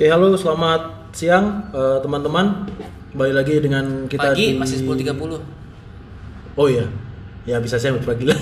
Oke, 0.00 0.08
halo, 0.08 0.32
selamat 0.32 1.12
siang 1.12 1.68
eh, 1.76 2.00
teman-teman. 2.00 2.64
Kembali 3.12 3.36
lagi 3.36 3.60
dengan 3.60 4.08
kita 4.08 4.32
Pagi 4.32 4.56
di 4.56 4.56
masih 4.56 4.80
10.30 4.88 6.56
Oh 6.56 6.72
iya. 6.72 6.88
Ya 7.44 7.60
bisa 7.60 7.76
saya 7.76 7.92
pagi 8.00 8.24
lah. 8.24 8.40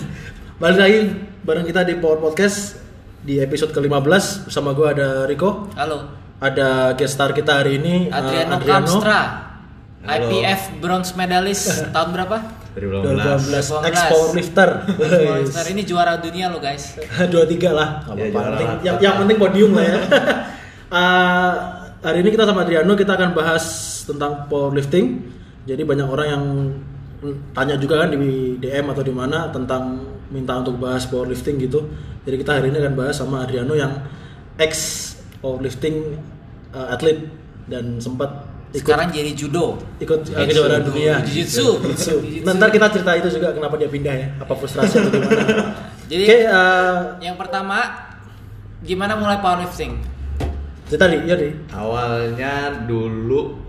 Balik 0.62 0.78
lagi 0.78 1.00
bareng 1.42 1.66
kita 1.66 1.82
di 1.82 1.98
Power 1.98 2.22
Podcast 2.22 2.78
di 3.26 3.42
episode 3.42 3.74
ke-15 3.74 4.46
bersama 4.46 4.70
gue 4.70 4.86
ada 4.86 5.26
Rico, 5.26 5.66
Halo 5.74 6.14
ada 6.38 6.94
guest 6.94 7.18
star 7.18 7.34
kita 7.34 7.58
hari 7.58 7.82
ini 7.82 8.06
eh, 8.06 8.14
Adriano, 8.14 8.62
Kamstra 8.62 9.20
IPF 10.06 10.78
bronze 10.78 11.18
medalist 11.18 11.74
tahun 11.90 12.14
berapa? 12.14 12.38
2012 12.78 13.50
ex 13.50 13.66
2012. 13.66 14.14
powerlifter. 14.14 14.68
Monster 15.42 15.66
ini 15.74 15.82
juara 15.82 16.22
dunia 16.22 16.54
lo 16.54 16.62
guys 16.62 16.94
dua 17.34 17.42
tiga 17.50 17.74
lah 17.74 18.06
nggak 18.06 18.14
Ya, 18.14 18.30
apa-apa. 18.30 18.78
yang, 18.86 18.96
yang 19.02 19.14
penting 19.26 19.38
podium 19.42 19.74
lah 19.74 19.82
ya 19.82 19.98
Eh, 20.88 21.52
hari 22.00 22.24
ini 22.24 22.32
kita 22.32 22.48
sama 22.48 22.64
Adriano 22.64 22.96
kita 22.96 23.12
akan 23.12 23.36
bahas 23.36 23.64
tentang 24.08 24.48
powerlifting 24.48 25.20
jadi 25.68 25.84
banyak 25.84 26.08
orang 26.08 26.28
yang 26.32 26.44
tanya 27.52 27.76
juga 27.76 28.00
kan 28.00 28.16
di 28.16 28.56
DM 28.56 28.88
atau 28.88 29.04
di 29.04 29.12
mana 29.12 29.52
tentang 29.52 30.00
minta 30.32 30.56
untuk 30.56 30.80
bahas 30.80 31.04
powerlifting 31.04 31.60
gitu 31.60 31.84
jadi 32.24 32.40
kita 32.40 32.50
hari 32.56 32.72
ini 32.72 32.80
akan 32.80 32.94
bahas 32.96 33.20
sama 33.20 33.44
Adriano 33.44 33.76
yang 33.76 34.00
ex 34.56 34.72
powerlifting 35.44 36.16
eh, 36.72 36.88
atlet 36.88 37.20
dan 37.68 38.00
sempat 38.00 38.48
ikut 38.72 38.88
Sekarang 38.88 39.12
jadi 39.12 39.36
judo 39.36 39.76
ikut 40.00 40.24
eh, 40.24 40.40
kejuaraan 40.48 40.88
dunia 40.88 41.20
Jiu-jitsu. 41.20 41.84
Jiu-jitsu. 41.84 42.48
Nanti 42.48 42.64
kita 42.80 42.88
cerita 42.96 43.12
itu 43.12 43.28
juga 43.36 43.52
kenapa 43.52 43.76
dia 43.76 43.92
pindah 43.92 44.14
ya 44.16 44.28
apa 44.40 44.56
frustrasi 44.56 45.04
atau 45.04 45.12
gimana 45.12 45.44
Jadi 46.16 46.24
Oke, 46.24 46.38
eh, 46.48 46.96
yang 47.28 47.36
pertama 47.36 48.08
Gimana 48.80 49.20
mulai 49.20 49.36
powerlifting? 49.44 50.17
Cerita 50.88 51.04
nih, 51.12 51.20
nih. 51.28 51.52
Awalnya 51.68 52.84
dulu 52.88 53.60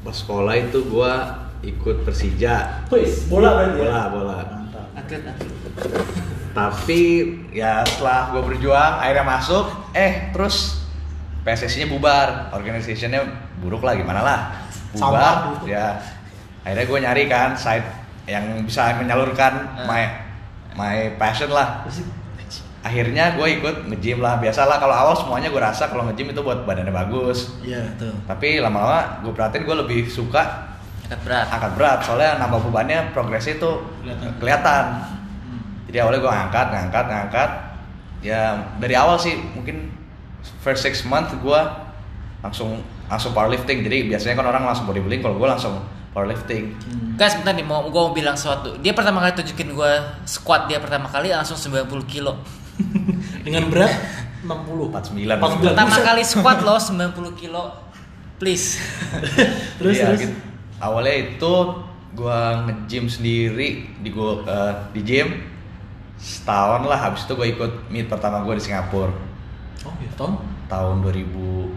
pas 0.00 0.16
sekolah 0.16 0.56
itu 0.56 0.80
gua 0.88 1.44
ikut 1.60 2.04
Persija. 2.04 2.88
Wis, 2.88 3.28
bola 3.28 3.56
berarti 3.56 3.80
ya? 3.80 3.84
Bola, 3.84 4.02
bola. 4.08 4.36
Mantap. 4.48 4.86
Atlet 4.96 5.22
atlet 5.24 5.52
Tapi 6.56 7.00
ya 7.52 7.84
setelah 7.84 8.32
gua 8.32 8.42
berjuang 8.48 8.92
akhirnya 9.00 9.24
masuk, 9.28 9.64
eh 9.92 10.32
terus 10.32 10.80
PSSI-nya 11.44 11.92
bubar, 11.92 12.48
organisasinya 12.56 13.20
buruk 13.60 13.84
lah 13.84 13.92
gimana 14.00 14.20
lah. 14.24 14.40
Bubar, 14.96 15.60
gitu. 15.60 15.76
ya. 15.76 16.00
Akhirnya 16.64 16.84
gua 16.88 16.98
nyari 17.04 17.24
kan 17.28 17.52
site 17.52 17.84
yang 18.24 18.64
bisa 18.64 18.96
menyalurkan 18.96 19.52
Hmm. 19.76 19.84
my 19.84 20.02
my 20.80 20.96
passion 21.20 21.52
lah. 21.52 21.84
Akhirnya 22.84 23.32
gue 23.32 23.48
ikut 23.48 23.88
nge-gym 23.88 24.20
lah. 24.20 24.36
Biasalah 24.36 24.76
kalau 24.76 24.92
awal 24.92 25.16
semuanya 25.16 25.48
gue 25.48 25.56
rasa 25.56 25.88
kalau 25.88 26.04
nge-gym 26.04 26.36
itu 26.36 26.40
buat 26.44 26.68
badannya 26.68 26.92
bagus. 26.92 27.56
Iya, 27.64 27.80
betul. 27.96 28.12
Tapi 28.28 28.60
lama-lama 28.60 29.24
gue 29.24 29.32
perhatiin 29.32 29.64
gue 29.64 29.76
lebih 29.80 30.00
suka 30.06 30.70
Angkat 31.04 31.20
berat 31.20 31.46
angkat 31.52 31.72
berat 31.76 31.98
soalnya 32.00 32.40
nambah 32.40 32.64
bebannya 32.64 33.12
progresnya 33.12 33.60
itu 33.60 33.72
Kelihatan. 34.00 34.30
kelihatan. 34.40 34.84
Jadi 35.88 35.96
awalnya 36.00 36.20
gue 36.24 36.32
ngangkat, 36.32 36.66
ngangkat, 36.72 37.04
ngangkat. 37.12 37.50
Ya 38.24 38.40
dari 38.80 38.96
awal 38.96 39.20
sih 39.20 39.36
mungkin 39.52 39.92
first 40.64 40.80
six 40.80 41.04
month 41.04 41.28
gue 41.44 41.60
langsung 42.40 42.80
langsung 43.04 43.36
powerlifting. 43.36 43.84
Jadi 43.84 44.08
biasanya 44.08 44.40
kan 44.40 44.48
orang 44.48 44.64
langsung 44.64 44.88
bodybuilding, 44.88 45.20
kalau 45.20 45.36
gue 45.36 45.44
langsung 45.44 45.76
powerlifting. 46.16 46.72
Guys 47.20 47.36
bentar 47.36 47.52
nih 47.52 47.68
mau 47.68 47.84
gue 47.84 48.00
mau 48.00 48.14
bilang 48.16 48.32
sesuatu 48.32 48.80
Dia 48.80 48.96
pertama 48.96 49.20
kali 49.20 49.36
tunjukin 49.36 49.76
gue 49.76 49.92
squat 50.24 50.72
dia 50.72 50.80
pertama 50.80 51.04
kali 51.06 51.30
langsung 51.30 51.54
90 51.54 51.84
kilo 52.08 52.40
Dengan 53.40 53.68
berat 53.68 53.92
60. 54.42 54.92
49. 54.92 55.40
49. 55.40 55.62
Pertama 55.64 55.96
kali 55.96 56.22
squat 56.22 56.58
lo 56.60 56.74
90 56.74 57.14
kilo 57.40 57.62
Please 58.34 58.82
Terus 59.78 59.94
Iya, 59.94 60.04
terus. 60.10 60.20
gitu. 60.22 60.34
Awalnya 60.78 61.14
itu 61.30 61.54
gue 62.14 62.40
nge-gym 62.64 63.04
sendiri 63.06 63.68
di 63.98 64.08
gua 64.08 64.42
eh, 64.42 64.72
di 64.92 65.00
gym 65.00 65.28
setahun 66.14 66.84
lah. 66.84 66.98
Habis 67.00 67.24
itu 67.24 67.32
gue 67.32 67.48
ikut 67.50 67.72
meet 67.88 68.06
pertama 68.06 68.40
gue 68.40 68.54
di 68.54 68.64
Singapura 68.64 69.14
Oh, 69.82 69.92
iya, 70.00 70.08
Tom. 70.14 70.40
tahun 70.66 71.04
2015 71.04 71.70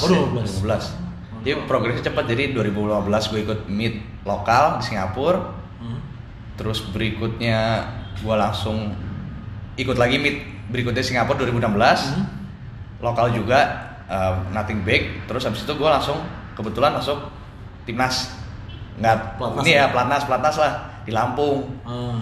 Oh, 0.00 0.08
ya, 0.08 0.20
2015. 0.42 0.62
2015. 0.64 1.06
Jadi 1.38 1.54
progresnya 1.64 2.02
cepat. 2.04 2.24
Jadi 2.26 2.44
2015 2.52 3.30
gue 3.30 3.40
ikut 3.42 3.60
meet 3.68 3.94
lokal 4.22 4.80
di 4.80 4.84
Singapura. 4.84 5.54
Hmm. 5.78 6.00
Terus 6.54 6.82
berikutnya 6.84 7.86
gue 8.18 8.34
langsung 8.34 8.90
ikut 9.78 9.94
lagi 9.94 10.18
meet 10.18 10.42
berikutnya 10.68 11.00
Singapura 11.00 11.38
2016. 11.46 11.70
Hmm. 11.70 12.26
Lokal 12.98 13.30
juga 13.30 13.94
uh, 14.10 14.42
nothing 14.50 14.82
big. 14.82 15.22
Terus 15.30 15.46
habis 15.46 15.62
itu 15.62 15.72
gue 15.72 15.88
langsung 15.88 16.18
kebetulan 16.58 16.98
masuk 16.98 17.30
timnas. 17.86 18.34
Nggak 18.98 19.38
Pelatnas 19.38 19.62
ini 19.62 19.70
ya? 19.78 19.86
ya 19.86 19.92
pelatnas 19.94 20.22
pelatnas 20.26 20.56
lah 20.58 20.72
di 21.06 21.14
Lampung. 21.14 21.70
Ah. 21.86 22.18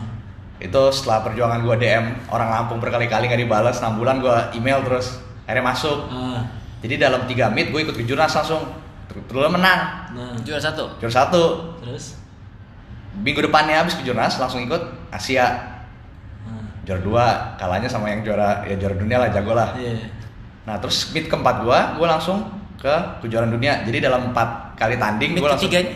Itu 0.61 0.93
setelah 0.93 1.25
perjuangan 1.25 1.65
gue 1.65 1.77
DM 1.81 2.29
orang 2.29 2.49
Lampung 2.53 2.79
berkali-kali 2.79 3.33
nggak 3.33 3.41
dibalas 3.49 3.81
6 3.81 3.97
bulan 3.97 4.21
gue 4.21 4.37
email 4.61 4.85
terus 4.85 5.17
akhirnya 5.49 5.65
masuk. 5.73 5.99
Ah. 6.13 6.45
Jadi 6.85 7.01
dalam 7.01 7.25
tiga 7.25 7.49
meet 7.49 7.73
gue 7.73 7.81
ikut 7.81 7.97
kejurnas 7.97 8.37
langsung. 8.37 8.63
Terus 9.09 9.49
menang 9.49 10.13
Nah, 10.13 10.37
Juara 10.45 10.61
satu 10.61 10.93
juara 11.01 11.09
satu. 11.25 11.73
terus 11.81 12.21
Minggu 13.17 13.41
depannya 13.41 13.81
habis 13.81 13.97
kejurnas 13.97 14.37
langsung 14.37 14.61
ikut 14.61 15.09
Asia. 15.09 15.76
Juara 16.87 17.01
dua 17.03 17.25
kalahnya 17.59 17.91
sama 17.91 18.07
yang 18.09 18.23
juara 18.23 18.63
ya 18.63 18.79
juara 18.79 18.95
dunia 18.95 19.19
lah 19.19 19.29
jago 19.29 19.53
lah. 19.53 19.75
Iya. 19.75 20.07
nah 20.63 20.79
terus 20.79 21.11
meet 21.11 21.27
keempat 21.27 21.63
gua 21.63 21.95
gua 21.95 22.15
langsung 22.15 22.47
ke 22.79 22.95
kejuaraan 23.21 23.51
dunia. 23.51 23.83
Jadi 23.83 23.99
dalam 24.01 24.31
empat 24.31 24.79
kali 24.79 24.95
tanding 24.97 25.35
Meet 25.35 25.43
gua 25.43 25.51
langsung 25.53 25.67
ketiganya? 25.67 25.95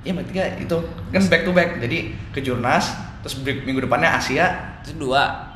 iya 0.00 0.12
meet 0.12 0.26
tiga 0.28 0.42
itu. 0.56 0.78
Kan 1.12 1.22
back 1.28 1.42
to 1.44 1.52
back. 1.52 1.70
Jadi 1.78 1.98
kejurnas 2.32 2.84
terus 3.20 3.36
break- 3.38 3.64
minggu 3.64 3.84
depannya 3.84 4.16
Asia. 4.16 4.76
Itu 4.80 4.96
dua. 4.98 5.52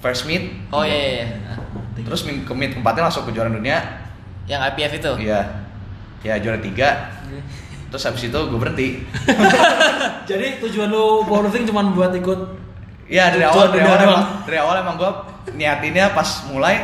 First 0.00 0.26
meet 0.26 0.50
Oh 0.68 0.82
iya 0.82 0.98
iya, 0.98 1.24
iya. 1.30 1.54
terus 2.02 2.24
minggu 2.24 2.42
ke 2.42 2.52
meet 2.52 2.72
keempatnya 2.72 3.06
langsung 3.06 3.22
kejuaraan 3.24 3.54
dunia. 3.54 3.78
Yang 4.48 4.60
IPF 4.72 4.92
itu? 4.98 5.12
Iya. 5.28 5.40
Ya 6.24 6.34
juara 6.40 6.58
tiga. 6.58 6.88
Terus 7.88 8.02
habis 8.02 8.24
itu 8.24 8.38
gue 8.40 8.56
berhenti. 8.56 9.04
Jadi 10.30 10.58
tujuan 10.60 10.88
lu 10.88 11.22
powerlifting 11.22 11.68
cuma 11.68 11.84
buat 11.92 12.08
ikut 12.10 12.40
Iya 13.12 13.24
dari 13.28 13.44
awal 13.44 13.68
dari 13.68 13.84
awal 13.84 14.00
emang. 14.00 14.22
dari 14.42 14.56
awal 14.56 14.74
emang 14.78 14.94
gue 14.96 15.10
niatinnya 15.52 16.10
pas 16.10 16.24
mulai 16.46 16.80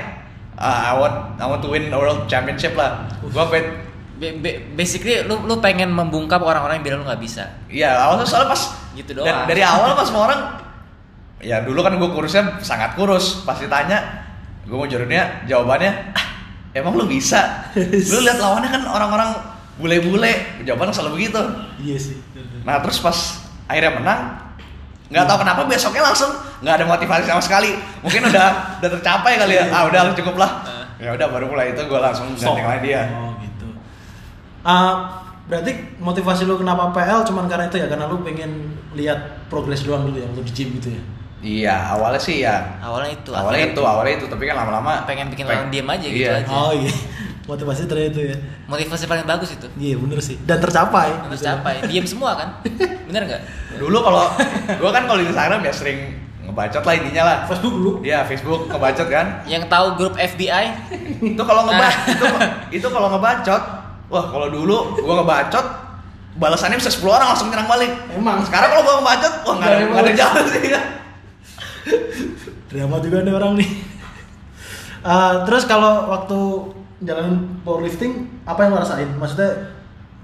uh, 0.55 0.79
I 0.85 0.95
want 0.95 1.17
I 1.37 1.47
want 1.47 1.61
to 1.61 1.71
win 1.71 1.89
world 1.89 2.29
championship 2.29 2.77
lah. 2.77 3.09
Gue 3.19 3.45
pengen 3.49 3.89
Ba- 4.19 4.35
ba- 4.37 4.61
Basically 4.75 5.23
lu, 5.23 5.47
lu 5.47 5.57
pengen 5.57 5.89
membungkam 5.89 6.43
orang-orang 6.43 6.79
yang 6.79 6.87
bilang 6.87 6.99
lu 7.01 7.07
nggak 7.07 7.23
bisa. 7.23 7.49
Iya 7.67 7.97
awalnya 7.97 8.27
soalnya 8.27 8.51
pas 8.51 8.63
Gitu 8.93 9.15
dari, 9.15 9.25
doang. 9.25 9.47
dari 9.47 9.63
awal 9.63 9.95
pas 9.95 10.05
semua 10.11 10.23
orang 10.27 10.41
ya 11.39 11.63
dulu 11.63 11.81
kan 11.81 11.95
gue 11.95 12.11
kurusnya 12.11 12.61
sangat 12.61 12.93
kurus. 12.93 13.41
Pas 13.43 13.57
ditanya 13.57 14.27
gue 14.67 14.75
mau 14.75 14.85
dunia 14.85 15.47
jawabannya 15.47 16.13
"Ah, 16.13 16.27
emang 16.75 16.93
lu 16.93 17.07
bisa? 17.07 17.71
Lu 18.13 18.21
lihat 18.21 18.37
lawannya 18.37 18.69
kan 18.69 18.83
orang-orang 18.85 19.31
bule-bule 19.79 20.35
jawabannya 20.61 20.91
selalu 20.93 21.11
begitu. 21.17 21.41
Iya 21.79 21.97
sih. 21.97 22.17
Nah 22.67 22.83
terus 22.83 22.99
pas 22.99 23.15
akhirnya 23.65 23.95
menang, 23.95 24.21
nggak 25.09 25.25
tahu 25.25 25.39
kenapa 25.41 25.65
besoknya 25.65 26.03
langsung 26.05 26.31
nggak 26.61 26.75
ada 26.79 26.85
motivasi 26.85 27.25
sama 27.25 27.43
sekali. 27.43 27.73
Mungkin 28.05 28.29
udah 28.29 28.49
udah 28.81 28.91
tercapai 29.01 29.41
kali 29.41 29.55
ya. 29.57 29.65
Ah 29.73 29.89
udah 29.89 30.13
cukup 30.13 30.37
lah. 30.37 30.51
Ya 30.99 31.15
udah 31.15 31.27
baru 31.31 31.47
mulai 31.49 31.73
itu 31.73 31.83
gue 31.87 32.01
langsung 32.01 32.35
gandeng 32.35 32.67
lagi 32.67 32.81
dia. 32.91 33.03
Oh 33.15 33.33
gitu. 33.41 33.69
Ah, 34.67 35.23
berarti 35.47 35.97
motivasi 35.97 36.45
lu 36.45 36.59
kenapa 36.59 36.91
PL 36.93 37.25
cuman 37.25 37.49
karena 37.49 37.71
itu 37.71 37.79
ya 37.81 37.87
karena 37.89 38.05
lu 38.11 38.21
pengen 38.21 38.77
lihat 38.93 39.49
progres 39.49 39.87
doang 39.87 40.05
dulu 40.05 40.19
ya 40.21 40.27
waktu 40.29 40.45
di 40.45 40.53
gym 40.53 40.69
gitu 40.77 40.89
ya. 40.93 41.03
Iya 41.39 41.77
awalnya 41.95 42.19
sih 42.19 42.43
ya. 42.43 42.83
Awalnya 42.83 43.15
itu 43.15 43.31
Awalnya 43.31 43.47
akhirnya 43.63 43.67
itu 43.73 43.83
awalnya 43.87 44.15
itu 44.19 44.27
tapi 44.27 44.45
kan 44.51 44.59
lama-lama 44.59 45.07
Pengen 45.07 45.31
bikin 45.31 45.47
peng- 45.47 45.63
orang 45.63 45.71
diem 45.71 45.87
aja 45.87 46.07
gitu 46.11 46.19
iya. 46.27 46.43
aja. 46.43 46.51
Oh 46.51 46.73
iya. 46.75 46.93
Motivasi 47.49 47.89
ternyata 47.89 48.13
itu 48.13 48.21
ya. 48.29 48.37
Motivasi 48.69 49.09
paling 49.09 49.25
bagus 49.25 49.57
itu 49.57 49.67
Iya 49.81 49.97
bener 49.97 50.21
sih. 50.21 50.37
Dan 50.45 50.61
tercapai. 50.61 51.09
Terus 51.33 51.41
gitu 51.41 51.49
ya. 51.49 51.57
capai 51.57 51.75
Diem 51.89 52.05
semua 52.05 52.37
kan 52.37 52.49
Bener 53.09 53.23
nggak? 53.25 53.43
Dulu 53.81 53.99
kalau 54.05 54.29
gue 54.69 54.91
kan 54.93 55.03
kalau 55.09 55.19
di 55.25 55.27
Instagram 55.33 55.65
ya 55.65 55.73
sering 55.73 55.99
ngebacot 56.45 56.85
lah 56.85 56.95
intinya 57.01 57.23
lah. 57.25 57.37
Facebook 57.49 57.73
dulu. 57.73 57.91
Iya 58.05 58.21
Facebook 58.29 58.69
ngebacot 58.69 59.09
kan. 59.09 59.27
Yang 59.49 59.65
tahu 59.73 59.87
grup 59.97 60.15
FBI 60.21 60.65
itu 61.25 61.43
kalau 61.43 61.65
ngebacot 61.65 62.05
itu, 62.13 62.25
itu 62.85 62.87
kalau 62.93 63.09
ngebacot 63.17 63.63
wah 64.13 64.25
kalau 64.29 64.49
dulu 64.53 65.01
gua 65.01 65.25
ngebacot 65.25 65.67
balasannya 66.37 66.77
bisa 66.79 66.93
10 66.93 67.03
orang 67.09 67.29
langsung 67.35 67.49
nyerang 67.51 67.67
balik 67.67 67.93
Emang. 68.15 68.41
sekarang 68.47 68.71
kalau 68.77 68.83
gua 68.85 68.95
ngebacot 69.01 69.33
wah 69.49 69.55
nggak 69.57 69.71
ada 69.73 69.85
Nggak 69.89 70.05
ada 70.05 70.13
jalan 70.15 70.45
sih 70.53 70.63
ya 70.69 70.81
Drama 72.69 73.01
juga 73.01 73.25
nih 73.25 73.33
orang 73.33 73.53
nih. 73.57 73.71
Ah, 75.01 75.49
terus 75.49 75.65
kalau 75.65 76.13
waktu 76.13 76.39
jalan 77.01 77.27
powerlifting 77.63 78.27
apa 78.43 78.67
yang 78.67 78.75
lo 78.75 78.83
rasain? 78.83 79.11
Maksudnya 79.15 79.51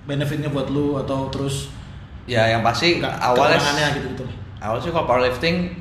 benefitnya 0.04 0.48
buat 0.48 0.68
lu 0.68 0.98
atau 0.98 1.30
terus 1.30 1.70
ya 2.24 2.44
yang 2.48 2.60
pasti 2.60 3.00
nggak 3.00 3.14
awalnya 3.20 3.60
gitu 3.94 4.08
gitu. 4.12 4.24
awal 4.58 4.80
sih 4.80 4.88
kalau 4.88 5.04
powerlifting 5.04 5.72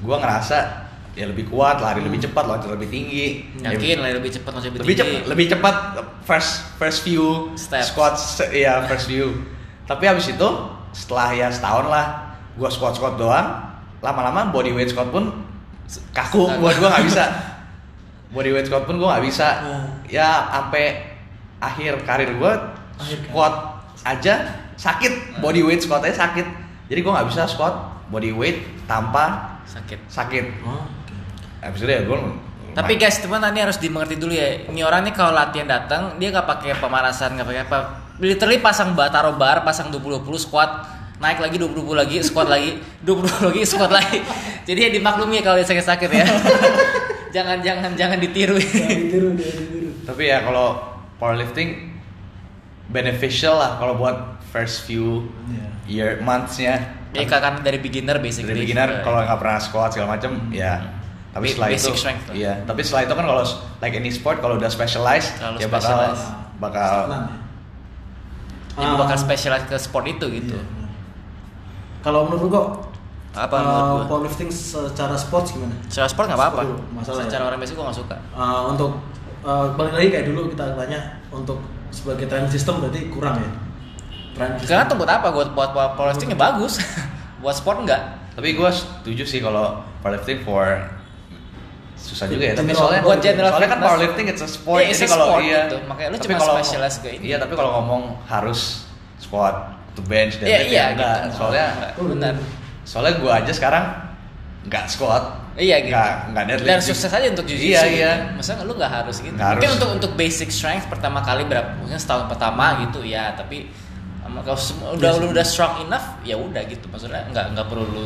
gua 0.00 0.18
ngerasa 0.18 0.86
ya 1.14 1.26
lebih 1.26 1.50
kuat, 1.50 1.82
lari 1.82 1.98
lebih 1.98 2.22
cepat, 2.22 2.46
loncat 2.46 2.70
lebih 2.70 2.86
tinggi. 2.86 3.26
Ya, 3.58 3.74
yakin 3.74 3.98
lah 3.98 4.14
lebih 4.14 4.30
cepat 4.30 4.54
masih 4.54 4.70
lebih 4.70 4.94
tinggi. 4.94 5.18
cepat 5.18 5.26
lebih 5.26 5.46
cepat 5.50 5.76
first 6.22 6.50
first 6.78 6.98
few 7.02 7.50
Steps. 7.54 7.90
squat 7.90 8.14
se- 8.14 8.50
ya 8.54 8.86
first 8.86 9.10
few 9.10 9.34
tapi 9.84 10.06
habis 10.06 10.30
itu 10.30 10.48
setelah 10.94 11.34
ya 11.34 11.48
setahun 11.50 11.90
lah 11.90 12.06
gua 12.54 12.70
squat 12.70 12.94
squat 12.94 13.18
doang 13.18 13.46
lama-lama 13.98 14.54
body 14.54 14.70
weight 14.70 14.92
squat 14.92 15.10
pun 15.10 15.32
kaku 16.12 16.46
buat 16.60 16.76
gua 16.78 16.94
nggak 16.94 17.04
bisa 17.08 17.24
body 18.28 18.50
weight 18.52 18.66
squat 18.66 18.84
pun 18.84 18.96
gua 18.96 19.16
nggak 19.16 19.24
bisa 19.26 19.48
Hmm. 19.64 19.86
ya 20.04 20.48
sampai 20.48 21.16
akhir 21.58 22.02
karir 22.02 22.30
Akhir 22.98 23.18
squat 23.24 23.54
aja 24.02 24.34
sakit 24.74 25.38
body 25.38 25.62
weight 25.62 25.82
squat 25.82 26.04
aja 26.04 26.26
sakit 26.26 26.46
jadi 26.86 27.00
gua 27.00 27.20
nggak 27.20 27.28
bisa 27.30 27.42
squat 27.44 27.74
body 28.08 28.32
weight 28.32 28.64
tanpa 28.84 29.58
sakit. 29.64 30.00
sakit 30.08 30.44
Oh, 30.64 30.84
habis 31.60 31.80
itu 31.80 31.90
ya 31.90 32.02
gua 32.04 32.18
Tapi 32.68 32.94
guys, 32.94 33.18
teman 33.18 33.42
tadi 33.42 33.58
harus 33.58 33.74
dimengerti 33.82 34.14
dulu 34.14 34.30
ya. 34.30 34.70
Ini 34.70 34.86
orang 34.86 35.02
nih 35.02 35.10
kalau 35.10 35.34
latihan 35.34 35.66
datang, 35.66 36.14
dia 36.14 36.30
nggak 36.30 36.46
pakai 36.46 36.78
pemanasan, 36.78 37.34
nggak 37.34 37.48
pakai 37.50 37.62
apa. 37.66 37.78
Literally 38.22 38.62
pasang 38.62 38.94
bar, 38.94 39.10
taruh 39.10 39.34
bar, 39.34 39.66
pasang 39.66 39.90
20 39.90 40.22
20 40.22 40.38
squat, 40.38 40.86
naik 41.18 41.42
lagi 41.42 41.58
20 41.58 41.74
20 41.74 41.98
lagi, 41.98 42.22
squat 42.22 42.46
lagi, 42.46 42.78
20 43.02 43.50
lagi, 43.50 43.62
squat 43.66 43.90
lagi. 43.90 44.22
Jadi 44.62 44.78
ya 44.78 44.90
dimaklumi 44.94 45.40
ya 45.40 45.50
kalau 45.50 45.58
dia 45.58 45.66
sakit-sakit 45.66 46.10
ya. 46.12 46.22
jangan 47.30 47.58
jangan 47.60 47.90
jangan 47.94 48.18
ditiru. 48.18 48.56
Jangan 48.56 48.98
ditiru, 48.98 49.28
jangan 49.34 49.62
ditiru. 49.62 49.90
Tapi 50.04 50.22
ya 50.24 50.38
kalau 50.40 50.66
powerlifting 51.16 51.92
beneficial 52.88 53.54
lah 53.54 53.76
kalau 53.76 53.94
buat 53.94 54.16
first 54.48 54.84
few 54.84 55.28
Iya. 55.44 55.66
year 55.84 56.10
monthsnya 56.18 56.96
ya 57.10 57.24
kan 57.24 57.60
dari 57.60 57.76
beginner 57.76 58.16
basically. 58.16 58.48
dari 58.50 58.64
beginner 58.64 59.00
kalau 59.02 59.20
nggak 59.20 59.38
pernah 59.38 59.58
squat 59.58 59.88
segala 59.92 60.16
macam 60.16 60.48
ya 60.48 60.80
tapi 61.28 61.52
setelah 61.52 61.68
basic 61.68 61.84
itu 61.86 61.98
strength 61.98 62.24
lah. 62.24 62.34
iya 62.34 62.52
tapi 62.64 62.80
setelah 62.80 63.02
itu 63.04 63.14
kan 63.14 63.24
kalau 63.26 63.44
like 63.78 63.92
any 63.92 64.08
sport 64.08 64.36
kalau 64.38 64.56
udah 64.56 64.68
specialized 64.68 65.36
Terlalu 65.36 65.56
ya 65.58 65.68
bakal 65.68 65.80
specialized. 65.82 66.24
bakal 66.56 66.92
Stagnan 67.04 67.22
ya. 67.22 67.36
Jadi 68.78 68.86
Ah, 68.86 68.96
bakal 68.96 69.16
spesialis 69.18 69.64
ke 69.64 69.76
sport 69.76 70.06
itu 70.06 70.26
gitu. 70.30 70.54
iya, 70.54 70.62
benar. 70.62 70.90
Kalau 71.98 72.20
menurut 72.24 72.48
kok 72.48 72.66
Apa 73.30 73.56
uh, 73.56 74.02
powerlifting 74.04 74.48
secara 74.48 75.14
sports 75.14 75.52
gimana? 75.52 75.74
Secara 75.86 76.08
sport 76.08 76.26
nggak 76.26 76.38
apa-apa. 76.38 76.60
Masalah 76.90 77.22
Secara 77.24 77.42
ya. 77.42 77.46
orang 77.46 77.58
biasa 77.58 77.72
gue 77.72 77.84
nggak 77.84 77.98
suka. 77.98 78.16
Uh, 78.32 78.62
untuk 78.68 78.90
uh, 79.40 79.66
balik 79.74 79.94
lagi 79.94 80.08
kayak 80.10 80.26
dulu 80.26 80.48
kita 80.48 80.74
tanya 80.74 81.00
untuk 81.28 81.60
sebagai 81.88 82.26
training 82.26 82.48
system 82.48 82.80
berarti 82.80 83.08
kurang 83.08 83.36
ya. 83.38 83.50
Training 84.34 84.58
system. 84.58 84.70
Karena 84.70 84.84
tuh 84.84 84.96
buat 84.96 85.10
apa? 85.12 85.28
Buat 85.30 85.48
buat, 85.52 85.70
buat 85.72 85.90
powerlifting 85.94 86.28
ya 86.28 86.38
bagus. 86.38 86.80
buat 87.42 87.54
sport 87.54 87.82
enggak. 87.82 88.02
tapi 88.34 88.54
gue 88.54 88.70
setuju 88.70 89.22
sih 89.24 89.38
kalau 89.38 89.82
powerlifting 89.98 90.42
for 90.42 90.62
susah 91.94 92.26
juga 92.26 92.44
ya 92.44 92.54
tapi 92.54 92.70
General- 92.70 92.78
soalnya 92.80 93.02
buat 93.02 93.18
general 93.18 93.50
soalnya 93.50 93.66
kan 93.68 93.80
powerlifting 93.80 94.26
it's 94.26 94.38
a 94.38 94.46
sport 94.48 94.78
Iya, 94.78 94.88
it's 94.88 95.00
jadi 95.00 95.10
kalau 95.10 95.26
sport 95.28 95.42
iya 95.42 95.60
gitu. 95.60 95.76
Makanya 95.84 96.08
lu 96.08 96.14
tapi 96.14 96.24
cuma 96.24 96.38
kalau- 96.38 96.54
specialize 96.54 96.96
ke 96.98 97.08
ini. 97.12 97.22
iya 97.24 97.36
tapi 97.36 97.52
kalau 97.52 97.70
ngomong 97.74 98.02
harus 98.24 98.86
squat 99.18 99.54
to 99.92 100.02
bench 100.04 100.38
dan 100.38 100.46
Iya 100.46 100.56
lift 100.56 100.66
iya 100.68 100.78
ya 100.78 100.86
enggak. 100.94 101.16
gitu. 101.18 101.34
soalnya 101.34 101.66
Oh, 101.94 102.06
benar. 102.06 102.34
Soalnya 102.88 103.20
gue 103.20 103.28
aja 103.28 103.52
sekarang 103.52 103.84
nggak 104.64 104.84
squat 104.88 105.24
Iya 105.58 105.82
gitu. 105.82 105.90
nggak 105.90 106.10
nggak 106.30 106.44
deadlift 106.46 106.70
Dan 106.70 106.78
sukses 106.80 107.10
aja 107.10 107.26
untuk 107.28 107.42
jiu-jitsu. 107.42 107.66
Iya, 107.74 107.82
gitu. 107.82 107.98
iya. 107.98 108.12
Maksudnya 108.30 108.62
lu 108.62 108.78
nggak 108.78 108.92
harus 108.94 109.16
gitu. 109.18 109.34
Nggak 109.34 109.50
Mungkin 109.58 109.66
harus. 109.66 109.78
untuk 109.82 109.90
untuk 109.90 110.10
basic 110.14 110.48
strength 110.48 110.86
pertama 110.86 111.18
kali 111.18 111.42
berapa? 111.44 111.74
Mungkin 111.82 111.98
setahun 111.98 112.30
pertama 112.30 112.78
gitu 112.86 113.02
ya, 113.02 113.34
tapi 113.34 113.66
kalau 114.22 114.54
sem- 114.54 114.78
udah 114.78 115.18
lu 115.18 115.34
udah 115.34 115.42
strong 115.42 115.82
enough 115.82 116.14
ya 116.22 116.38
udah 116.38 116.62
gitu. 116.62 116.86
Maksudnya 116.86 117.26
nggak 117.28 117.58
nggak 117.58 117.66
perlu 117.66 117.84
lu 117.84 118.02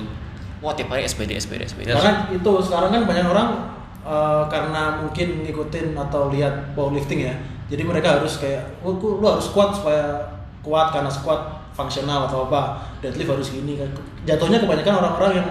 wah 0.64 0.72
tiap 0.72 0.88
hari 0.88 1.04
SPD 1.04 1.36
SPD 1.36 1.68
SPD. 1.68 1.92
Karena 1.92 2.24
itu 2.32 2.50
sekarang 2.64 2.88
kan 2.88 3.02
banyak 3.04 3.26
orang 3.28 3.48
uh, 4.00 4.48
karena 4.48 5.04
mungkin 5.04 5.44
ngikutin 5.44 5.92
atau 5.92 6.32
lihat 6.32 6.72
powerlifting 6.72 7.28
ya. 7.28 7.36
Jadi 7.68 7.84
mereka 7.84 8.16
harus 8.16 8.40
kayak 8.40 8.80
lu, 8.80 8.96
lu 8.96 9.20
lu 9.20 9.26
harus 9.28 9.52
kuat 9.52 9.76
supaya 9.76 10.24
kuat 10.64 10.88
karena 10.88 11.12
squat 11.12 11.61
fungsional 11.82 12.26
atau 12.26 12.46
apa. 12.46 12.60
Deadlift 12.98 13.28
harus 13.28 13.48
gini 13.48 13.76
kan. 13.76 13.90
Jatuhnya 14.22 14.58
kebanyakan 14.58 14.94
orang-orang 14.96 15.32
yang 15.38 15.48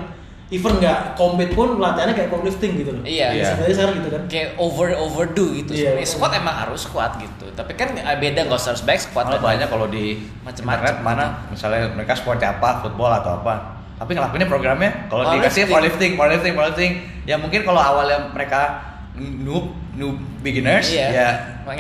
even 0.50 0.76
nggak 0.78 1.16
compete 1.16 1.52
pun 1.52 1.76
latihannya 1.76 2.12
kayak 2.12 2.28
powerlifting 2.28 2.76
gitu 2.76 2.92
loh. 2.92 3.04
Iya. 3.04 3.28
Iya. 3.32 3.46
Sebenarnya 3.50 3.76
sekarang 3.76 3.96
gitu 3.98 4.10
kan. 4.10 4.22
kayak 4.28 4.50
over 4.58 4.88
overdo 4.94 5.46
gitu 5.50 5.72
Iya. 5.72 5.96
sebenarnya 5.96 6.10
squat 6.10 6.32
emang 6.34 6.56
harus 6.58 6.82
squat 6.82 7.12
gitu 7.18 7.46
tapi 7.52 7.72
kan 7.74 7.88
eh, 7.94 8.18
beda 8.18 8.48
nggak 8.48 8.60
harus 8.62 8.82
back 8.82 9.00
squat 9.00 9.28
Malah 9.28 9.38
kan. 9.38 9.48
banyak 9.48 9.68
kalau 9.68 9.88
di 9.88 10.20
internet 10.42 10.96
mana 11.00 11.24
misalnya 11.48 11.88
mereka 11.90 12.16
sportnya 12.16 12.52
apa 12.54 12.80
football 12.80 13.12
atau 13.14 13.38
apa 13.38 13.80
tapi 13.96 14.12
ngelakuinnya 14.12 14.48
programnya 14.48 14.92
kalau 15.08 15.24
dikasih 15.30 15.68
Powerlifting. 15.68 15.70
powerlifting 15.70 16.12
powerlifting 16.18 16.54
powerlifting 16.54 16.92
ya 17.24 17.36
mungkin 17.38 17.62
kalau 17.62 17.78
awalnya 17.78 18.32
mereka 18.32 18.82
noob 19.16 19.72
noob 19.94 20.16
beginners 20.40 20.90
Iya. 20.90 21.08
ya 21.08 21.30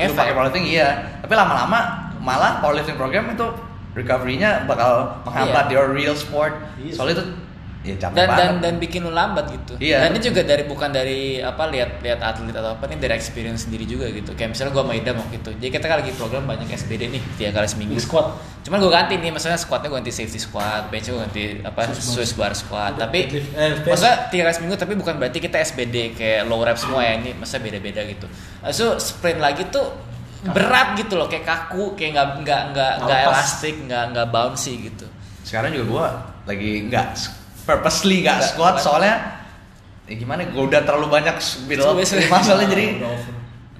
lu 0.05 0.13
pakai 0.13 0.31
powerlifting 0.31 0.63
iya 0.65 0.87
tapi 1.19 1.33
lama-lama 1.33 1.79
malah 2.19 2.59
powerlifting 2.59 2.95
program 2.95 3.27
itu 3.27 3.47
recovery-nya 3.91 4.63
bakal 4.65 5.19
menghambat 5.23 5.67
Iya. 5.67 5.75
your 5.75 5.87
real 5.91 6.15
sport 6.15 6.53
Iya. 6.79 6.93
soalnya 6.95 7.15
itu 7.19 7.25
ya 7.81 7.97
capek 7.97 8.13
dan 8.13 8.27
banget 8.29 8.37
dan 8.37 8.51
dan 8.61 8.73
bikin 8.77 9.01
lu 9.01 9.09
lambat 9.09 9.49
gitu. 9.49 9.73
Iya. 9.81 10.05
Dan 10.05 10.13
ini 10.13 10.21
juga 10.21 10.45
dari 10.45 10.69
bukan 10.69 10.93
dari 10.93 11.41
apa 11.41 11.65
lihat 11.65 11.97
lihat 12.05 12.21
atlet 12.21 12.53
atau 12.53 12.77
apa 12.77 12.85
ini 12.85 13.01
dari 13.01 13.17
experience 13.17 13.65
sendiri 13.65 13.89
juga 13.89 14.05
gitu. 14.13 14.37
Kayak 14.37 14.53
misalnya 14.53 14.69
gua 14.69 14.85
sama 14.85 14.93
Ida 14.93 15.11
waktu 15.17 15.41
itu. 15.41 15.49
Jadi 15.57 15.69
kita 15.73 15.85
kan 15.89 15.97
lagi 16.05 16.13
program 16.13 16.45
banyak 16.45 16.69
SBD 16.69 17.09
nih 17.09 17.21
tiga 17.41 17.49
kali 17.57 17.65
seminggu. 17.65 17.97
Di 17.97 18.05
squat. 18.05 18.37
Cuman 18.61 18.77
gue 18.77 18.91
ganti 18.93 19.17
nih, 19.17 19.33
maksudnya 19.33 19.57
squatnya 19.57 19.89
gue 19.89 19.97
ganti 19.97 20.13
safety 20.13 20.37
squat, 20.37 20.93
bench 20.93 21.09
gue 21.09 21.17
ganti 21.17 21.43
apa 21.65 21.89
Swiss 21.89 21.97
bar. 21.97 22.13
Swiss 22.13 22.33
bar 22.37 22.53
squat. 22.53 22.91
Udah, 22.93 23.09
Tapi 23.09 23.19
eh, 23.33 23.69
maksudnya 23.81 24.15
tiga 24.29 24.41
kali 24.45 24.53
seminggu 24.53 24.75
tapi 24.77 24.93
bukan 24.93 25.13
berarti 25.17 25.41
kita 25.41 25.57
SBD 25.57 26.13
kayak 26.13 26.45
low 26.45 26.61
rep 26.61 26.77
semua 26.77 27.01
ya 27.01 27.17
ini, 27.17 27.33
maksudnya 27.33 27.65
beda-beda 27.65 28.05
gitu. 28.05 28.29
Lalu 28.61 28.87
sprint 29.01 29.41
lagi 29.41 29.65
tuh 29.73 29.89
berat 30.43 30.95
gitu 30.95 31.13
loh, 31.15 31.25
kayak 31.25 31.43
kaku, 31.43 31.93
kayak 31.93 32.11
nggak 32.11 32.27
nggak 32.41 32.61
nggak 32.71 32.93
nggak 32.99 33.19
elastik, 33.23 33.75
nggak 33.83 34.03
nggak 34.09 34.27
bouncy 34.27 34.73
gitu. 34.83 35.05
sekarang 35.41 35.69
juga 35.71 35.85
gua 35.87 36.05
lagi 36.43 36.85
nggak 36.85 37.07
purposely 37.63 38.21
nggak 38.21 38.41
squat 38.43 38.77
soalnya 38.77 39.41
ya 40.03 40.15
gimana 40.15 40.45
gua 40.47 40.65
udah 40.65 40.81
terlalu 40.81 41.07
banyak 41.11 41.35
build 41.65 41.81
up 41.83 41.97
masalahnya 42.33 42.69
jadi 42.69 42.85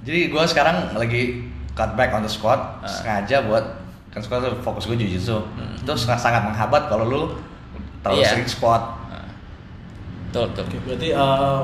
jadi 0.02 0.20
gua 0.28 0.42
sekarang 0.44 0.90
lagi 0.92 1.46
cut 1.72 1.94
back 1.94 2.10
on 2.10 2.20
the 2.20 2.28
squat 2.28 2.78
Ah. 2.78 2.86
sengaja 2.86 3.42
buat 3.42 3.64
kan 4.08 4.20
squat 4.20 4.44
fokus 4.60 4.84
gue 4.84 4.98
jujitsu 4.98 5.38
Hmm. 5.56 5.72
itu 5.74 5.92
sangat 5.96 6.20
sangat 6.20 6.42
menghambat 6.44 6.86
kalau 6.86 7.04
lu 7.04 7.22
terlalu 8.00 8.20
Iya. 8.20 8.30
sering 8.30 8.46
squat 8.46 8.82
Nah, 9.08 9.26
Betul, 10.28 10.44
betul. 10.48 10.64
Oke, 10.66 10.76
berarti 10.82 11.08
uh, 11.12 11.60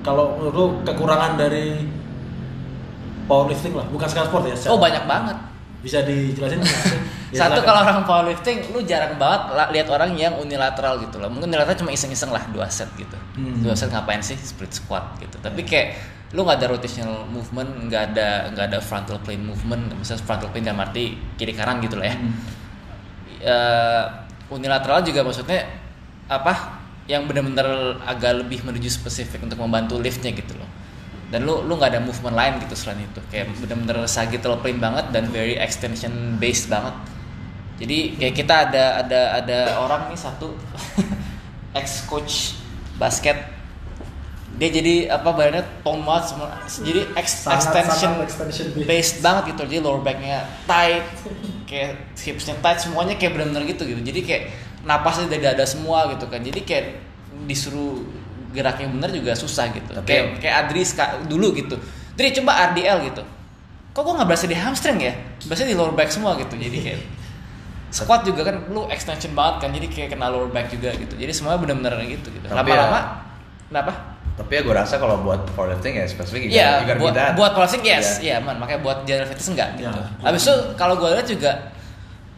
kalau 0.00 0.26
lu 0.42 0.64
kekurangan 0.82 1.36
dari 1.36 1.84
powerlifting 3.30 3.72
lah, 3.72 3.86
bukan 3.86 4.04
sekarang 4.04 4.28
sport 4.28 4.44
ya? 4.44 4.54
secara- 4.54 4.72
Oh 4.74 4.78
banyak 4.78 5.04
banget. 5.06 5.36
Bisa 5.80 6.02
dijelasin? 6.02 6.60
Ya, 6.60 6.68
Satu 7.40 7.56
silakan. 7.56 7.64
kalau 7.64 7.80
orang 7.80 7.98
powerlifting, 8.04 8.68
lu 8.68 8.82
jarang 8.82 9.16
banget 9.16 9.40
lihat 9.70 9.88
orang 9.88 10.12
yang 10.12 10.34
unilateral 10.36 10.98
gitu 10.98 11.16
loh. 11.16 11.30
Mungkin 11.30 11.48
unilateral 11.48 11.78
cuma 11.78 11.88
iseng-iseng 11.88 12.28
lah 12.28 12.44
dua 12.50 12.68
set 12.68 12.90
gitu. 12.94 13.16
Hmm. 13.32 13.62
Dua 13.62 13.72
set 13.72 13.88
ngapain 13.88 14.20
sih 14.20 14.36
split 14.36 14.68
squat 14.70 15.16
gitu. 15.16 15.38
Tapi 15.38 15.62
kayak 15.62 15.88
lu 16.30 16.44
nggak 16.44 16.58
ada 16.58 16.68
rotational 16.68 17.24
movement, 17.26 17.88
nggak 17.88 18.02
ada 18.12 18.28
nggak 18.52 18.66
ada 18.68 18.78
frontal 18.78 19.16
plane 19.18 19.40
movement. 19.40 19.88
Misalnya 19.94 20.20
frontal 20.20 20.50
plane 20.50 20.68
dalam 20.68 20.78
arti 20.78 21.04
kiri 21.34 21.54
kanan 21.54 21.80
gitu 21.80 21.96
lah 21.96 22.06
ya. 22.06 22.16
Hmm. 22.18 22.34
Eh, 23.40 24.04
unilateral 24.50 25.00
juga 25.00 25.24
maksudnya 25.24 25.64
apa? 26.28 26.76
Yang 27.08 27.22
benar-benar 27.26 27.66
agak 28.04 28.44
lebih 28.44 28.62
menuju 28.62 28.86
spesifik 28.86 29.42
untuk 29.42 29.58
membantu 29.58 29.96
liftnya 29.96 30.30
gitu 30.30 30.54
loh. 30.54 30.68
Dan 31.30 31.46
lu 31.46 31.62
lu 31.62 31.78
nggak 31.78 31.94
ada 31.94 32.02
movement 32.02 32.34
lain 32.34 32.58
gitu 32.66 32.74
selain 32.74 33.00
itu. 33.00 33.22
Kayak 33.30 33.54
benar-benar 33.56 34.04
sagittal 34.04 34.58
plane 34.58 34.82
banget 34.82 35.14
dan 35.14 35.30
very 35.30 35.54
extension 35.54 36.36
based 36.36 36.66
banget. 36.66 36.92
Jadi 37.78 38.18
kayak 38.18 38.34
kita 38.34 38.54
ada 38.68 38.84
ada 39.00 39.20
ada 39.38 39.58
orang 39.78 40.10
nih 40.10 40.18
satu 40.18 40.52
ex 41.80 42.04
coach 42.04 42.58
basket 42.98 43.38
dia 44.60 44.68
jadi 44.68 45.08
apa 45.08 45.32
badannya 45.32 45.64
tone 45.80 46.04
banget 46.04 46.36
semua 46.36 46.52
jadi 46.84 47.00
ex, 47.16 47.26
Sangat- 47.40 47.72
extension 47.72 48.12
sangat 48.12 48.26
extension 48.28 48.66
based. 48.76 48.84
based 48.84 49.16
banget 49.24 49.42
gitu 49.56 49.62
jadi 49.64 49.80
lower 49.80 50.04
backnya 50.04 50.44
tight 50.68 51.00
kayak 51.64 51.96
hipsnya 52.12 52.52
tight 52.60 52.76
semuanya 52.76 53.16
kayak 53.16 53.40
benar-benar 53.40 53.64
gitu 53.64 53.88
gitu 53.88 54.04
jadi 54.04 54.20
kayak 54.20 54.42
napasnya 54.84 55.32
dari 55.32 55.40
dada 55.48 55.64
semua 55.64 56.12
gitu 56.12 56.28
kan 56.28 56.44
jadi 56.44 56.60
kayak 56.60 56.84
disuruh 57.48 58.04
gerak 58.50 58.76
yang 58.78 58.90
benar 58.92 59.10
juga 59.10 59.32
susah 59.32 59.70
gitu. 59.70 59.90
Tapi- 59.92 60.06
kayak 60.06 60.24
kayak 60.38 60.54
Adri 60.60 60.82
ska- 60.82 61.22
dulu 61.24 61.50
gitu. 61.52 61.76
Dri 62.12 62.30
coba 62.32 62.70
RDL 62.70 62.98
gitu. 63.06 63.22
Kok 63.90 64.00
gue 64.00 64.14
nggak 64.14 64.28
berasa 64.28 64.44
di 64.44 64.54
hamstring 64.54 64.98
ya? 65.00 65.14
Berasa 65.44 65.62
di 65.62 65.74
lower 65.74 65.90
back 65.90 66.10
semua 66.10 66.36
gitu. 66.36 66.52
Jadi 66.52 66.78
kayak 66.80 67.00
squat 67.96 68.22
juga 68.22 68.46
kan 68.46 68.56
lu 68.68 68.86
extension 68.86 69.32
banget 69.32 69.66
kan 69.66 69.70
jadi 69.72 69.86
kayak 69.86 70.08
kena 70.12 70.28
lower 70.28 70.46
back 70.46 70.68
juga 70.68 70.94
gitu. 70.94 71.14
Jadi 71.14 71.30
semuanya 71.30 71.58
benar-benar 71.58 71.98
gitu 72.04 72.28
gitu. 72.28 72.46
Lama-lama 72.46 72.70
ya- 72.94 73.08
kenapa? 73.66 73.92
tapi 74.30 74.56
ya 74.56 74.64
gue 74.64 74.72
rasa 74.72 74.96
kalau 74.96 75.20
buat 75.20 75.52
powerlifting 75.52 76.00
ya 76.00 76.08
spesifik 76.08 76.48
Iya, 76.48 76.80
juga 76.80 76.96
buat 76.96 77.12
buat 77.36 77.52
powerlifting 77.52 77.84
yes, 77.84 78.24
Iya. 78.24 78.24
iya 78.24 78.36
man. 78.40 78.56
Makanya 78.56 78.80
buat 78.80 79.04
general 79.04 79.28
fitness 79.28 79.52
enggak 79.52 79.68
gitu. 79.76 79.92
Ya. 79.92 80.06
Habis 80.24 80.42
itu 80.48 80.54
kalau 80.74 80.96
gue 80.96 81.08
lihat 81.12 81.26
juga 81.28 81.50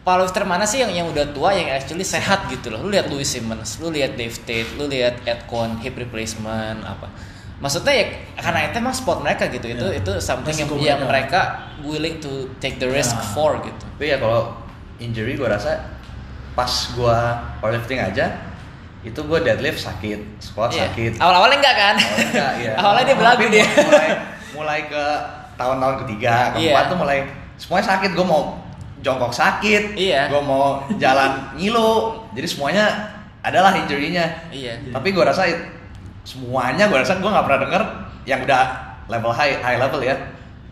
powerlifter 0.03 0.43
mana 0.43 0.63
sih 0.63 0.79
yang 0.79 0.91
yang 0.93 1.07
udah 1.07 1.31
tua 1.31 1.51
yang 1.51 1.71
actually 1.71 2.03
sehat 2.03 2.45
gitu 2.47 2.67
loh. 2.67 2.79
Lu 2.79 2.89
lihat 2.89 3.07
Louis 3.07 3.23
Simmons, 3.23 3.79
lu 3.79 3.87
lihat 3.87 4.13
Dave 4.13 4.35
Tate, 4.37 4.75
lu 4.75 4.85
lihat 4.85 5.23
Ed 5.23 5.47
Cohn 5.47 5.79
hip 5.79 5.95
replacement 5.95 6.83
apa. 6.83 7.07
maksudnya 7.55 7.95
ya 7.95 8.05
karena 8.35 8.67
itu 8.67 8.75
emang 8.75 8.91
sport 8.91 9.23
mereka 9.23 9.47
gitu 9.47 9.63
itu 9.65 9.79
Ya. 9.85 9.95
itu 9.95 10.11
something 10.19 10.51
yang, 10.51 10.67
Resiko 10.67 10.83
yang 10.83 10.99
mereka. 11.01 11.07
mereka 11.07 11.39
willing 11.81 12.19
to 12.19 12.27
take 12.59 12.75
the 12.75 12.83
risk 12.85 13.15
Ya. 13.15 13.23
for 13.31 13.55
gitu 13.57 13.85
Tapi 13.87 14.05
ya 14.05 14.19
kalau 14.19 14.51
injury 14.99 15.33
gue 15.33 15.47
rasa 15.47 15.79
pas 16.51 16.67
gue 16.67 17.17
powerlifting 17.57 18.03
aja 18.03 18.35
itu 18.99 19.15
gue 19.15 19.39
deadlift 19.39 19.79
sakit, 19.79 20.19
squat 20.39 20.75
Iya. 20.75 20.91
sakit. 20.91 21.11
awal-awalnya 21.17 21.57
enggak 21.57 21.75
kan 21.77 21.95
Awalnya 21.95 22.27
enggak, 22.27 22.51
iya. 22.59 22.73
awalnya 22.83 23.05
dia 23.05 23.17
belagu 23.17 23.45
dia 23.47 23.63
Mulai, 23.79 24.07
mulai 24.51 24.79
ke 24.83 25.03
tahun-tahun 25.55 25.95
ketiga, 26.03 26.35
keempat 26.51 26.83
Iya. 26.83 26.91
tuh 26.91 26.97
mulai 26.99 27.17
semuanya 27.55 27.85
sakit. 27.87 28.11
Gue 28.11 28.25
mau 28.27 28.59
jongkok 29.03 29.35
sakit, 29.35 29.99
Iya. 29.99 30.31
gue 30.31 30.41
mau 30.41 30.87
jalan 30.95 31.53
ngilu. 31.59 32.23
Jadi 32.33 32.47
semuanya 32.47 32.85
adalah 33.43 33.75
injury-nya. 33.75 34.49
iya 34.49 34.79
Tapi 34.89 35.11
gue 35.11 35.21
rasa 35.21 35.43
semuanya 36.23 36.87
gue 36.87 36.95
rasa 36.95 37.19
gue 37.19 37.27
nggak 37.27 37.45
pernah 37.45 37.61
denger 37.67 37.83
yang 38.23 38.39
udah 38.47 38.63
level 39.11 39.35
high 39.35 39.59
high 39.59 39.75
level 39.75 39.99
ya 39.99 40.15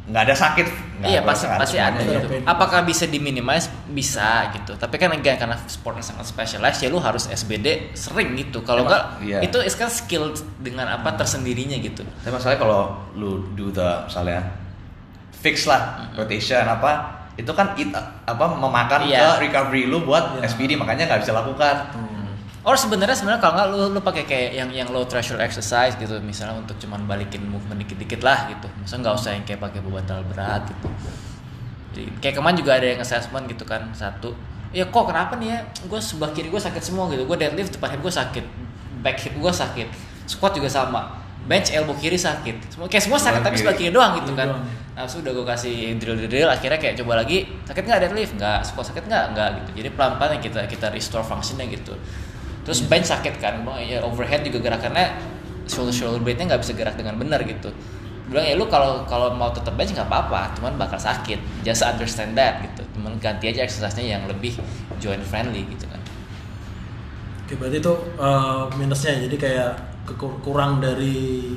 nggak 0.08 0.24
ada 0.32 0.36
sakit. 0.36 0.68
Nggak, 1.02 1.10
iya 1.12 1.20
pasti 1.22 1.46
pasti 1.46 1.78
ada 1.78 2.00
ya. 2.02 2.18
gitu. 2.18 2.28
Apakah 2.48 2.82
bisa 2.88 3.06
diminimize? 3.06 3.70
Bisa 3.92 4.50
gitu. 4.56 4.74
Tapi 4.80 4.96
kan 4.98 5.14
again 5.14 5.38
karena 5.38 5.60
sportnya 5.70 6.02
sangat 6.02 6.26
specialized 6.26 6.82
ya 6.82 6.90
lu 6.90 6.98
harus 6.98 7.30
SBD 7.30 7.94
sering 7.94 8.34
gitu. 8.40 8.64
Kalau 8.66 8.88
enggak 8.88 9.22
iya. 9.22 9.44
itu 9.46 9.60
is 9.62 9.78
kan 9.78 9.92
skill 9.92 10.34
dengan 10.58 10.90
apa 10.90 11.14
tersendirinya 11.20 11.78
gitu. 11.84 12.02
Tapi 12.02 12.32
masalahnya 12.34 12.60
kalau 12.64 12.82
lu 13.14 13.46
do 13.54 13.70
the 13.70 14.08
misalnya 14.10 14.42
fix 15.36 15.66
lah 15.70 16.14
rotation 16.18 16.66
apa 16.66 17.21
itu 17.40 17.52
kan 17.56 17.72
it, 17.80 17.92
apa 18.28 18.46
memakan 18.52 19.08
Iya. 19.08 19.40
ke 19.40 19.48
recovery 19.48 19.88
lu 19.88 20.04
buat 20.04 20.36
Iya. 20.38 20.52
SPD 20.52 20.76
makanya 20.76 21.08
nggak 21.08 21.22
bisa 21.24 21.32
lakukan. 21.32 21.76
Or 22.62 22.78
sebenarnya 22.78 23.18
sebenarnya 23.18 23.42
kalau 23.42 23.54
nggak 23.58 23.68
lu 23.74 23.78
lu 23.98 24.00
pakai 24.06 24.24
kayak 24.30 24.50
yang 24.54 24.70
yang 24.70 24.88
low 24.94 25.02
threshold 25.10 25.42
exercise 25.42 25.98
gitu 25.98 26.22
misalnya 26.22 26.62
untuk 26.62 26.78
cuman 26.78 27.10
balikin 27.10 27.42
movement 27.50 27.82
dikit-dikit 27.82 28.22
lah 28.22 28.46
gitu. 28.54 28.70
Misalnya 28.78 29.10
nggak 29.10 29.16
usah 29.18 29.32
yang 29.34 29.44
kayak 29.50 29.60
pakai 29.66 29.80
beban 29.82 30.06
terlalu 30.06 30.26
berat 30.38 30.62
gitu. 30.70 30.88
Jadi, 31.92 32.04
kayak 32.22 32.36
kemarin 32.40 32.56
juga 32.62 32.72
ada 32.78 32.88
yang 32.88 33.02
assessment 33.02 33.50
gitu 33.50 33.66
kan 33.66 33.90
satu. 33.92 34.32
Ya 34.72 34.88
kok 34.88 35.04
kenapa 35.10 35.36
nih 35.36 35.52
ya? 35.52 35.60
Gue 35.90 36.00
sebelah 36.00 36.32
kiri 36.32 36.48
gue 36.48 36.62
sakit 36.62 36.80
semua 36.80 37.10
gitu. 37.12 37.26
Gue 37.28 37.36
deadlift 37.36 37.76
depan 37.76 37.92
hip 37.92 38.00
gue 38.00 38.14
sakit, 38.14 38.46
back 39.04 39.18
hip 39.20 39.36
gue 39.36 39.52
sakit, 39.52 39.88
squat 40.30 40.56
juga 40.56 40.70
sama. 40.72 41.20
Bench 41.50 41.74
elbow 41.74 41.98
kiri 41.98 42.18
sakit. 42.18 42.78
Semua 42.78 42.86
kayak 42.86 43.04
semua 43.10 43.18
sakit 43.18 43.42
tapi 43.42 43.56
sebelah 43.58 43.78
kiri 43.78 43.90
doang 43.90 44.14
gitu 44.22 44.38
kan. 44.38 44.54
doang. 44.54 44.64
Nah, 44.92 45.08
terus 45.08 45.24
udah 45.24 45.32
gue 45.34 45.46
kasih 45.48 45.76
drill-drill 45.98 46.50
akhirnya 46.52 46.78
kayak 46.78 46.96
coba 47.02 47.24
lagi 47.24 47.48
sakit 47.66 47.84
nggak 47.88 48.00
deadlift? 48.06 48.34
Nggak. 48.38 48.60
Squat 48.62 48.86
sakit 48.94 49.04
nggak? 49.10 49.26
Nggak 49.34 49.48
gitu. 49.58 49.70
Jadi 49.82 49.90
pelan-pelan 49.98 50.32
yang 50.38 50.44
kita 50.44 50.60
kita 50.70 50.88
restore 50.94 51.26
fungsinya 51.26 51.66
gitu. 51.66 51.94
Terus 52.62 52.80
bench 52.86 53.10
sakit 53.10 53.42
kan. 53.42 53.66
Bang 53.66 53.82
ya 53.82 54.06
overhead 54.06 54.46
juga 54.46 54.62
gerakannya 54.62 55.18
shoulder 55.66 55.94
shoulder 55.96 56.22
blade 56.22 56.38
nya 56.44 56.54
nggak 56.54 56.62
bisa 56.62 56.74
gerak 56.78 56.96
dengan 57.00 57.18
benar 57.18 57.42
gitu. 57.42 57.74
Bilang 58.30 58.46
ya 58.48 58.56
lu 58.56 58.70
kalau 58.70 59.04
kalau 59.10 59.34
mau 59.34 59.50
tetap 59.50 59.74
bench 59.74 59.98
nggak 59.98 60.06
apa-apa 60.06 60.54
cuman 60.62 60.78
bakal 60.78 61.02
sakit. 61.02 61.42
Just 61.66 61.82
understand 61.82 62.38
that 62.38 62.62
gitu. 62.62 62.86
Cuman 62.96 63.18
ganti 63.18 63.50
aja 63.50 63.66
exercise-nya 63.66 64.20
yang 64.20 64.24
lebih 64.30 64.54
joint 65.02 65.26
friendly 65.26 65.66
gitu 65.68 65.90
kan. 65.90 66.00
Oke, 67.48 67.58
berarti 67.58 67.84
itu 67.84 67.94
eh, 68.16 68.64
minusnya 68.78 69.18
jadi 69.28 69.36
kayak 69.36 69.91
kurang 70.42 70.78
dari 70.78 71.48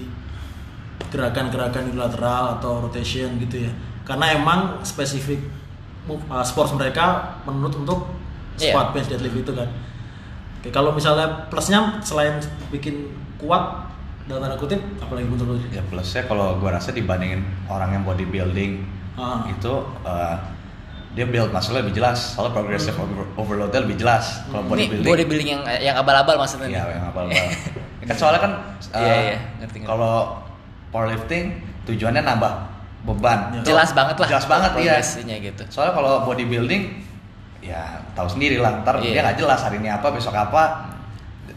gerakan-gerakan 1.10 1.90
unilateral 1.90 2.58
atau 2.58 2.82
rotation 2.82 3.38
gitu 3.38 3.66
ya. 3.66 3.72
Karena 4.02 4.34
emang 4.34 4.60
spesifik 4.82 5.40
move- 6.04 6.24
eh, 6.24 6.44
sports 6.44 6.72
mereka 6.72 7.38
menurut 7.42 7.74
untuk 7.76 8.00
Iya. 8.54 8.70
squat 8.70 8.86
bench 8.92 9.08
deadlift 9.08 9.36
itu 9.40 9.52
kan. 9.52 9.68
Oke, 10.60 10.68
kalau 10.70 10.90
misalnya 10.90 11.48
plusnya 11.48 11.98
selain 12.00 12.38
bikin 12.70 13.10
kuat 13.36 13.90
dalam 14.24 14.40
tanda 14.40 14.56
kutip 14.56 14.80
apalagi 14.98 15.26
menurut 15.26 15.60
lu? 15.60 15.66
Ya 15.70 15.82
plusnya 15.82 16.24
kalau 16.24 16.56
gua 16.56 16.72
rasa 16.72 16.90
dibandingin 16.90 17.42
orang 17.66 17.92
yang 17.92 18.02
bodybuilding 18.02 18.80
Ah. 19.14 19.44
itu 19.46 19.72
eh, 20.02 20.36
dia 21.14 21.24
build 21.24 21.54
muscle 21.54 21.78
lebih 21.78 21.94
jelas, 21.94 22.34
soalnya 22.34 22.50
progressive 22.52 22.96
over- 22.96 23.30
overloadnya 23.36 23.80
lebih 23.80 23.94
jelas. 23.96 24.42
Kalau 24.48 24.66
ini 24.66 24.90
bodybuilding, 24.90 25.06
bodybuilding 25.06 25.48
yang 25.48 25.62
yang 25.80 25.96
abal-abal 25.96 26.34
maksudnya 26.34 26.66
nih? 26.66 26.74
ya 26.74 26.84
yang 26.90 27.04
apa 28.04 28.11
kan 28.11 28.16
soalnya 28.16 28.40
kan 28.40 28.52
eh, 28.92 29.00
Iya, 29.00 29.14
iya, 29.16 29.37
ngerti, 29.58 29.76
ngerti. 29.80 29.88
kalau 29.88 30.38
powerlifting 30.88 31.44
tujuannya 31.84 32.23
nambah 32.23 32.52
beban. 33.04 33.52
Ya. 33.52 33.61
jelas 33.64 33.92
banget 33.92 34.16
lah 34.16 34.28
Jelas 34.30 34.46
banget, 34.46 34.70
iya. 34.80 34.96
gitu 35.40 35.62
Soalnya 35.68 35.92
kalau 35.92 36.25
bodybuilding 36.25 37.04
ya 37.61 37.80
tahu 38.12 38.28
sendiri 38.30 38.61
lah, 38.61 38.80
ntar 38.80 38.96
Iya. 39.00 39.12
dia 39.12 39.23
nggak 39.25 39.38
jelas 39.40 39.61
hari 39.61 39.76
ini 39.80 39.88
apa, 39.88 40.08
besok 40.08 40.32
apa. 40.32 40.88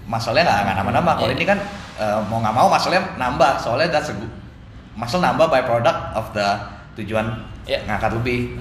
Masalahnya 0.04 0.48
nggak 0.48 0.60
nggak 0.64 0.76
nambah-nambah. 0.80 1.14
Kalau 1.20 1.32
Iya. 1.32 1.38
ini 1.40 1.46
kan 1.46 1.60
eh, 1.98 2.20
mau 2.28 2.40
nggak 2.40 2.56
mau 2.56 2.68
masalahnya 2.68 3.04
nambah. 3.16 3.52
Soalnya 3.60 3.88
that's 3.92 4.12
a 4.12 4.16
good, 4.16 4.32
muscle 4.96 5.20
nambah 5.20 5.48
by 5.48 5.64
product 5.64 6.00
of 6.16 6.32
the 6.32 6.48
tujuan 6.96 7.28
Iya. 7.64 7.84
ngangkat 7.88 8.12
lebih. 8.20 8.56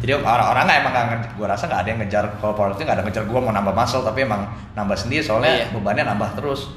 Jadi 0.00 0.16
orang-orang 0.16 0.64
nggak 0.64 0.78
emang 0.80 0.92
nggak 0.96 1.08
gua 1.36 1.52
rasa 1.52 1.68
nggak 1.68 1.80
ada 1.84 1.88
yang 1.92 2.00
ngejar 2.00 2.24
kalau 2.40 2.56
powerlifting 2.56 2.88
nggak 2.88 2.96
ada 2.96 3.04
ngejar 3.04 3.24
gua 3.28 3.40
mau 3.42 3.52
nambah 3.52 3.74
muscle 3.74 4.00
tapi 4.00 4.24
emang 4.24 4.48
nambah 4.72 4.96
sendiri 4.96 5.20
soalnya 5.20 5.52
Iya. 5.60 5.66
bebannya 5.76 6.04
nambah 6.08 6.40
terus. 6.40 6.72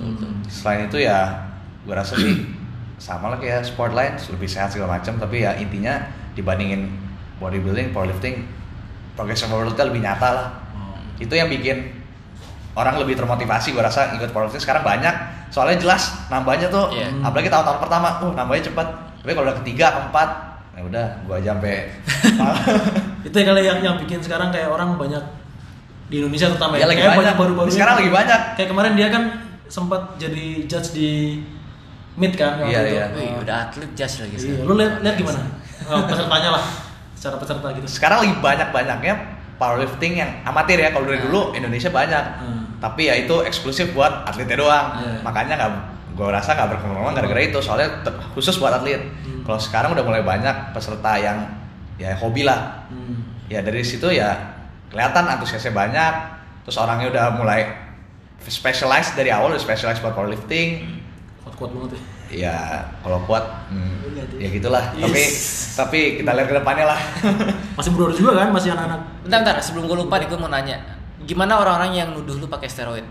Hmm. 0.00 0.40
Selain 0.46 0.88
itu 0.88 0.98
ya 0.98 1.44
gua 1.84 2.00
rasa 2.00 2.16
sih 2.16 2.40
sama 3.00 3.28
lah 3.28 3.36
kayak 3.36 3.62
sport 3.62 3.92
lain 3.92 4.16
lebih 4.30 4.44
sehat 4.44 4.68
segala 4.68 4.96
macam 4.96 5.16
tapi 5.16 5.40
ya 5.40 5.52
intinya 5.54 6.00
dibandingin 6.32 6.88
bodybuilding, 7.36 7.90
powerlifting 7.90 8.44
progression 9.12 9.48
overloadnya 9.48 9.84
lebih 9.84 10.00
nyata 10.00 10.28
lah. 10.30 10.46
Oh. 10.72 10.96
Itu 11.16 11.32
yang 11.32 11.48
bikin 11.48 12.00
orang 12.72 12.96
lebih 12.96 13.14
termotivasi 13.14 13.72
gua 13.72 13.84
rasa 13.84 14.12
ikut 14.14 14.30
powerlifting 14.30 14.62
sekarang 14.62 14.80
banyak 14.80 15.12
soalnya 15.50 15.76
jelas 15.76 16.14
nambahnya 16.28 16.70
tuh 16.70 16.94
Iya. 16.94 17.10
apalagi 17.20 17.50
tahun-tahun 17.50 17.78
pertama 17.82 18.08
uh 18.22 18.30
nambahnya 18.30 18.70
cepet 18.70 18.86
tapi 19.20 19.30
kalau 19.34 19.44
udah 19.44 19.56
ketiga 19.58 19.86
keempat 19.90 20.28
ya 20.70 20.82
udah 20.86 21.06
gua 21.26 21.34
aja 21.36 21.50
sampai 21.52 21.90
Itu 23.26 23.36
ya 23.36 23.44
kali 23.44 23.60
yang 23.60 23.78
yang 23.82 23.96
bikin 23.98 24.22
sekarang 24.22 24.48
kayak 24.48 24.70
orang 24.70 24.94
banyak 24.94 25.18
di 26.06 26.22
Indonesia 26.22 26.46
terutama 26.48 26.78
Iya, 26.78 26.86
lagi 26.86 27.02
Kayak 27.02 27.18
banyak. 27.18 27.34
baru-baru 27.36 27.68
Sekarang 27.68 27.94
lagi 27.98 28.10
banyak. 28.10 28.40
Kayak 28.54 28.68
kemarin 28.70 28.92
dia 28.94 29.08
kan 29.10 29.22
sempat 29.70 30.18
jadi 30.18 30.66
judge 30.66 30.90
di 30.92 31.38
mid 32.12 32.34
kan 32.34 32.58
waktu 32.58 32.68
Iya, 32.68 32.80
itu. 32.82 32.92
iya. 32.92 33.06
Wih, 33.14 33.30
udah 33.40 33.56
atlet 33.64 33.90
jas 33.94 34.18
lagi 34.18 34.34
Iya, 34.34 34.42
sekarang. 34.58 34.66
lu 34.66 34.72
lihat 34.74 34.94
lihat 35.00 35.16
gimana? 35.16 35.40
Oh, 35.86 36.02
pesertanya 36.04 36.50
lah. 36.52 36.64
Secara 37.14 37.36
peserta 37.36 37.66
gitu. 37.70 37.86
sekarang 37.86 38.18
lagi 38.20 38.34
banyak-banyaknya 38.34 39.14
powerlifting 39.54 40.16
yang 40.16 40.30
amatir 40.42 40.76
ya 40.76 40.88
kalau 40.88 41.04
dari 41.04 41.16
Nah. 41.16 41.24
dulu 41.24 41.40
Indonesia 41.52 41.88
banyak 41.88 42.24
Hmm. 42.40 42.62
tapi 42.80 43.06
ya 43.06 43.14
itu 43.14 43.44
eksklusif 43.44 43.92
buat 43.92 44.24
atletnya 44.24 44.56
doang 44.56 44.86
Iya. 44.96 45.20
makanya 45.20 45.54
nggak 45.54 45.72
gue 46.10 46.26
rasa 46.26 46.52
nggak 46.52 46.68
berkembang 46.70 47.12
gara-gara 47.12 47.40
itu 47.40 47.60
soalnya 47.60 48.00
khusus 48.32 48.56
buat 48.56 48.72
atlet 48.72 49.04
Hmm. 49.20 49.44
kalau 49.44 49.60
sekarang 49.60 49.92
udah 49.92 50.00
mulai 50.00 50.24
banyak 50.24 50.72
peserta 50.72 51.12
yang 51.14 51.44
ya 51.94 52.16
hobi 52.16 52.40
lah 52.40 52.88
Hmm. 52.88 53.20
ya 53.46 53.60
dari 53.60 53.84
situ 53.84 54.08
ya 54.08 54.32
kelihatan 54.88 55.28
antusiasnya 55.28 55.70
banyak 55.70 56.12
terus 56.64 56.80
orangnya 56.80 57.12
udah 57.12 57.24
mulai 57.36 57.68
specialized 58.46 59.12
dari 59.14 59.28
awal 59.28 59.52
udah 59.52 59.60
specialized 59.60 60.00
buat 60.00 60.16
powerlifting 60.16 60.86
Kuat-kuat 61.44 61.70
banget 61.76 61.90
ya. 61.92 62.00
ya 62.30 62.56
kalau 63.02 63.20
kuat 63.26 63.44
hmm, 63.68 64.16
Lihat 64.16 64.30
ya. 64.36 64.38
ya 64.44 64.48
gitulah 64.54 64.84
tapi 64.94 65.20
Yes. 65.20 65.74
tapi 65.76 65.98
kita 66.22 66.30
lihat 66.32 66.48
ke 66.48 66.54
depannya 66.56 66.86
lah 66.96 67.00
Masih 67.76 67.90
muda 67.92 68.12
juga 68.12 68.36
kan, 68.36 68.52
masih 68.52 68.76
anak-anak. 68.76 69.00
Bentar, 69.24 69.38
bentar, 69.40 69.56
sebelum 69.64 69.88
gue 69.88 69.96
lupa 70.04 70.20
nih 70.20 70.28
gue 70.28 70.38
mau 70.38 70.48
nanya 70.52 70.76
Gimana 71.24 71.60
orang-orang 71.60 71.92
yang 71.96 72.08
nuduh 72.16 72.36
lu 72.36 72.48
pakai 72.48 72.68
steroid? 72.68 73.04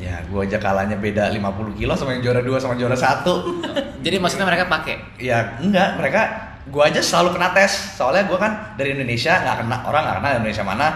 Ya, 0.00 0.24
gua 0.32 0.48
aja 0.48 0.56
kalahnya 0.56 0.96
beda 0.96 1.28
50 1.28 1.76
kilo 1.76 1.92
sama 1.92 2.16
yang 2.16 2.24
juara 2.24 2.40
2 2.40 2.56
sama 2.56 2.72
juara 2.72 2.96
1. 2.96 3.20
Jadi 4.06 4.16
maksudnya 4.16 4.48
mereka 4.48 4.64
pakai? 4.64 4.96
ya, 5.20 5.60
enggak, 5.60 6.00
mereka 6.00 6.20
gua 6.72 6.88
aja 6.88 7.04
selalu 7.04 7.36
kena 7.36 7.52
tes. 7.52 8.00
Soalnya 8.00 8.24
gua 8.24 8.40
kan 8.40 8.52
dari 8.80 8.96
Indonesia, 8.96 9.36
nggak 9.36 9.60
kena 9.60 9.76
orang 9.84 10.02
nggak 10.08 10.16
kenal 10.24 10.32
Indonesia 10.40 10.64
mana. 10.64 10.88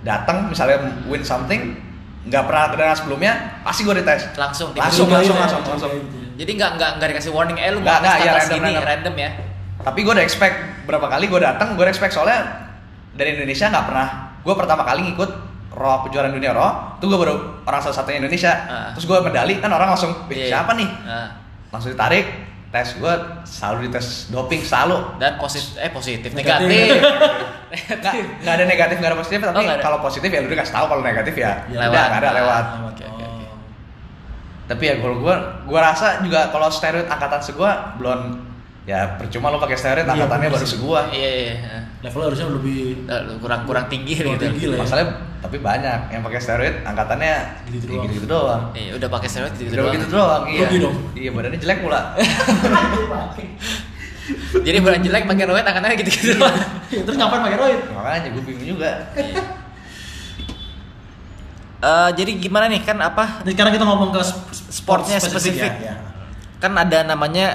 Datang 0.00 0.48
misalnya 0.48 0.80
win 1.04 1.20
something, 1.20 1.76
nggak 2.24 2.42
pernah 2.44 2.64
kena 2.68 2.94
sebelumnya, 2.94 3.32
pasti 3.62 3.86
gua 3.86 3.94
dites. 3.94 4.34
Langsung. 4.34 4.74
Langsung, 4.74 5.06
langsung, 5.06 5.36
ya, 5.36 5.42
langsung, 5.46 5.62
langsung. 5.64 5.90
ya. 5.92 6.02
Jadi 6.38 6.50
nggak 6.54 6.70
nggak 6.74 6.90
nggak 6.98 7.08
dikasih 7.14 7.30
warning 7.30 7.58
eh 7.58 7.70
lu 7.70 7.78
Nggak, 7.78 7.94
mau 7.94 8.02
nggak, 8.02 8.14
tes 8.14 8.24
ya, 8.24 8.32
random, 8.32 8.48
sini 8.48 8.70
random. 8.70 8.84
random 8.86 9.14
ya. 9.14 9.30
Tapi 9.78 9.98
gua 10.02 10.12
udah 10.18 10.24
expect 10.24 10.56
berapa 10.84 11.06
kali 11.06 11.24
gua 11.26 11.40
datang, 11.44 11.66
gua 11.74 11.84
udah 11.84 11.92
expect 11.92 12.12
soalnya 12.12 12.38
dari 13.12 13.34
Indonesia 13.34 13.66
nggak 13.68 13.86
pernah. 13.86 14.08
Gua 14.42 14.54
pertama 14.54 14.82
kali 14.82 15.02
ngikut 15.06 15.30
Raw 15.68 16.02
kejuaraan 16.02 16.32
dunia 16.32 16.50
Raw, 16.50 16.96
itu 16.96 17.06
gua 17.06 17.18
baru 17.20 17.34
orang 17.62 17.78
salah 17.78 17.94
satunya 17.94 18.18
Indonesia. 18.18 18.50
Ah. 18.66 18.90
Terus 18.96 19.04
gua 19.04 19.20
medali 19.20 19.58
kan 19.58 19.68
orang 19.68 19.92
langsung, 19.92 20.10
"Wih, 20.26 20.34
Iya. 20.40 20.58
siapa 20.58 20.74
nih? 20.74 20.88
Nah, 21.04 21.28
langsung 21.70 21.92
ditarik 21.92 22.24
tes 22.68 22.88
gue 22.94 23.14
selalu 23.42 23.88
dites 23.88 24.28
doping 24.28 24.60
selalu 24.60 25.00
dan 25.16 25.36
positif 25.36 25.76
eh 25.76 25.88
positif 25.88 26.30
Negatif. 26.30 26.68
negatif. 26.68 27.00
nggak 27.98 28.14
nggak 28.38 28.54
ada 28.54 28.64
negatif 28.64 28.96
nggak 28.96 29.10
ada 29.10 29.18
positif 29.18 29.38
tapi 29.42 29.56
Oh, 29.58 29.76
kalau 29.78 29.98
positif 29.98 30.28
ya 30.28 30.40
lu 30.40 30.48
dikasih 30.48 30.72
tahu 30.72 30.86
kalau 30.86 31.00
negatif 31.00 31.34
ya 31.34 31.64
Ya, 31.66 31.80
lewat. 31.82 31.96
nggak 32.08 32.20
ada 32.20 32.30
lewat 32.34 32.64
Oke, 32.86 33.04
oke, 33.06 33.24
oke. 33.24 33.46
tapi 34.66 34.82
ya 34.84 34.94
kalau 34.96 35.16
gue 35.18 35.34
gue 35.64 35.80
rasa 35.80 36.20
juga 36.20 36.48
kalau 36.48 36.68
steroid 36.68 37.06
angkatan 37.06 37.40
segua 37.40 37.70
belum 37.96 38.47
ya 38.88 39.04
percuma 39.14 39.52
lo 39.52 39.60
pakai 39.60 39.76
steroid 39.76 40.02
Iya, 40.02 40.16
angkatannya 40.16 40.48
baru 40.48 40.64
sih. 40.64 40.72
segua 40.74 41.00
Iya, 41.10 41.30
iya. 41.30 41.52
Levelnya 41.98 42.26
harusnya 42.26 42.48
lebih 42.48 43.04
kurang 43.38 43.60
kurang 43.62 43.84
tinggi 43.86 44.16
Kurang 44.16 44.34
gitu. 44.34 44.44
tinggi 44.48 44.64
lah 44.64 44.74
ya. 44.74 44.80
masalahnya 44.80 45.08
tapi 45.38 45.56
banyak 45.60 45.98
yang 46.08 46.22
pakai 46.22 46.40
steroid 46.40 46.74
angkatannya 46.82 47.34
Gitu 47.68 47.84
ya 47.84 47.92
doang. 47.92 48.08
gitu, 48.08 48.24
doang 48.26 48.62
Iya, 48.72 48.90
udah 48.96 49.08
pakai 49.10 49.28
steroid 49.28 49.52
gitu, 49.54 49.68
udah 49.68 49.76
doang. 49.78 49.92
gitu 49.92 50.06
doang 50.08 50.42
iya 50.46 50.60
Rugi 50.64 50.78
dong. 50.80 50.96
iya 51.14 51.30
badannya 51.30 51.58
jelek 51.58 51.78
pula 51.78 52.00
Jadi 54.58 54.76
bulan 54.78 55.00
jelek 55.00 55.24
pakai 55.24 55.44
roid 55.46 55.62
angkatannya 55.62 55.96
gitu-gitu 55.98 56.32
doang. 56.34 56.56
Terus 56.90 57.16
ngapain 57.16 57.40
pakai 57.42 57.58
roid? 57.58 57.80
makanya 57.90 58.28
gue 58.30 58.42
bingung 58.42 58.66
juga 58.70 58.90
Eh, 61.78 62.10
jadi 62.12 62.34
gimana 62.36 62.66
nih 62.66 62.82
kan 62.82 62.98
apa 62.98 63.38
sekarang 63.46 63.70
kita 63.70 63.84
ngomong 63.84 64.10
ke 64.10 64.18
sp- 64.20 64.50
sport 64.50 65.06
Sportnya 65.06 65.16
spesifik, 65.16 65.62
spesifik. 65.62 65.72
ya. 65.78 65.86
ya. 65.86 65.96
kan 66.58 66.74
ada 66.74 67.06
namanya 67.06 67.54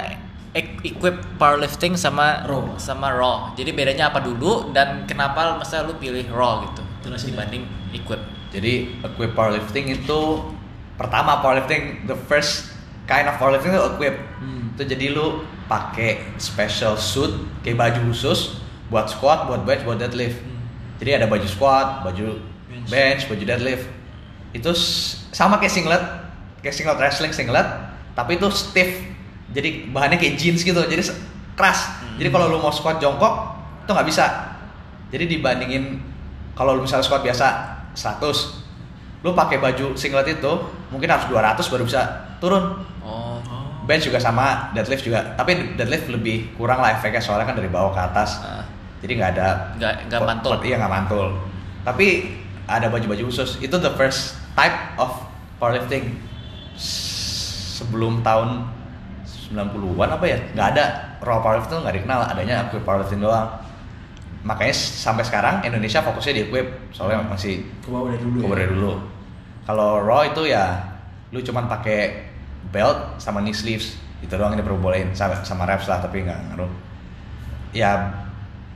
equip 0.54 1.18
powerlifting 1.34 1.94
sama 1.94 2.46
Raw. 2.46 2.78
sama 2.78 3.10
raw. 3.10 3.50
Jadi 3.52 3.70
bedanya 3.70 4.08
apa 4.08 4.18
dulu 4.18 4.70
dan 4.70 5.02
kenapa 5.04 5.54
masa 5.54 5.82
lu 5.82 5.94
pilih 5.94 6.22
raw 6.28 6.62
gitu 6.62 6.82
Jelasin 7.02 7.34
dibanding 7.34 7.62
equip. 7.92 8.22
jadi 8.48 8.86
equip 9.02 9.34
powerlifting 9.34 9.90
itu 9.92 10.20
pertama 10.94 11.42
powerlifting 11.42 12.06
the 12.06 12.14
first 12.24 12.70
kind 13.04 13.26
of 13.26 13.34
powerlifting 13.34 13.70
itu 13.70 13.82
equip 13.90 14.14
Hmm. 14.38 14.70
itu 14.72 14.82
jadi 14.86 15.10
lu 15.10 15.26
pakai 15.64 16.22
special 16.36 16.94
suit 16.94 17.34
kayak 17.60 17.76
baju 17.76 18.00
khusus 18.08 18.62
buat 18.86 19.06
squat 19.06 19.46
buat 19.46 19.62
bench 19.62 19.82
buat 19.82 19.98
deadlift 19.98 20.38
Hmm. 20.38 20.64
jadi 20.96 21.18
ada 21.18 21.26
baju 21.26 21.44
squat 21.44 22.02
baju 22.02 22.38
Bench. 22.64 22.88
bench, 22.88 23.22
baju 23.26 23.42
deadlift 23.44 23.84
itu 24.52 24.70
sama 25.28 25.58
kayak 25.58 25.72
singlet 25.72 26.02
kayak 26.60 26.72
singlet 26.72 26.96
wrestling 26.96 27.30
singlet 27.30 27.66
tapi 28.14 28.38
itu 28.38 28.46
stiff 28.48 29.02
jadi 29.54 29.88
bahannya 29.88 30.18
kayak 30.18 30.34
jeans 30.34 30.60
gitu 30.60 30.76
jadi 30.82 31.00
keras. 31.54 31.86
Jadi 32.14 32.28
kalau 32.28 32.46
lu 32.46 32.58
mau 32.58 32.68
squat 32.68 32.98
jongkok 32.98 33.54
itu 33.80 33.90
nggak 33.90 34.04
bisa. 34.04 34.26
Jadi 35.08 35.30
dibandingin 35.30 36.02
kalau 36.52 36.74
lu 36.74 36.82
misalnya 36.82 37.02
squat 37.02 37.22
biasa 37.22 37.46
100 37.94 38.66
lu 39.22 39.32
pakai 39.32 39.56
baju 39.56 39.94
singlet 39.94 40.34
itu 40.34 40.52
mungkin 40.90 41.08
harus 41.08 41.24
200 41.30 41.56
baru 41.64 41.82
bisa 41.82 42.02
turun. 42.36 42.82
Oh. 43.00 43.38
Bench 43.84 44.04
juga 44.04 44.18
sama 44.18 44.72
deadlift 44.72 45.00
juga. 45.00 45.32
Tapi 45.34 45.76
deadlift 45.76 46.08
lebih 46.08 46.52
kurang 46.54 46.80
lah 46.80 46.92
efeknya 46.92 47.20
soalnya 47.20 47.44
kan 47.44 47.54
dari 47.54 47.68
bawah 47.68 47.90
ke 47.90 48.00
atas. 48.02 48.42
Ah. 48.42 48.64
jadi 48.98 49.12
nggak 49.14 49.30
ada 49.36 49.48
Nggak- 49.76 49.96
nggak 50.08 50.20
mantul. 50.24 50.52
iya 50.64 50.76
nggak 50.80 50.92
mantul. 50.92 51.26
Tapi 51.84 52.06
ada 52.64 52.88
baju-baju 52.88 53.28
khusus. 53.28 53.60
Itu 53.60 53.76
the 53.76 53.92
first 53.92 54.32
type 54.56 54.72
of 54.96 55.12
powerlifting. 55.60 56.16
Sebelum 57.74 58.20
tahun 58.20 58.64
90-an 59.44 60.08
apa 60.14 60.24
ya 60.24 60.38
nggak 60.54 60.66
ada 60.76 60.84
raw 61.20 61.40
powerlifting 61.40 61.76
tuh 61.76 61.82
nggak 61.84 61.96
dikenal 62.00 62.20
adanya 62.28 62.54
equip 62.68 62.82
powerlifting 62.82 63.20
doang 63.20 63.48
makanya 64.44 64.74
sampai 64.76 65.24
sekarang 65.24 65.64
Indonesia 65.64 66.00
fokusnya 66.00 66.32
di 66.36 66.42
equip 66.48 66.66
soalnya 66.92 67.24
masih 67.24 67.64
Ke 67.80 67.88
bawah 67.88 68.12
dari 68.12 68.20
dulu. 68.20 68.38
cover 68.44 68.56
ya. 68.56 68.60
dari 68.60 68.72
dulu. 68.76 68.92
Kalau 69.64 69.90
raw 70.04 70.20
itu 70.24 70.42
ya 70.44 70.64
lu 71.32 71.40
cuman 71.40 71.64
pakai 71.64 72.28
belt 72.68 73.16
sama 73.16 73.40
knee 73.40 73.56
sleeves 73.56 73.96
itu 74.20 74.32
doang 74.36 74.52
yang 74.52 74.60
diperbolehin 74.60 75.16
sama, 75.16 75.40
sama 75.44 75.64
reps 75.64 75.88
lah 75.88 76.00
tapi 76.04 76.24
nggak 76.24 76.36
ngaruh. 76.52 76.68
Ya 77.72 78.12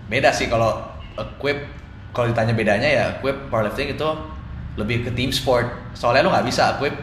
beda 0.08 0.32
sih 0.32 0.48
kalau 0.48 0.80
equip 1.20 1.68
kalau 2.16 2.32
ditanya 2.32 2.56
bedanya 2.56 2.88
ya 2.88 3.04
equip 3.20 3.52
powerlifting 3.52 3.92
itu 3.92 4.08
lebih 4.80 5.04
ke 5.04 5.10
team 5.12 5.28
sport. 5.28 5.68
Soalnya 5.92 6.24
lu 6.24 6.32
nggak 6.32 6.48
bisa 6.48 6.80
equip 6.80 6.96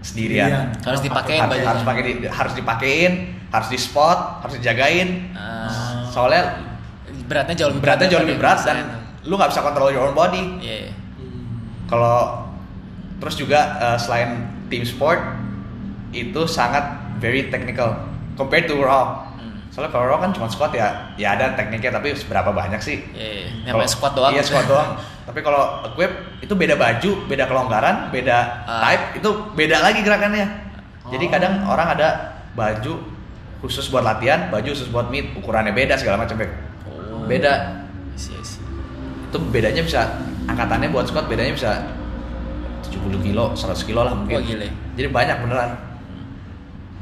sendirian. 0.00 0.48
Sendirian. 0.48 0.84
Harus 0.84 1.00
dipakein 1.00 1.40
harus, 1.40 1.50
bajunya. 1.52 1.68
harus 1.68 1.82
pakai 1.84 2.02
di, 2.02 2.12
harus 2.26 2.52
dipakein, 2.54 3.12
harus 3.48 3.68
di 3.68 3.78
spot, 3.78 4.18
harus 4.42 4.54
dijagain. 4.58 5.08
Ah, 5.32 6.04
Soalnya 6.08 6.42
beratnya 7.24 7.54
jauh 7.54 7.70
lebih 7.70 7.82
beratnya 7.82 8.08
jauh 8.10 8.22
lebih 8.26 8.38
berat 8.38 8.58
dan 8.60 8.76
biasanya. 8.82 9.22
lu 9.22 9.34
nggak 9.36 9.50
bisa 9.54 9.60
kontrol 9.62 9.88
your 9.88 10.04
own 10.04 10.14
body. 10.14 10.42
Iya. 10.58 10.76
iya. 10.88 10.92
Hmm. 11.16 11.86
Kalau 11.86 12.18
terus 13.20 13.36
juga 13.36 13.60
eh, 13.78 13.98
selain 14.00 14.30
team 14.66 14.82
sport 14.82 15.20
itu 16.10 16.42
sangat 16.46 16.82
very 17.22 17.46
technical 17.48 17.94
compared 18.34 18.66
to 18.66 18.80
raw. 18.80 19.30
Hmm. 19.36 19.62
Soalnya 19.70 19.92
kalau 19.92 20.10
raw 20.10 20.18
kan 20.18 20.34
cuma 20.34 20.48
squat 20.48 20.74
ya, 20.74 21.14
ya 21.14 21.38
ada 21.38 21.54
tekniknya 21.54 21.94
tapi 21.94 22.16
seberapa 22.16 22.50
banyak 22.50 22.80
sih? 22.80 22.98
Iya. 23.12 23.70
Kalau- 23.70 23.84
Namanya 23.84 23.90
squat 23.92 24.12
doang. 24.16 24.32
Iya 24.34 24.42
squat 24.42 24.66
doang. 24.66 24.90
tapi 25.30 25.46
kalau 25.46 25.86
equip 25.86 26.10
itu 26.42 26.50
beda 26.58 26.74
baju, 26.74 27.10
beda 27.30 27.46
kelonggaran, 27.46 28.10
beda 28.10 28.66
Ah. 28.66 28.90
type, 28.90 29.22
itu 29.22 29.30
beda 29.54 29.78
lagi 29.78 30.02
gerakannya. 30.02 30.42
Jadi 31.06 31.24
Oh. 31.26 31.30
kadang 31.30 31.54
orang 31.70 31.94
ada 31.94 32.34
baju 32.58 32.98
khusus 33.62 33.86
buat 33.94 34.02
latihan, 34.02 34.50
baju 34.50 34.74
khusus 34.74 34.90
buat 34.90 35.06
meet, 35.06 35.30
ukurannya 35.38 35.70
beda 35.70 35.94
segala 35.94 36.26
macam. 36.26 36.34
Oh. 36.34 37.30
Beda. 37.30 37.86
Iya, 38.18 38.42
iya. 38.42 38.58
Itu 39.30 39.38
bedanya 39.54 39.86
bisa 39.86 40.18
angkatannya 40.50 40.90
buat 40.90 41.06
squat 41.06 41.30
bedanya 41.30 41.54
bisa 41.54 41.78
70 42.82 43.22
kilo, 43.22 43.54
100 43.54 43.86
kilo 43.86 44.02
lah 44.02 44.10
mungkin. 44.18 44.34
Wah, 44.34 44.42
gile. 44.42 44.66
Jadi 44.98 45.08
banyak 45.14 45.36
beneran. 45.46 45.78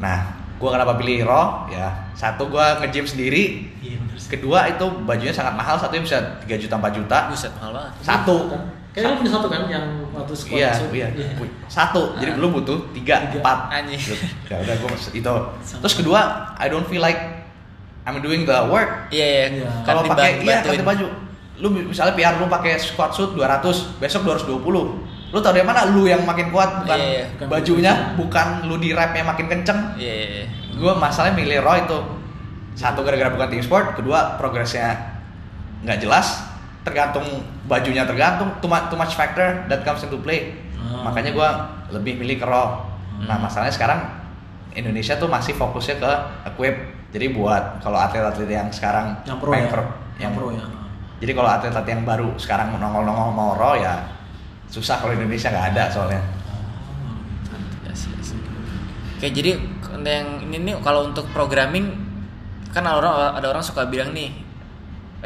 Nah, 0.04 0.36
gua 0.60 0.76
kenapa 0.76 1.00
pilih 1.00 1.24
raw? 1.24 1.64
Ya, 1.72 2.12
satu 2.12 2.52
gua 2.52 2.76
nge-gym 2.84 3.08
sendiri, 3.08 3.72
Iya. 3.80 3.97
Kedua 4.26 4.66
itu 4.66 4.82
bajunya 5.04 5.30
sangat 5.30 5.54
mahal, 5.54 5.78
satunya 5.78 6.02
bisa 6.02 6.18
3 6.42 6.58
juta 6.58 6.74
4 6.74 6.90
juta. 6.92 7.18
Buset 7.30 7.52
mahal 7.54 7.70
banget. 7.70 7.92
Satu. 8.02 8.36
Kan? 8.50 8.62
Kayaknya 8.88 9.10
lu 9.12 9.18
punya 9.20 9.30
satu 9.30 9.46
kan 9.46 9.62
yang 9.68 9.84
waktu 10.10 10.32
squad 10.34 10.58
Iya, 10.58 10.70
masuk? 10.74 10.90
iya. 10.90 11.08
Satu. 11.70 12.02
Jadi 12.18 12.30
Ah. 12.34 12.40
lu 12.40 12.46
butuh 12.50 12.78
tiga, 12.90 13.14
Tiga. 13.28 13.38
empat. 13.38 13.58
Anjing. 13.70 14.00
Ya 14.48 14.56
udah 14.58 14.74
gua 14.80 14.90
itu. 14.96 15.34
Terus 15.78 15.94
kedua, 15.94 16.20
I 16.56 16.66
don't 16.66 16.82
feel 16.84 16.98
like 16.98 17.20
I'm 18.02 18.18
doing 18.18 18.42
the 18.42 18.58
work. 18.66 19.12
Iya, 19.12 19.26
iya. 19.28 19.46
Iya. 19.60 19.68
Kan 19.84 19.94
Kalau 19.94 20.02
pakai 20.08 20.42
iya 20.42 20.64
ganti 20.64 20.82
baju. 20.82 21.06
Lu 21.58 21.68
misalnya 21.70 22.14
PR 22.14 22.38
lu 22.38 22.46
pakai 22.46 22.74
squat 22.74 23.10
suit 23.10 23.34
200, 23.34 23.98
besok 23.98 24.22
220. 24.24 24.98
Lu 25.28 25.38
tau 25.38 25.52
dari 25.52 25.62
mana 25.62 25.84
lu 25.86 26.08
yang 26.08 26.24
makin 26.24 26.48
kuat 26.48 26.82
bukan 26.82 26.96
Iya, 26.96 27.06
iya. 27.12 27.26
Bukan 27.36 27.46
bajunya, 27.50 27.92
bajunya. 27.92 28.16
bukan 28.16 28.46
lu 28.64 28.74
di 28.80 28.90
rapnya 28.96 29.22
makin 29.22 29.46
kenceng. 29.46 29.78
Iya, 29.94 30.14
iya, 30.16 30.28
iya. 30.40 30.46
Gue 30.74 30.92
masalahnya 30.96 31.36
milih 31.36 31.60
raw 31.60 31.76
itu. 31.76 31.98
Satu 32.78 33.02
gara-gara 33.02 33.26
bukan 33.28 33.48
team 33.48 33.58
sport, 33.58 33.92
kedua 33.92 34.38
progresnya 34.38 35.18
nggak 35.80 35.98
jelas, 35.98 36.46
tergantung 36.80 37.26
bajunya 37.64 38.02
tergantung, 38.02 38.54
too 38.56 38.66
much, 38.66 38.86
too 38.86 38.94
much 38.94 39.12
factor 39.12 39.66
that 39.66 39.82
comes 39.82 39.98
into 40.00 40.14
play. 40.16 40.54
Ah. 40.76 41.04
Makanya 41.04 41.30
gue 41.30 41.48
lebih 41.92 42.16
milih 42.16 42.38
ke 42.38 42.46
raw. 42.46 42.86
Nah 43.18 43.34
Hmm. 43.34 43.42
masalahnya 43.42 43.74
sekarang 43.74 44.00
Indonesia 44.70 45.12
tuh 45.12 45.26
masih 45.26 45.52
fokusnya 45.52 45.98
ke 45.98 46.12
equip. 46.46 46.76
Jadi 47.08 47.32
buat 47.32 47.80
kalau 47.80 47.98
atlet-atlet 47.98 48.46
yang 48.46 48.68
sekarang 48.68 49.16
Yang 49.24 49.38
pro 49.38 49.50
pengen 49.50 49.64
ya. 49.64 49.72
pro- 49.72 49.92
Yang 50.18 50.32
pro 50.34 50.46
ya. 50.52 50.64
jadi 51.18 51.32
kalau 51.32 51.50
atlet-atlet 51.50 51.88
yang 51.88 52.02
baru 52.04 52.28
sekarang 52.36 52.68
nongol-nongol 52.74 53.30
mau 53.32 53.50
raw 53.54 53.74
ya 53.74 54.06
susah 54.66 55.00
kalau 55.00 55.10
Indonesia 55.12 55.48
nggak 55.48 55.66
ada 55.72 55.84
soalnya. 55.88 56.20
Yes, 57.82 58.06
yes. 58.08 58.28
Oke, 59.16 59.28
jadi 59.28 59.56
yang 59.98 60.28
ini 60.44 60.62
nih 60.62 60.74
kalau 60.78 61.06
untuk 61.06 61.26
programming 61.28 61.90
kan 62.78 62.86
ada 62.86 62.96
orang 63.02 63.14
ada 63.34 63.46
orang 63.50 63.64
suka 63.66 63.90
bilang 63.90 64.14
nih, 64.14 64.30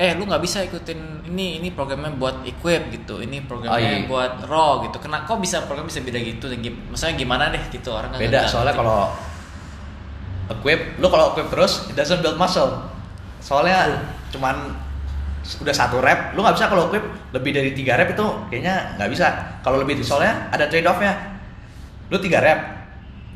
eh 0.01 0.17
lu 0.17 0.25
nggak 0.25 0.41
bisa 0.41 0.65
ikutin 0.65 1.29
ini 1.29 1.61
ini 1.61 1.69
programnya 1.77 2.09
buat 2.17 2.41
equip 2.49 2.89
gitu, 2.89 3.21
ini 3.21 3.45
programnya 3.45 3.77
Oh, 3.77 3.79
iya. 3.79 4.09
buat 4.09 4.33
raw 4.49 4.81
gitu. 4.89 4.97
Kenapa 4.97 5.29
kok 5.29 5.45
bisa 5.45 5.61
program 5.69 5.85
bisa 5.85 6.01
beda 6.01 6.17
gitu? 6.17 6.49
Maksudnya 6.89 7.15
gimana 7.21 7.53
deh 7.53 7.61
gitu 7.69 7.93
orang 7.93 8.17
nggak 8.17 8.25
Beda 8.25 8.41
soalnya 8.49 8.73
kalau 8.73 9.13
equip, 10.49 10.81
lu 10.97 11.07
kalau 11.13 11.37
equip 11.37 11.49
terus 11.53 11.93
it 11.93 11.95
doesn't 11.95 12.25
build 12.25 12.41
muscle. 12.41 12.89
Soalnya 13.45 14.01
cuman 14.33 14.73
udah 15.43 15.75
satu 15.75 15.99
rep, 16.01 16.33
lu 16.33 16.41
nggak 16.41 16.57
bisa 16.57 16.67
kalau 16.73 16.89
equip 16.89 17.05
lebih 17.37 17.51
dari 17.53 17.71
tiga 17.77 18.01
rep 18.01 18.17
itu 18.17 18.27
kayaknya 18.49 18.97
nggak 18.97 19.11
bisa. 19.13 19.27
Kalau 19.61 19.77
lebih 19.77 20.01
soalnya 20.01 20.49
ada 20.49 20.65
trade 20.73 20.89
offnya. 20.89 21.13
Lu 22.09 22.17
tiga 22.17 22.41
rep 22.41 22.61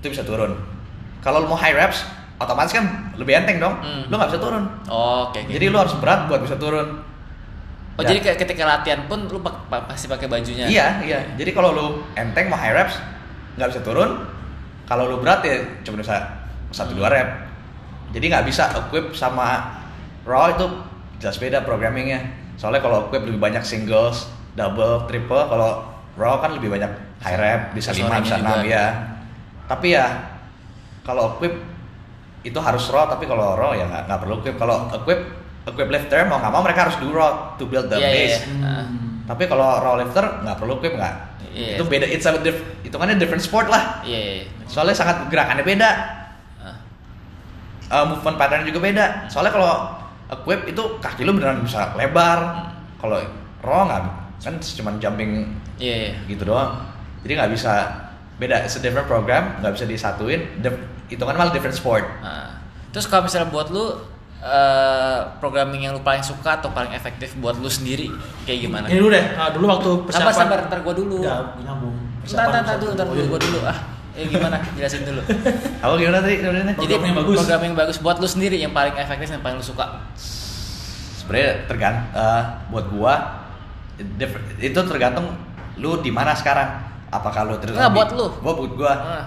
itu 0.01 0.09
bisa 0.13 0.25
turun. 0.25 0.57
Kalau 1.21 1.43
lu 1.43 1.51
mau 1.51 1.59
high 1.59 1.75
reps, 1.75 2.07
otomatis 2.37 2.73
kan 2.77 2.85
lebih 3.17 3.33
enteng 3.33 3.57
dong. 3.57 3.75
Hmm. 3.81 4.05
Lu 4.09 4.15
nggak 4.17 4.31
bisa 4.33 4.41
turun. 4.41 4.65
Oh, 4.89 5.31
oke. 5.31 5.41
oke. 5.41 5.51
Jadi 5.53 5.65
lu 5.73 5.77
harus 5.81 5.95
berat 5.97 6.29
buat 6.29 6.41
bisa 6.45 6.57
turun. 6.61 6.89
Oh, 7.97 8.05
Ya. 8.05 8.13
jadi 8.13 8.19
kayak 8.29 8.39
ketika 8.45 8.63
latihan 8.69 9.01
pun 9.09 9.25
lu 9.25 9.41
pasti 9.89 10.05
pakai 10.05 10.29
bajunya. 10.29 10.69
Iya, 10.69 10.87
iya. 11.01 11.21
Jadi 11.41 11.51
kalau 11.57 11.73
lu 11.73 11.87
enteng 12.13 12.53
mau 12.53 12.61
high 12.61 12.77
reps 12.77 13.01
nggak 13.57 13.69
bisa 13.73 13.81
turun. 13.81 14.21
Kalau 14.85 15.09
lu 15.09 15.17
berat 15.19 15.41
ya 15.43 15.65
cuma 15.83 16.05
bisa 16.05 16.21
satu 16.71 16.93
dua 16.93 17.09
rep. 17.09 17.29
Jadi 18.13 18.29
nggak 18.29 18.45
bisa 18.45 18.69
equip 18.77 19.17
sama 19.17 19.81
raw 20.29 20.53
itu 20.53 20.69
jelas 21.17 21.41
beda 21.41 21.65
programmingnya. 21.65 22.21
Soalnya 22.61 22.85
kalau 22.85 23.09
equip 23.09 23.25
lebih 23.25 23.41
banyak 23.41 23.65
singles, 23.65 24.29
double, 24.55 25.09
triple. 25.09 25.41
Kalau 25.49 25.89
raw 26.21 26.37
kan 26.45 26.53
lebih 26.53 26.69
banyak 26.69 26.93
high 27.25 27.39
rep, 27.41 27.61
bisa 27.73 27.97
lima, 27.97 28.21
bisa 28.21 28.37
enam 28.37 28.61
ya. 28.61 28.93
Tapi 29.67 29.97
ya 29.97 30.07
kalau 31.01 31.41
equip 31.41 31.57
itu 32.47 32.59
harus 32.63 32.87
raw. 32.89 33.11
Tapi 33.11 33.27
kalau 33.27 33.59
raw 33.59 33.75
ya 33.75 33.85
nggak 33.85 34.03
nggak 34.07 34.19
perlu 34.23 34.35
equip. 34.41 34.57
Kalau 34.57 34.87
equip 34.95 35.21
equip 35.67 35.89
lifter 35.91 36.23
mau 36.31 36.39
nggak 36.39 36.53
mau 36.55 36.63
mereka 36.63 36.87
harus 36.87 36.97
do 37.03 37.11
raw 37.11 37.59
to 37.59 37.67
build 37.67 37.91
the 37.91 37.99
Iya, 37.99 38.07
iya, 38.07 38.15
base. 38.15 38.39
iya. 38.47 38.63
Ah. 38.63 38.85
Hmm. 38.87 39.27
Tapi 39.27 39.43
kalau 39.45 39.69
raw 39.83 39.95
lifter 39.99 40.25
nggak 40.47 40.57
perlu 40.57 40.79
equip 40.79 40.95
nggak. 40.95 41.15
Iya. 41.51 41.75
Itu 41.75 41.85
beda. 41.85 42.07
It's 42.07 42.23
a 42.23 42.37
diff, 42.39 42.59
hitungannya 42.87 43.19
different 43.19 43.43
sport 43.43 43.67
lah. 43.67 44.01
Iya. 44.07 44.21
iya. 44.41 44.45
Soalnya 44.65 44.95
sangat 44.95 45.27
gerakannya 45.27 45.67
beda. 45.67 45.91
Uh, 47.87 48.03
movement 48.03 48.35
pattern 48.35 48.67
juga 48.67 48.83
beda. 48.83 49.31
Soalnya 49.31 49.55
kalau 49.55 49.75
equip 50.27 50.67
itu 50.67 50.83
kaki 50.99 51.23
lu 51.23 51.39
beneran 51.39 51.63
bisa 51.63 51.95
lebar. 51.95 52.67
Kalau 52.99 53.23
raw 53.63 53.87
nggak 53.87 54.03
kan 54.43 54.55
cuma 54.59 54.91
jumping 54.99 55.47
Iya, 55.79 55.95
iya. 55.97 56.13
gitu 56.27 56.51
doang. 56.51 56.83
Jadi 57.23 57.33
nggak 57.39 57.53
bisa 57.55 57.73
beda. 58.37 58.65
It's 58.65 58.77
a 58.77 58.83
different 58.83 59.07
program, 59.07 59.57
nggak 59.61 59.73
bisa 59.75 59.85
disatuin. 59.85 60.47
Itu 61.09 61.23
kan 61.23 61.35
malah 61.35 61.53
different 61.53 61.75
sport. 61.75 62.05
Nah, 62.21 62.61
terus 62.91 63.07
kalau 63.07 63.25
misalnya 63.25 63.49
buat 63.49 63.71
lu 63.71 63.97
eh, 64.39 65.19
programming 65.39 65.87
yang 65.87 65.93
lu 65.95 66.03
paling 66.03 66.21
suka 66.21 66.61
atau 66.61 66.71
paling 66.71 66.93
efektif 66.93 67.33
buat 67.39 67.57
lu 67.57 67.71
sendiri 67.71 68.11
kayak 68.45 68.59
gimana? 68.63 68.87
Ini 68.87 68.99
dulu 68.99 69.11
deh. 69.11 69.25
Ah, 69.35 69.49
dulu 69.51 69.65
waktu 69.67 69.91
persiapan. 70.05 70.33
Sabar 70.35 70.35
sabar 70.35 70.59
ntar 70.69 70.81
gua 70.85 70.95
dulu. 70.95 71.19
Enggak, 71.25 71.63
nyambung. 71.65 71.95
Ntar 72.27 72.45
ntar 72.51 72.61
ntar 72.67 72.77
dulu 72.77 72.91
ntar 72.95 73.07
dulu 73.09 73.23
gua 73.27 73.41
dulu 73.41 73.59
ah. 73.65 73.79
Eh 74.17 74.25
gimana? 74.33 74.57
Jelasin 74.73 75.05
dulu. 75.05 75.21
Apa 75.85 75.93
gimana 76.01 76.25
tadi? 76.25 76.41
Jadi 76.41 76.49
Programming 76.73 77.05
yang 77.05 77.19
bagus. 77.21 77.37
programming 77.37 77.69
yang 77.69 77.79
bagus 77.85 77.97
buat 78.01 78.17
lu 78.17 78.25
sendiri 78.25 78.57
yang 78.57 78.73
paling 78.73 78.97
efektif 78.97 79.29
yang 79.29 79.45
paling 79.45 79.61
lu 79.61 79.67
suka. 79.67 79.87
sebenarnya 81.17 81.67
tergantung 81.67 82.15
buat 82.71 82.87
gua 82.87 83.15
itu 84.57 84.81
tergantung 84.87 85.27
lu 85.77 85.99
di 85.99 86.09
mana 86.09 86.33
sekarang 86.33 86.81
apakah 87.09 87.43
lu 87.45 87.55
terus 87.57 87.73
Nggak, 87.73 87.93
buat 87.93 88.09
lu. 88.13 88.27
gua 88.39 88.53
buat 88.55 88.73
gua 88.75 88.93
Ah. 88.93 89.25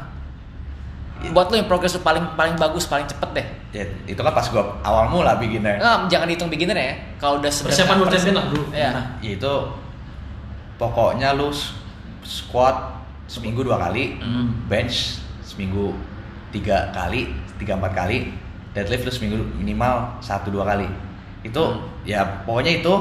Buat 1.30 1.48
lu 1.50 1.56
yang 1.56 1.68
progres 1.68 1.92
lu 1.92 2.00
paling 2.00 2.24
paling 2.34 2.56
bagus, 2.56 2.86
paling 2.86 3.04
cepet 3.04 3.30
deh. 3.34 3.48
ya, 3.72 3.84
itu 4.06 4.18
kan 4.18 4.32
pas 4.32 4.48
gua 4.48 4.72
awal 4.82 5.06
mula 5.10 5.36
beginner 5.36 5.76
Nggak, 5.76 6.08
jangan 6.08 6.26
dihitung 6.26 6.48
beginner 6.48 6.76
ya. 6.76 6.94
Kalau 7.18 7.38
udah 7.38 7.52
Persiapan 7.52 7.96
World 7.98 8.08
persen- 8.08 8.32
Champion 8.32 8.36
lah 8.36 8.46
dulu. 8.50 8.64
Iya. 8.72 8.90
Nah, 8.90 9.06
ya 9.20 9.32
itu 9.34 9.54
pokoknya 10.76 11.30
lu 11.34 11.52
squat 12.22 12.76
seminggu 13.26 13.62
dua 13.62 13.78
kali 13.80 14.18
Hmm. 14.18 14.66
bench 14.66 15.20
seminggu 15.42 15.94
tiga 16.50 16.90
kali 16.90 17.30
tiga 17.58 17.76
empat 17.76 17.94
kali 17.94 18.32
deadlift 18.72 19.04
lu 19.04 19.12
seminggu 19.12 19.38
minimal 19.54 20.18
satu 20.20 20.50
dua 20.50 20.64
kali 20.66 20.88
itu 21.42 21.60
Hmm. 21.60 21.84
ya 22.04 22.24
pokoknya 22.42 22.80
itu 22.80 22.94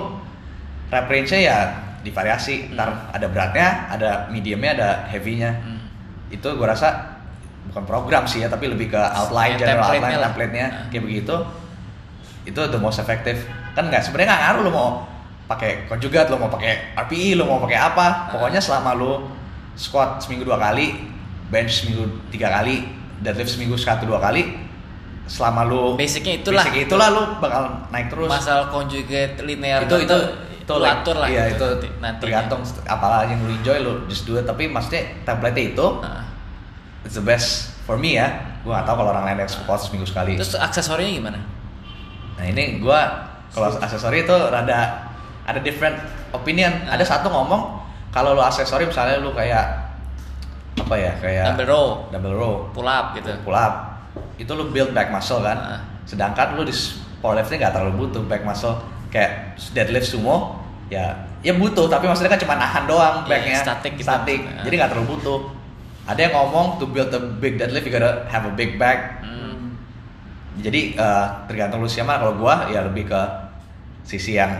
rep 0.88 1.06
range 1.06 1.30
nya 1.30 1.40
ya 1.40 1.58
divariasi. 2.00 2.72
Ntar 2.72 3.10
ada 3.10 3.26
beratnya 3.26 3.68
ada 3.88 4.10
mediumnya 4.28 4.70
ada 4.74 4.90
heavy-nya. 5.08 5.50
Hmm. 5.58 5.76
itu 6.28 6.44
gua 6.54 6.76
rasa 6.76 7.16
bukan 7.66 7.84
program 7.84 8.24
sih 8.24 8.40
ya 8.40 8.48
tapi 8.48 8.68
lebih 8.68 8.88
ke 8.88 9.00
outline 9.00 9.56
Ya, 9.56 9.64
general 9.64 9.88
outline 9.88 10.12
lah. 10.12 10.28
template-nya. 10.28 10.66
Ah. 10.66 10.86
kayak 10.88 11.02
begitu 11.02 11.36
itu 12.44 12.60
the 12.64 12.76
most 12.76 12.98
effective. 12.98 13.44
Kan 13.72 13.88
nggak 13.88 14.00
sebenarnya 14.02 14.28
nggak 14.30 14.42
ngaruh 14.42 14.62
lo 14.62 14.70
mau 14.70 14.88
pakai 15.46 15.70
conjugate 15.84 16.28
lo 16.28 16.36
mau 16.36 16.48
pakai 16.48 16.92
RPE 16.94 17.32
lo 17.34 17.44
mau 17.44 17.58
pakai 17.58 17.78
apa. 17.78 18.06
Pokoknya 18.30 18.58
selama 18.58 18.92
lo 18.92 19.12
squat 19.72 20.20
seminggu 20.20 20.44
dua 20.44 20.58
kali 20.58 20.96
bench 21.48 21.80
seminggu 21.80 22.04
tiga 22.28 22.50
kali 22.50 22.84
deadlift 23.18 23.48
seminggu 23.50 23.74
satu 23.74 24.04
dua 24.04 24.20
kali 24.20 24.44
selama 25.24 25.64
lo 25.64 25.96
Basicnya 25.96 26.36
itulah. 26.36 26.64
basic 26.64 26.88
itulah 26.88 27.08
lo 27.08 27.22
bakal 27.36 27.88
naik 27.88 28.08
terus. 28.08 28.28
Masalah 28.28 28.68
conjugate 28.68 29.40
linear 29.40 29.84
itu 29.84 29.96
itu 30.04 30.18
itu 30.68 30.74
lu 30.76 30.84
atur 30.84 31.16
lah. 31.16 31.28
iya 31.32 31.48
gitu 31.56 31.64
itu 31.80 31.88
nanti- 31.96 32.28
tergantung 32.28 32.60
apalah 32.84 33.24
yang 33.24 33.40
lo 33.40 33.48
enjoy 33.48 33.80
lo 33.80 34.04
just 34.04 34.28
do 34.28 34.36
it. 34.36 34.44
Tapi 34.44 34.68
maksudnya 34.68 35.24
template 35.24 35.72
itu 35.72 35.86
Nah. 36.04 36.28
it's 37.08 37.16
the 37.16 37.24
best 37.24 37.72
for 37.88 37.96
me 37.96 38.20
ya. 38.20 38.28
Gue 38.60 38.76
gak 38.76 38.84
tahu 38.84 39.00
kalau 39.00 39.16
orang 39.16 39.24
lain 39.32 39.40
yang 39.40 39.48
squat 39.48 39.80
seminggu 39.80 40.04
sekali. 40.04 40.36
Terus 40.36 40.60
aksesorinya 40.60 41.08
gimana? 41.08 41.40
nah 42.38 42.46
ini 42.46 42.78
gue 42.78 43.00
kalau 43.50 43.66
aksesori 43.82 44.22
itu 44.22 44.30
rada 44.30 45.08
ada 45.48 45.60
different 45.64 45.96
opinion. 46.36 46.70
Ah. 46.84 46.94
ada 47.00 47.04
satu 47.08 47.32
ngomong 47.32 47.80
kalau 48.12 48.36
lo 48.36 48.44
aksesori 48.44 48.84
misalnya 48.84 49.24
lo 49.24 49.32
kayak 49.32 49.88
apa 50.78 50.94
ya 50.94 51.12
kayak 51.18 51.44
Dumbbell 51.56 51.68
row, 51.72 51.86
double 52.12 52.34
row. 52.36 52.54
Pull 52.76 52.86
up 52.86 53.16
gitu. 53.16 53.32
pull 53.42 53.56
up. 53.56 54.04
Itu 54.36 54.52
lo 54.52 54.68
build 54.68 54.92
back 54.92 55.08
muscle 55.08 55.40
kan. 55.40 55.56
Ah. 55.56 55.80
sedangkan 56.04 56.56
lo 56.56 56.64
di 56.64 56.72
powerlifting 57.24 57.56
nggak 57.60 57.72
terlalu 57.72 58.04
butuh 58.04 58.22
back 58.28 58.44
muscle 58.44 58.76
kayak 59.08 59.56
deadlift 59.72 60.08
sumo 60.08 60.60
ya 60.88 61.24
ya 61.40 61.54
butuh 61.54 61.86
tapi 61.86 62.08
maksudnya 62.08 62.34
kan 62.34 62.40
cuma 62.42 62.54
nahan 62.58 62.84
doang 62.84 63.22
Iya, 63.22 63.30
backnya. 63.30 63.58
static 63.62 63.92
gitu. 63.96 64.04
static 64.04 64.40
jadi 64.64 64.74
nggak 64.74 64.90
terlalu 64.92 65.08
butuh. 65.16 65.40
Ada 66.08 66.20
yang 66.24 66.34
ngomong 66.40 66.80
to 66.80 66.88
build 66.88 67.12
a 67.12 67.20
big 67.36 67.60
deadlift 67.60 67.84
you 67.84 67.92
gotta 67.92 68.24
have 68.26 68.48
a 68.48 68.52
big 68.52 68.80
back. 68.80 69.20
Hmm. 69.20 69.76
jadi 70.58 70.96
eh, 70.96 71.26
tergantung 71.44 71.78
lu 71.78 71.86
siapa. 71.86 72.16
Kalau 72.16 72.34
gua 72.34 72.66
ya 72.72 72.80
lebih 72.80 73.06
ke 73.06 73.20
sisi 74.02 74.34
yang 74.34 74.56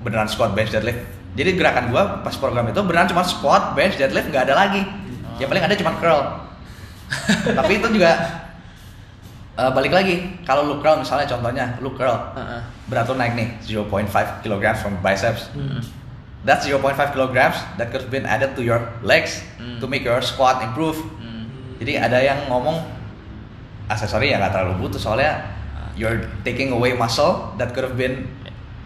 beneran 0.00 0.30
squat 0.30 0.54
bench 0.54 0.70
deadlift. 0.70 1.02
Jadi 1.34 1.58
gerakan 1.58 1.90
gua 1.90 2.22
pas 2.22 2.32
program 2.32 2.64
itu 2.66 2.78
beneran 2.80 3.10
cuma 3.10 3.26
squat 3.26 3.74
bench 3.74 3.98
deadlift 3.98 4.30
nggak 4.30 4.46
ada 4.46 4.54
lagi. 4.54 4.86
Oh. 4.86 5.36
yang 5.36 5.50
paling 5.50 5.66
ada 5.66 5.74
cuma 5.74 5.92
curl. 5.98 6.22
Tapi 7.58 7.72
itu 7.74 7.88
juga 7.90 8.10
eh, 9.58 9.70
balik 9.70 9.90
lagi 9.90 10.14
kalau 10.42 10.62
lu 10.64 10.78
curl 10.78 10.96
misalnya 10.96 11.26
contohnya 11.26 11.74
lu 11.78 11.90
curl 11.92 12.14
Heeh. 12.32 12.60
berat 12.86 13.06
lu 13.06 13.14
naik 13.14 13.34
nih 13.34 13.48
0.5 13.60 14.06
kg 14.40 14.64
from 14.74 14.94
biceps 14.98 15.50
Hmm. 15.50 15.82
that's 16.40 16.62
0.5 16.64 16.78
kilograms 17.10 17.58
that 17.74 17.90
could 17.90 18.00
have 18.00 18.12
been 18.12 18.22
added 18.24 18.54
to 18.54 18.62
your 18.62 18.78
legs 19.02 19.42
Hmm. 19.58 19.76
to 19.76 19.84
make 19.84 20.02
your 20.02 20.22
squat 20.22 20.62
improve 20.62 20.96
Hmm. 21.18 21.50
jadi 21.76 21.98
ada 22.00 22.18
yang 22.18 22.46
ngomong 22.46 22.78
aksesori 23.88 24.28
ya 24.28 24.38
nggak 24.38 24.52
terlalu 24.52 24.74
butuh 24.80 25.00
soalnya 25.00 25.42
you're 25.94 26.22
taking 26.42 26.70
away 26.70 26.92
muscle 26.92 27.50
that 27.56 27.72
could 27.72 27.82
have 27.82 27.98
been 27.98 28.28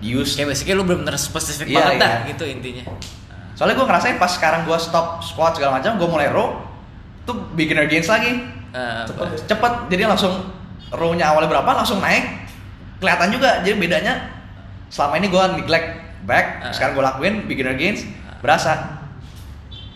used. 0.00 0.34
Kayak 0.34 0.50
basically 0.50 0.74
lu 0.74 0.82
bener-bener 0.82 1.14
spesifik 1.14 1.68
Iya, 1.68 1.78
banget 1.78 1.94
dah 2.00 2.12
iya. 2.16 2.28
gitu 2.32 2.44
intinya. 2.44 2.84
Soalnya 3.52 3.76
gue 3.76 3.84
ngerasain 3.84 4.16
pas 4.16 4.32
sekarang 4.32 4.64
gue 4.64 4.74
stop 4.74 5.20
squat 5.20 5.54
segala 5.54 5.78
macam, 5.78 5.94
gue 5.94 6.08
mulai 6.08 6.26
row, 6.26 6.58
tuh 7.22 7.36
beginner 7.52 7.84
gains 7.84 8.08
lagi, 8.08 8.42
Eh, 8.72 9.04
Cepet 9.04 9.28
ya? 9.28 9.38
cepet. 9.52 9.72
Jadi 9.92 10.02
langsung 10.08 10.32
row-nya 10.92 11.32
awalnya 11.32 11.48
berapa 11.48 11.70
langsung 11.72 11.98
naik, 11.98 12.48
kelihatan 13.00 13.32
juga. 13.32 13.64
Jadi 13.64 13.76
bedanya 13.80 14.28
selama 14.92 15.18
ini 15.18 15.26
gue 15.32 15.44
neglect 15.64 15.88
back, 16.22 16.46
Ah. 16.62 16.70
sekarang 16.70 16.92
gue 16.94 17.04
lakuin 17.04 17.34
beginner 17.48 17.74
gains, 17.74 18.06
berasa. 18.44 19.00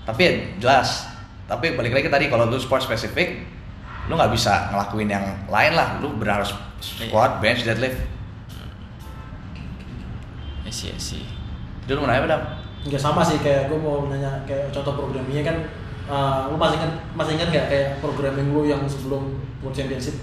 Tapi 0.09 0.21
ya 0.25 0.33
jelas. 0.59 1.07
Tapi 1.47 1.79
balik 1.79 1.95
lagi 1.95 2.09
tadi 2.11 2.27
kalau 2.27 2.51
lu 2.51 2.59
sport 2.59 2.83
spesifik, 2.83 3.47
lu 4.11 4.19
nggak 4.19 4.33
bisa 4.35 4.73
ngelakuin 4.75 5.07
yang 5.07 5.27
lain 5.47 5.73
lah. 5.79 6.03
Lu 6.03 6.19
benar 6.19 6.43
harus 6.43 6.51
squat, 6.83 7.39
bench, 7.39 7.63
deadlift. 7.63 8.03
I 10.67 10.73
see, 10.75 10.91
I 10.91 10.99
see. 10.99 11.23
Dulu 11.87 12.03
mau 12.03 12.11
nanya 12.11 12.27
apa 12.27 12.29
Dam? 12.35 12.43
Enggak 12.87 13.03
sama 13.03 13.23
sih 13.23 13.39
kayak 13.39 13.71
gue 13.71 13.79
mau 13.79 14.11
nanya 14.11 14.43
kayak 14.47 14.75
contoh 14.75 14.95
programmingnya 14.99 15.47
kan 15.47 15.57
uh, 16.11 16.51
lu 16.51 16.59
masih 16.59 16.83
ingat 16.83 16.93
masih 17.15 17.33
ingat 17.39 17.49
nggak 17.55 17.67
kayak 17.71 17.89
programming 18.03 18.51
lu 18.51 18.67
yang 18.67 18.83
sebelum 18.87 19.39
World 19.63 19.75
Championship 19.75 20.19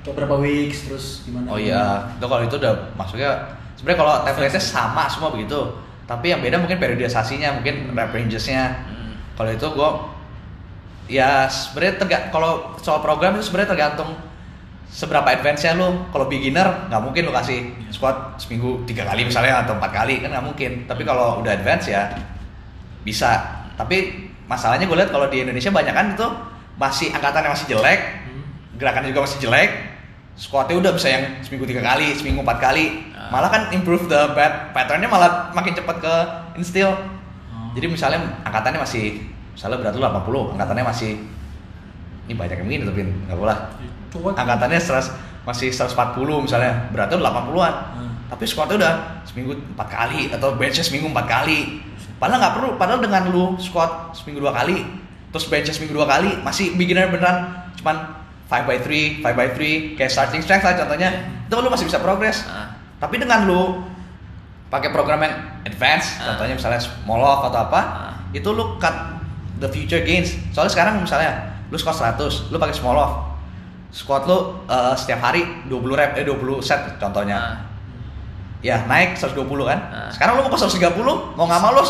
kayak 0.00 0.14
berapa 0.16 0.36
weeks 0.40 0.88
terus 0.88 1.06
gimana? 1.28 1.46
Oh 1.52 1.58
iya, 1.60 2.08
itu 2.16 2.24
kalau 2.24 2.42
itu 2.44 2.56
udah 2.56 2.74
maksudnya 2.96 3.30
sebenarnya 3.76 3.98
kalau 4.00 4.14
template-nya 4.24 4.62
sama 4.62 5.04
semua 5.08 5.28
begitu. 5.32 5.60
Tapi 6.08 6.34
yang 6.34 6.42
beda 6.42 6.58
mungkin 6.58 6.82
periodisasinya, 6.82 7.60
mungkin 7.60 7.94
rep 7.94 8.10
ranges-nya. 8.10 8.82
Hmm. 8.88 9.14
Kalau 9.38 9.50
itu 9.54 9.66
gue 9.70 9.90
ya 11.10 11.46
sebenarnya 11.50 11.94
terga 12.02 12.18
kalau 12.30 12.74
soal 12.78 13.02
program 13.02 13.34
itu 13.38 13.46
sebenarnya 13.50 13.74
tergantung 13.78 14.10
seberapa 14.90 15.28
advance-nya 15.30 15.78
lu. 15.78 16.10
Kalau 16.10 16.26
beginner 16.26 16.90
nggak 16.90 17.00
mungkin 17.02 17.30
lu 17.30 17.32
kasih 17.32 17.70
squat 17.94 18.42
seminggu 18.42 18.82
tiga 18.90 19.06
kali 19.06 19.22
misalnya 19.22 19.62
atau 19.62 19.78
empat 19.78 19.92
kali 19.94 20.18
kan 20.18 20.34
nggak 20.34 20.46
mungkin. 20.50 20.72
Tapi 20.90 21.02
kalau 21.06 21.38
udah 21.44 21.52
advance 21.54 21.86
ya 21.86 22.10
bisa. 23.06 23.62
Tapi 23.78 24.28
masalahnya 24.50 24.90
gue 24.90 24.98
lihat 24.98 25.14
kalau 25.14 25.30
di 25.30 25.46
Indonesia 25.46 25.70
banyak 25.70 25.94
kan 25.94 26.06
itu 26.18 26.26
masih 26.74 27.12
angkatannya 27.14 27.50
masih 27.54 27.66
jelek, 27.76 28.00
Hmm. 28.26 28.42
gerakannya 28.80 29.12
juga 29.12 29.28
masih 29.28 29.38
jelek, 29.46 29.70
squatnya 30.40 30.80
udah 30.80 30.92
bisa 30.96 31.12
yang 31.12 31.24
seminggu 31.44 31.68
tiga 31.68 31.84
kali, 31.84 32.16
seminggu 32.16 32.40
empat 32.40 32.58
kali, 32.64 33.12
Ah. 33.12 33.28
malah 33.28 33.52
kan 33.52 33.68
improve 33.76 34.08
the 34.08 34.32
bad 34.32 34.72
patternnya 34.72 35.04
malah 35.04 35.52
makin 35.52 35.76
cepat 35.76 36.00
ke 36.00 36.14
instill. 36.56 36.96
Oh. 37.52 37.68
Jadi 37.76 37.92
misalnya 37.92 38.24
angkatannya 38.48 38.80
masih, 38.80 39.20
misalnya 39.52 39.84
berat 39.84 39.92
lu 39.92 40.00
80, 40.00 40.56
angkatannya 40.56 40.84
masih, 40.88 41.20
ini 42.24 42.32
banyak 42.32 42.56
yang 42.56 42.66
begini 42.66 42.84
tapi 42.88 43.00
nggak 43.04 43.36
boleh. 43.36 43.58
Angkatannya 44.32 44.80
100, 44.80 45.12
masih 45.44 45.68
140 45.68 46.40
misalnya, 46.40 46.88
beratnya 46.88 47.20
udah 47.20 47.28
80-an, 47.28 47.74
Hmm. 48.00 48.12
tapi 48.32 48.44
squatnya 48.48 48.76
udah 48.80 48.92
seminggu 49.28 49.52
empat 49.76 49.88
kali 49.92 50.32
atau 50.32 50.56
benchnya 50.56 50.80
seminggu 50.82 51.12
empat 51.12 51.26
kali. 51.28 51.84
Padahal 52.16 52.40
nggak 52.40 52.54
perlu, 52.56 52.68
padahal 52.80 53.00
dengan 53.04 53.28
lu 53.28 53.44
squat 53.60 54.16
seminggu 54.16 54.40
dua 54.40 54.56
kali, 54.56 54.88
terus 55.32 55.44
benchnya 55.52 55.76
seminggu 55.76 56.00
dua 56.00 56.08
kali, 56.08 56.40
masih 56.40 56.76
beginner 56.80 57.12
beneran, 57.12 57.68
cuman 57.76 58.19
5 58.50 58.66
by 58.66 58.76
3, 58.82 59.22
5 59.22 59.38
by 59.38 59.48
3, 59.54 59.94
kayak 59.94 60.10
starting 60.10 60.42
strength 60.42 60.66
lah 60.66 60.74
contohnya, 60.74 61.10
itu 61.46 61.54
lu 61.54 61.70
masih 61.70 61.86
bisa 61.86 62.02
progress. 62.02 62.42
Ah. 62.50 62.74
Tapi 62.98 63.22
dengan 63.22 63.46
lu 63.46 63.86
pakai 64.66 64.90
program 64.90 65.22
yang 65.22 65.34
advance, 65.62 66.18
Ah. 66.18 66.34
contohnya 66.34 66.58
misalnya 66.58 66.82
small 66.82 67.22
off 67.22 67.46
atau 67.46 67.70
apa, 67.70 67.80
Ah. 67.80 68.12
itu 68.34 68.50
lu 68.50 68.74
cut 68.82 68.92
the 69.62 69.70
future 69.70 70.02
gains. 70.02 70.34
Soalnya 70.50 70.72
sekarang 70.74 70.94
misalnya 70.98 71.30
lu 71.70 71.78
squat 71.78 71.94
100, 71.94 72.50
lu 72.50 72.58
pakai 72.58 72.74
small 72.74 72.98
off. 72.98 73.14
Squat 73.90 74.26
lu 74.26 74.38
eh, 74.66 74.94
setiap 74.98 75.22
hari 75.22 75.46
20 75.70 75.94
rep 75.94 76.18
eh 76.18 76.26
20 76.26 76.58
set 76.58 76.98
contohnya. 76.98 77.38
Ah. 77.38 77.54
Ya, 78.60 78.82
naik 78.84 79.14
120 79.16 79.64
kan. 79.64 79.78
Ah. 79.94 80.10
Sekarang 80.10 80.36
lu 80.38 80.44
mau 80.44 80.52
ke 80.52 80.58
130, 80.58 81.32
mau 81.38 81.46
nggak 81.46 81.62
mau 81.62 81.72
lu 81.72 81.82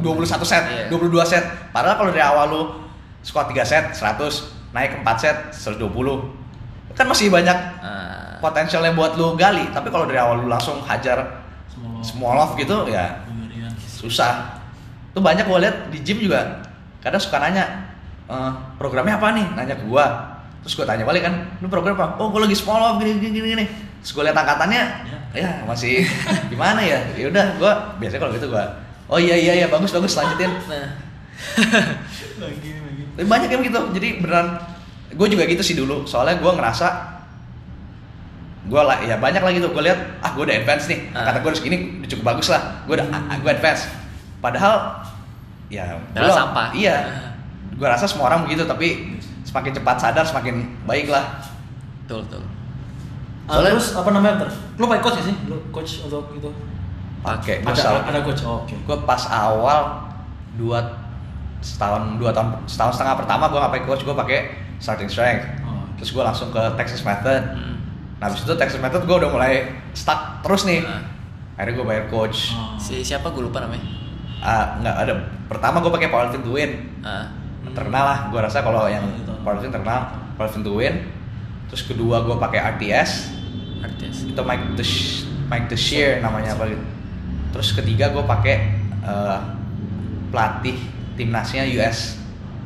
21 0.00 0.44
set, 0.44 0.64
Iya. 0.64 0.88
22 0.88 1.24
set. 1.24 1.44
Padahal 1.72 1.96
kalau 2.00 2.10
dari 2.12 2.24
awal 2.24 2.46
lu 2.48 2.62
squat 3.20 3.48
3 3.52 3.64
set 3.64 3.92
100, 3.92 4.61
naik 4.72 5.00
4 5.00 5.16
set 5.16 5.36
120. 5.52 5.86
Kan 6.92 7.08
masih 7.08 7.28
banyak 7.28 7.56
Ah. 7.80 8.36
potensialnya 8.38 8.92
buat 8.92 9.14
lu 9.14 9.32
gali. 9.34 9.70
Tapi 9.70 9.88
kalau 9.88 10.04
dari 10.04 10.18
awal 10.18 10.40
lu 10.40 10.48
langsung 10.48 10.80
hajar 10.82 11.44
Semua 11.68 12.02
small 12.04 12.36
off 12.36 12.52
gitu 12.54 12.84
ya 12.84 13.22
susah. 13.86 14.58
Tuh 15.12 15.22
banyak 15.22 15.44
gue 15.44 15.58
lihat 15.60 15.76
di 15.88 16.02
gym 16.02 16.18
juga. 16.20 16.60
Kadang 16.98 17.22
suka 17.22 17.38
nanya 17.38 17.64
"Eh, 18.26 18.50
programnya 18.76 19.16
apa 19.16 19.30
nih? 19.32 19.46
Nanya 19.54 19.74
ke 19.76 19.84
gua. 19.86 20.04
Terus 20.62 20.74
gue 20.74 20.84
tanya 20.84 21.02
balik 21.02 21.22
kan 21.22 21.34
ini 21.58 21.66
program 21.66 21.94
apa? 21.94 22.18
Oh 22.18 22.28
gue 22.28 22.40
lagi 22.40 22.54
small 22.54 22.78
off 22.78 22.96
gini 22.98 23.18
gini 23.18 23.30
gini, 23.38 23.48
gini. 23.54 23.64
terus 24.02 24.12
gue 24.12 24.22
lihat 24.26 24.34
angkatannya 24.34 24.82
ya. 25.32 25.62
Masih 25.62 26.02
gimana 26.52 26.82
ya? 26.82 26.98
Ya 27.14 27.30
udah 27.30 27.46
gue 27.56 27.72
biasanya 27.98 28.20
kalau 28.20 28.32
gitu 28.34 28.46
gue 28.50 28.64
oh 29.06 29.18
iya 29.18 29.36
iya 29.36 29.52
iya 29.62 29.66
bagus 29.68 29.94
bagus 29.94 30.18
lanjutin. 30.18 30.50
Nah, 30.66 30.88
lagi. 32.42 32.81
Tapi 33.12 33.26
banyak 33.26 33.48
yang 33.48 33.62
gitu 33.62 33.80
jadi 33.92 34.08
beneran 34.18 34.46
gue 35.10 35.26
juga 35.28 35.44
gitu 35.44 35.60
sih 35.60 35.74
dulu 35.74 36.04
soalnya 36.04 36.36
gue 36.36 36.48
ngerasa 36.50 36.88
gue 38.62 38.78
lah 38.80 39.02
ya 39.02 39.18
banyak 39.18 39.42
lagi 39.42 39.58
tuh 39.58 39.70
gue 39.70 39.82
lihat 39.82 39.98
ah 40.18 40.30
gue 40.32 40.42
udah 40.42 40.54
advance 40.54 40.86
nih 40.86 41.10
Ah. 41.10 41.26
kata 41.26 41.38
gue 41.40 41.50
udah 41.50 41.58
segini 41.58 41.76
udah 41.98 42.08
cukup 42.08 42.24
bagus 42.26 42.48
lah 42.48 42.62
gue 42.86 42.94
udah 42.94 43.06
ah, 43.10 43.36
gue 43.36 43.50
advance 43.50 43.90
padahal 44.38 45.02
ya 45.66 45.98
belum. 46.14 46.30
sampah. 46.30 46.68
iya 46.72 46.96
gue 47.72 47.84
rasa 47.84 48.06
semua 48.06 48.28
orang 48.28 48.46
begitu 48.46 48.62
tapi 48.62 49.18
semakin 49.42 49.72
cepat 49.74 49.96
sadar 49.98 50.22
semakin 50.22 50.78
baik 50.82 51.08
lah 51.08 51.42
betul 52.02 52.22
betul. 52.24 52.42
Ah, 53.42 53.58
Soalnya- 53.58 53.74
terus 53.74 53.88
apa 53.92 54.08
namanya 54.08 54.34
ntar? 54.38 54.50
Lu 54.76 54.86
pakai 54.86 55.02
coach 55.02 55.18
ya 55.18 55.24
sih? 55.26 55.36
Lu 55.44 55.58
coach 55.68 56.06
untuk 56.06 56.30
itu? 56.30 56.46
pakai 57.20 57.58
Ada, 57.60 58.06
ada 58.06 58.18
coach. 58.22 58.42
Oh, 58.42 58.62
Oke. 58.62 58.74
gue 58.76 58.96
pas 59.02 59.22
awal 59.26 60.06
dua 60.54 60.78
setahun 61.62 62.18
dua 62.18 62.34
tahun 62.34 62.66
setahun 62.66 62.98
setengah 62.98 63.14
pertama 63.22 63.46
gue 63.48 63.58
nggak 63.62 63.72
pakai 63.72 63.86
coach 63.86 64.02
gue 64.02 64.16
pakai 64.16 64.38
starting 64.82 65.06
strength. 65.08 65.46
Oh, 65.62 65.86
terus 65.96 66.10
gue 66.10 66.22
langsung 66.22 66.50
ke 66.50 66.62
Texas 66.74 67.06
Method. 67.06 67.42
Hmm. 67.54 67.78
nah 68.18 68.30
habis 68.30 68.42
itu 68.42 68.54
Texas 68.54 68.78
Method 68.82 69.06
gue 69.06 69.16
udah 69.16 69.30
mulai 69.30 69.70
stuck 69.94 70.42
terus 70.42 70.66
nih. 70.66 70.82
Ah. 70.82 71.06
akhirnya 71.56 71.74
gue 71.78 71.86
bayar 71.86 72.04
coach. 72.10 72.52
Oh. 72.58 72.74
Si 72.76 73.00
siapa? 73.06 73.30
Gue 73.30 73.46
lupa 73.46 73.62
namanya. 73.62 73.86
Ah, 74.42 74.76
nggak 74.82 74.96
ada. 75.06 75.12
Pertama 75.46 75.78
gue 75.78 75.92
pakai 75.94 76.10
powerlifting 76.10 76.42
to 76.42 76.52
win 76.52 76.72
Ah, 77.06 77.30
terkenal 77.70 78.04
lah 78.04 78.18
gue 78.34 78.40
rasa 78.42 78.60
kalau 78.66 78.90
yang 78.90 79.06
powerlifting 79.46 79.70
terkenal 79.70 80.10
powerlifting 80.34 80.66
to 80.66 80.74
win 80.74 80.94
terus 81.70 81.82
kedua 81.86 82.26
gue 82.26 82.36
pakai 82.36 82.60
RTS 82.78 83.10
artis. 83.82 84.28
itu 84.28 84.42
Mike 84.42 84.76
the 84.76 84.86
Mike 85.48 85.66
the 85.70 85.78
Shear 85.78 86.20
namanya 86.20 86.58
apa 86.58 86.68
gitu 86.68 86.84
terus 87.52 87.68
ketiga 87.72 88.10
gue 88.10 88.24
pakai 88.24 88.56
eh, 89.02 89.38
pelatih 90.32 90.78
timnasnya 91.14 91.64
US 91.74 92.18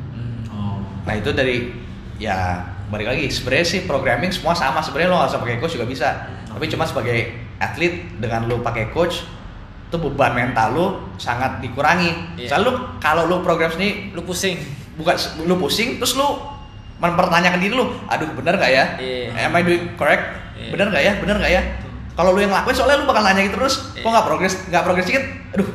Hmm. 0.09 0.41
Oh. 0.49 0.77
nah 1.03 1.13
itu 1.13 1.29
dari 1.29 1.69
ya 2.17 2.63
balik 2.87 3.07
lagi 3.07 3.27
sebenarnya 3.27 3.67
sih 3.67 3.81
programming 3.83 4.29
semua 4.29 4.51
sama 4.51 4.79
sebenarnya 4.79 5.09
lo 5.09 5.17
nggak 5.17 5.29
usah 5.29 5.39
pakai 5.39 5.57
coach 5.57 5.73
juga 5.73 5.85
bisa 5.85 6.09
tapi 6.47 6.65
cuma 6.65 6.83
sebagai 6.83 7.17
atlet 7.57 7.93
dengan 8.15 8.45
lo 8.45 8.59
pakai 8.59 8.89
coach 8.89 9.21
itu 9.83 9.95
beban 9.97 10.33
mental 10.33 10.67
lo 10.71 10.85
sangat 11.15 11.59
dikurangi 11.59 12.37
Iya. 12.37 12.49
soalnya 12.49 12.65
lo 12.65 12.71
kalau 12.97 13.23
lo 13.23 13.39
program 13.39 13.69
sendiri 13.69 14.11
Lu 14.11 14.21
pusing. 14.21 14.57
bukan 14.93 15.13
lu 15.41 15.55
pusing 15.57 15.95
terus 15.95 16.13
lu 16.13 16.25
mempertanyakan 16.97 17.59
diri 17.59 17.71
lu 17.71 17.85
aduh 18.03 18.33
bener 18.33 18.55
gak 18.55 18.71
ya 18.71 18.85
Iya. 18.97 19.45
am 19.45 19.53
I 19.53 19.61
doing 19.61 19.93
correct 19.93 20.23
Iya. 20.55 20.71
bener 20.73 20.87
gak 20.89 21.03
ya 21.03 21.13
bener 21.17 21.35
gak 21.37 21.51
ya 21.51 21.61
kalau 22.13 22.33
lu 22.33 22.41
yang 22.41 22.49
lakuin 22.49 22.73
soalnya 22.73 22.97
lu 22.97 23.05
bakal 23.05 23.21
nanya 23.21 23.45
gitu 23.45 23.55
terus 23.55 23.93
kok 23.93 24.01
Iya. 24.01 24.09
nggak 24.09 24.25
progres 24.25 24.53
nggak 24.65 24.83
progres 24.83 25.05
dikit 25.05 25.23
aduh 25.53 25.67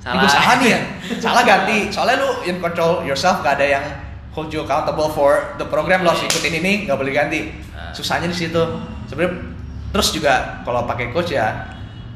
Salah. 0.00 0.24
salah 0.24 0.32
salah 0.32 0.54
nih 0.56 0.68
ya? 0.68 0.80
Salah 1.24 1.42
ganti. 1.44 1.78
Soalnya 1.92 2.16
lu 2.18 2.30
in 2.42 2.56
control 2.56 3.04
yourself 3.04 3.40
gak 3.40 3.60
ada 3.60 3.66
yang 3.70 3.84
hold 4.32 4.48
you 4.48 4.62
accountable 4.62 5.10
for 5.10 5.52
the 5.56 5.66
program 5.66 6.00
lo 6.00 6.10
harus 6.10 6.24
Iya. 6.24 6.30
ikutin 6.30 6.54
ini 6.58 6.72
nggak 6.84 6.96
boleh 6.96 7.12
ganti. 7.12 7.40
Ah. 7.70 7.92
susahnya 7.92 8.26
di 8.26 8.36
situ. 8.36 8.62
Sebenarnya 9.04 9.44
terus 9.90 10.08
juga 10.10 10.34
kalau 10.62 10.86
pakai 10.86 11.10
coach 11.10 11.30
ya 11.30 11.66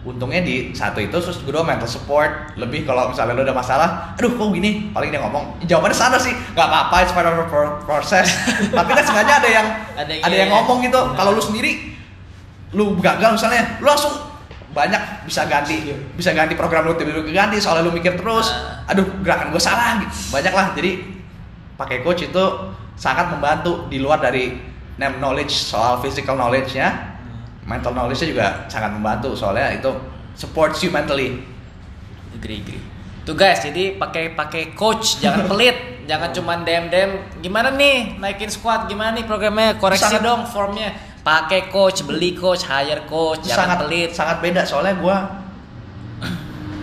untungnya 0.00 0.40
di 0.40 0.68
satu 0.70 1.00
itu 1.00 1.12
terus 1.12 1.40
kedua 1.40 1.60
mental 1.60 1.84
support. 1.84 2.54
Lebih 2.54 2.84
kalau 2.84 3.10
misalnya 3.10 3.34
lo 3.34 3.42
ada 3.42 3.52
masalah 3.52 3.88
aduh 4.14 4.32
kok 4.32 4.48
gini? 4.50 4.88
Paling 4.88 5.10
dia 5.10 5.20
ngomong 5.20 5.60
jawabannya 5.64 5.92
sana 5.92 6.16
sih 6.16 6.32
nggak 6.32 6.64
apa-apa 6.64 6.96
it's 7.02 7.12
part 7.12 7.26
of 7.26 7.36
the 7.36 7.46
pro- 7.48 7.76
process. 7.82 8.32
Tapi 8.78 8.90
kan 8.90 9.04
sengaja 9.04 9.42
ada 9.42 9.48
yang 9.50 9.66
Ada 9.94 10.08
yang 10.08 10.22
ada 10.22 10.32
iya, 10.32 10.40
yang 10.46 10.50
iya. 10.50 10.56
ngomong 10.56 10.78
gitu. 10.80 11.00
Kalau 11.12 11.30
lu 11.32 11.42
sendiri 11.42 11.92
lu 12.72 12.96
gagal 12.98 13.34
misalnya 13.34 13.76
lu 13.78 13.86
langsung 13.86 14.14
banyak 14.74 14.98
bisa 15.24 15.46
ganti 15.46 15.86
bisa 16.12 16.30
ganti 16.30 16.52
program 16.52 16.84
lu 16.84 16.92
tiba-tiba 16.92 17.30
ganti 17.30 17.56
soalnya 17.56 17.86
lu 17.86 17.92
mikir 17.92 18.12
terus 18.14 18.50
Ah. 18.50 18.90
aduh 18.90 19.06
gerakan 19.22 19.48
gue 19.48 19.62
salah 19.62 20.02
gitu 20.02 20.10
banyak 20.30 20.50
lah 20.50 20.74
jadi 20.74 20.90
pakai 21.74 22.02
coach 22.02 22.26
itu 22.26 22.44
sangat 22.94 23.26
membantu 23.28 23.86
di 23.86 23.98
luar 23.98 24.18
dari 24.18 24.58
name 24.94 25.18
knowledge 25.18 25.50
soal 25.50 25.98
physical 25.98 26.34
knowledge-nya 26.34 27.14
mental 27.62 27.90
knowledge-nya 27.92 28.28
juga 28.28 28.46
sangat 28.66 28.90
membantu 28.90 29.32
soalnya 29.32 29.70
itu 29.72 29.90
supports 30.34 30.82
you 30.82 30.90
mentally 30.90 31.38
Agree, 32.34 32.58
agree. 32.60 32.82
Tuh 33.22 33.32
guys, 33.32 33.62
jadi 33.62 33.94
pakai 33.94 34.34
pakai 34.34 34.74
coach, 34.74 35.16
jangan 35.16 35.46
pelit, 35.50 35.72
jangan 36.04 36.28
cuman 36.28 36.60
dem 36.60 36.90
dem. 36.90 37.10
Gimana 37.38 37.70
nih 37.70 38.18
naikin 38.18 38.50
squat? 38.50 38.84
Gimana 38.84 39.14
nih 39.14 39.24
programnya? 39.24 39.78
Koreksi 39.78 40.02
Sangat- 40.12 40.20
dong 40.20 40.42
formnya. 40.44 40.92
Pakai 41.24 41.66
coach, 41.66 42.04
beli 42.04 42.32
coach, 42.32 42.62
hire 42.62 43.02
coach, 43.04 43.40
Itu 43.40 43.48
jangan 43.48 43.64
sangat 43.66 43.78
pelit. 43.82 44.10
sangat 44.12 44.36
beda 44.38 44.62
soalnya 44.62 44.94
gue 44.94 45.16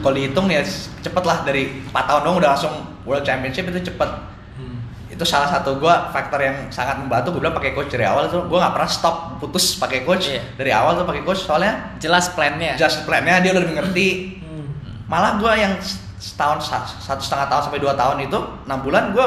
kalau 0.01 0.13
dihitung 0.13 0.49
ya 0.49 0.65
cepet 0.99 1.21
lah 1.21 1.37
dari 1.41 1.85
4 1.85 1.93
tahun 1.93 2.21
dong 2.23 2.35
udah 2.35 2.49
langsung 2.51 2.73
world 3.03 3.21
championship 3.21 3.69
itu 3.69 3.85
cepet 3.85 4.09
Hmm. 4.51 4.81
itu 5.07 5.21
salah 5.23 5.45
satu 5.47 5.77
gua 5.77 6.09
faktor 6.09 6.37
yang 6.37 6.57
sangat 6.67 6.97
membantu 6.97 7.31
gue 7.31 7.39
bilang 7.39 7.53
pakai 7.53 7.71
coach 7.71 7.87
dari 7.87 8.03
awal 8.03 8.25
tuh 8.25 8.43
gue 8.43 8.57
nggak 8.57 8.73
pernah 8.73 8.89
stop 8.89 9.15
putus 9.37 9.73
pakai 9.75 10.01
coach 10.01 10.27
Iya. 10.27 10.41
dari 10.55 10.71
awal 10.71 10.93
tuh 10.95 11.05
pakai 11.05 11.21
coach 11.21 11.41
soalnya 11.41 11.93
Jelas 11.97 12.29
plannya. 12.29 12.73
just 12.75 13.05
plan-nya 13.05 13.39
dia 13.39 13.51
udah 13.51 13.61
lebih 13.61 13.77
ngerti 13.77 14.07
Hmm. 14.39 14.65
malah 15.05 15.37
gue 15.37 15.53
yang 15.55 15.77
setahun 16.17 16.61
sa- 16.61 16.83
satu 16.83 17.21
setengah 17.21 17.45
tahun 17.47 17.61
sampai 17.63 17.79
dua 17.79 17.93
tahun 17.93 18.17
itu 18.23 18.37
enam 18.65 18.79
bulan 18.79 19.03
gue 19.11 19.25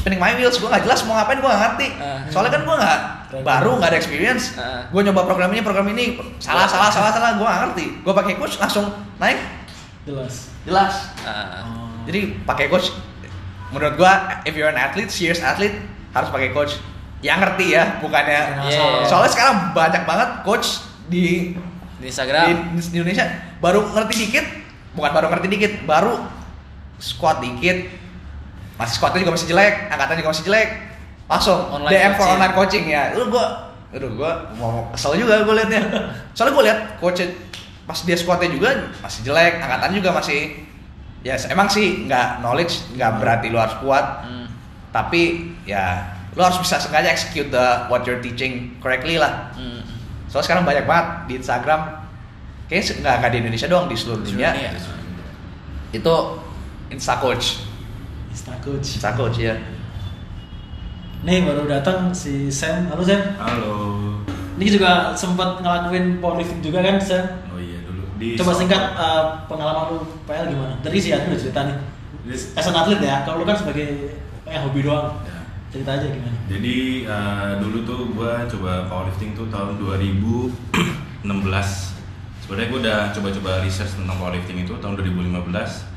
spinning 0.00 0.16
my 0.18 0.32
wheels 0.32 0.56
gue 0.56 0.64
nggak 0.64 0.82
jelas 0.82 1.04
mau 1.04 1.14
ngapain 1.14 1.36
gue 1.36 1.46
nggak 1.46 1.62
ngerti 1.62 1.86
Ah. 1.94 2.24
soalnya 2.26 2.50
kan 2.50 2.62
gue 2.62 2.72
nggak 2.74 2.98
baru 3.42 3.70
nggak 3.76 3.88
ada 3.88 3.98
experience 3.98 4.56
Ah. 4.56 4.88
gue 4.88 5.00
nyoba 5.02 5.22
program 5.22 5.50
ini 5.50 5.60
program 5.60 5.86
ini 5.86 6.04
salah 6.38 6.64
salah 6.64 6.88
salah 6.88 7.12
salah 7.12 7.36
gue 7.36 7.44
nggak 7.44 7.60
ngerti 7.66 7.84
gue 8.00 8.12
pakai 8.14 8.34
coach 8.34 8.56
langsung 8.56 8.88
naik 9.18 9.36
Jelas. 10.02 10.48
jelas 10.64 10.94
Oh. 11.22 12.00
jadi 12.02 12.40
pakai 12.42 12.66
coach 12.66 12.96
menurut 13.70 13.94
gua 13.94 14.42
if 14.42 14.50
you're 14.52 14.66
an 14.66 14.74
athlete, 14.74 15.06
serious 15.06 15.38
athlete 15.38 15.78
harus 16.10 16.26
pakai 16.28 16.50
coach 16.50 16.74
yang 17.20 17.38
ngerti 17.38 17.70
ya, 17.70 18.00
bukannya 18.00 18.66
Yeah. 18.66 19.04
soalnya 19.04 19.30
sekarang 19.30 19.56
banyak 19.70 20.02
banget 20.02 20.28
coach 20.42 20.82
di 21.06 21.54
di 21.94 22.00
di, 22.00 22.06
Instagram. 22.08 22.74
di 22.74 22.80
Indonesia 22.90 23.28
baru 23.60 23.84
ngerti 23.86 24.14
dikit, 24.18 24.46
bukan 24.90 25.10
baru 25.12 25.26
ngerti 25.28 25.46
dikit, 25.46 25.72
baru 25.84 26.16
squat 26.96 27.38
dikit, 27.38 27.86
masih 28.80 28.94
squatnya 28.96 29.20
juga 29.28 29.32
masih 29.36 29.48
jelek, 29.52 29.74
angkatan 29.92 30.14
juga 30.16 30.30
masih 30.32 30.44
jelek, 30.48 30.68
langsung 31.28 31.58
Online 31.68 31.92
DM 31.92 32.12
for 32.16 32.26
online 32.26 32.54
coaching 32.56 32.84
ya, 32.88 33.02
itu 33.12 33.22
gua, 33.28 33.44
aduh 33.92 34.10
gua 34.16 34.32
mau 34.56 34.88
kesel 34.96 35.20
juga 35.20 35.44
gua 35.44 35.54
liatnya, 35.60 35.82
soalnya 36.32 36.52
gua 36.56 36.64
liat 36.64 36.78
coach 36.96 37.20
pas 37.84 37.98
dia 38.06 38.16
squatnya 38.16 38.48
juga 38.56 38.70
masih 39.04 39.20
jelek, 39.28 39.60
angkatan 39.60 39.90
juga 39.92 40.10
masih 40.16 40.64
ya 41.20 41.36
emang 41.52 41.68
sih 41.68 42.08
nggak 42.08 42.40
knowledge 42.40 42.96
nggak 42.96 43.20
berarti 43.20 43.46
lu 43.52 43.60
harus 43.60 43.76
kuat. 43.84 44.24
Hmm. 44.24 44.48
tapi 44.90 45.54
ya 45.68 46.02
lu 46.34 46.42
harus 46.42 46.58
bisa 46.58 46.80
sengaja 46.82 47.12
execute 47.14 47.46
the 47.54 47.66
what 47.86 48.02
you're 48.08 48.18
teaching 48.18 48.74
correctly 48.82 49.20
lah. 49.20 49.52
Hmm. 49.54 49.84
soalnya 50.26 50.46
sekarang 50.50 50.64
banyak 50.64 50.84
banget 50.88 51.06
di 51.28 51.32
Instagram. 51.38 51.80
Kayaknya 52.70 53.02
nggak 53.02 53.14
nggak 53.18 53.30
di 53.30 53.38
Indonesia 53.42 53.66
doang 53.66 53.86
di 53.90 53.96
seluruh 53.98 54.22
Di 54.22 54.30
dunia. 54.34 54.50
dunia. 54.54 54.70
itu 55.90 56.14
Insta 56.90 57.18
coach 57.18 57.66
Insta 58.40 58.56
coach. 58.64 58.88
Insta 58.96 59.12
coach 59.12 59.36
ya 59.44 59.52
Nih 61.28 61.44
baru 61.44 61.68
datang 61.68 62.08
si 62.16 62.48
Sam. 62.48 62.88
Halo 62.88 63.04
Sam. 63.04 63.36
Halo. 63.36 63.76
Ini 64.56 64.80
juga 64.80 65.12
sempat 65.12 65.60
ngelakuin 65.60 66.24
powerlifting 66.24 66.64
juga 66.64 66.80
kan 66.80 66.96
Sam? 66.96 67.44
Oh 67.52 67.60
iya 67.60 67.84
dulu 67.84 68.08
di 68.16 68.40
Coba 68.40 68.56
singkat 68.56 68.96
uh, 68.96 69.44
pengalaman 69.44 69.92
lu 69.92 70.08
PL 70.24 70.56
gimana? 70.56 70.72
Tadi 70.80 70.96
si 70.96 71.12
Adi 71.12 71.28
udah 71.28 71.36
cerita 71.36 71.68
nih. 71.68 71.76
As 72.56 72.64
an 72.64 72.80
atlet 72.80 73.04
ya, 73.04 73.28
kalau 73.28 73.44
lu 73.44 73.44
kan 73.44 73.60
sebagai 73.60 74.16
kayak 74.48 74.64
hobi 74.64 74.88
doang. 74.88 75.20
Ya. 75.28 75.44
Cerita 75.68 76.00
aja 76.00 76.06
gimana? 76.08 76.36
Jadi 76.48 77.04
eh, 77.04 77.52
dulu 77.60 77.84
tuh 77.84 78.00
gua 78.16 78.48
coba 78.48 78.88
powerlifting 78.88 79.36
tuh 79.36 79.52
tahun 79.52 79.76
2016. 79.76 81.28
Sebenarnya 82.40 82.68
gua 82.72 82.80
udah 82.80 82.98
coba-coba 83.12 83.60
research 83.60 84.00
tentang 84.00 84.16
powerlifting 84.16 84.64
itu 84.64 84.72
tahun 84.80 84.96
2015. 84.96 85.89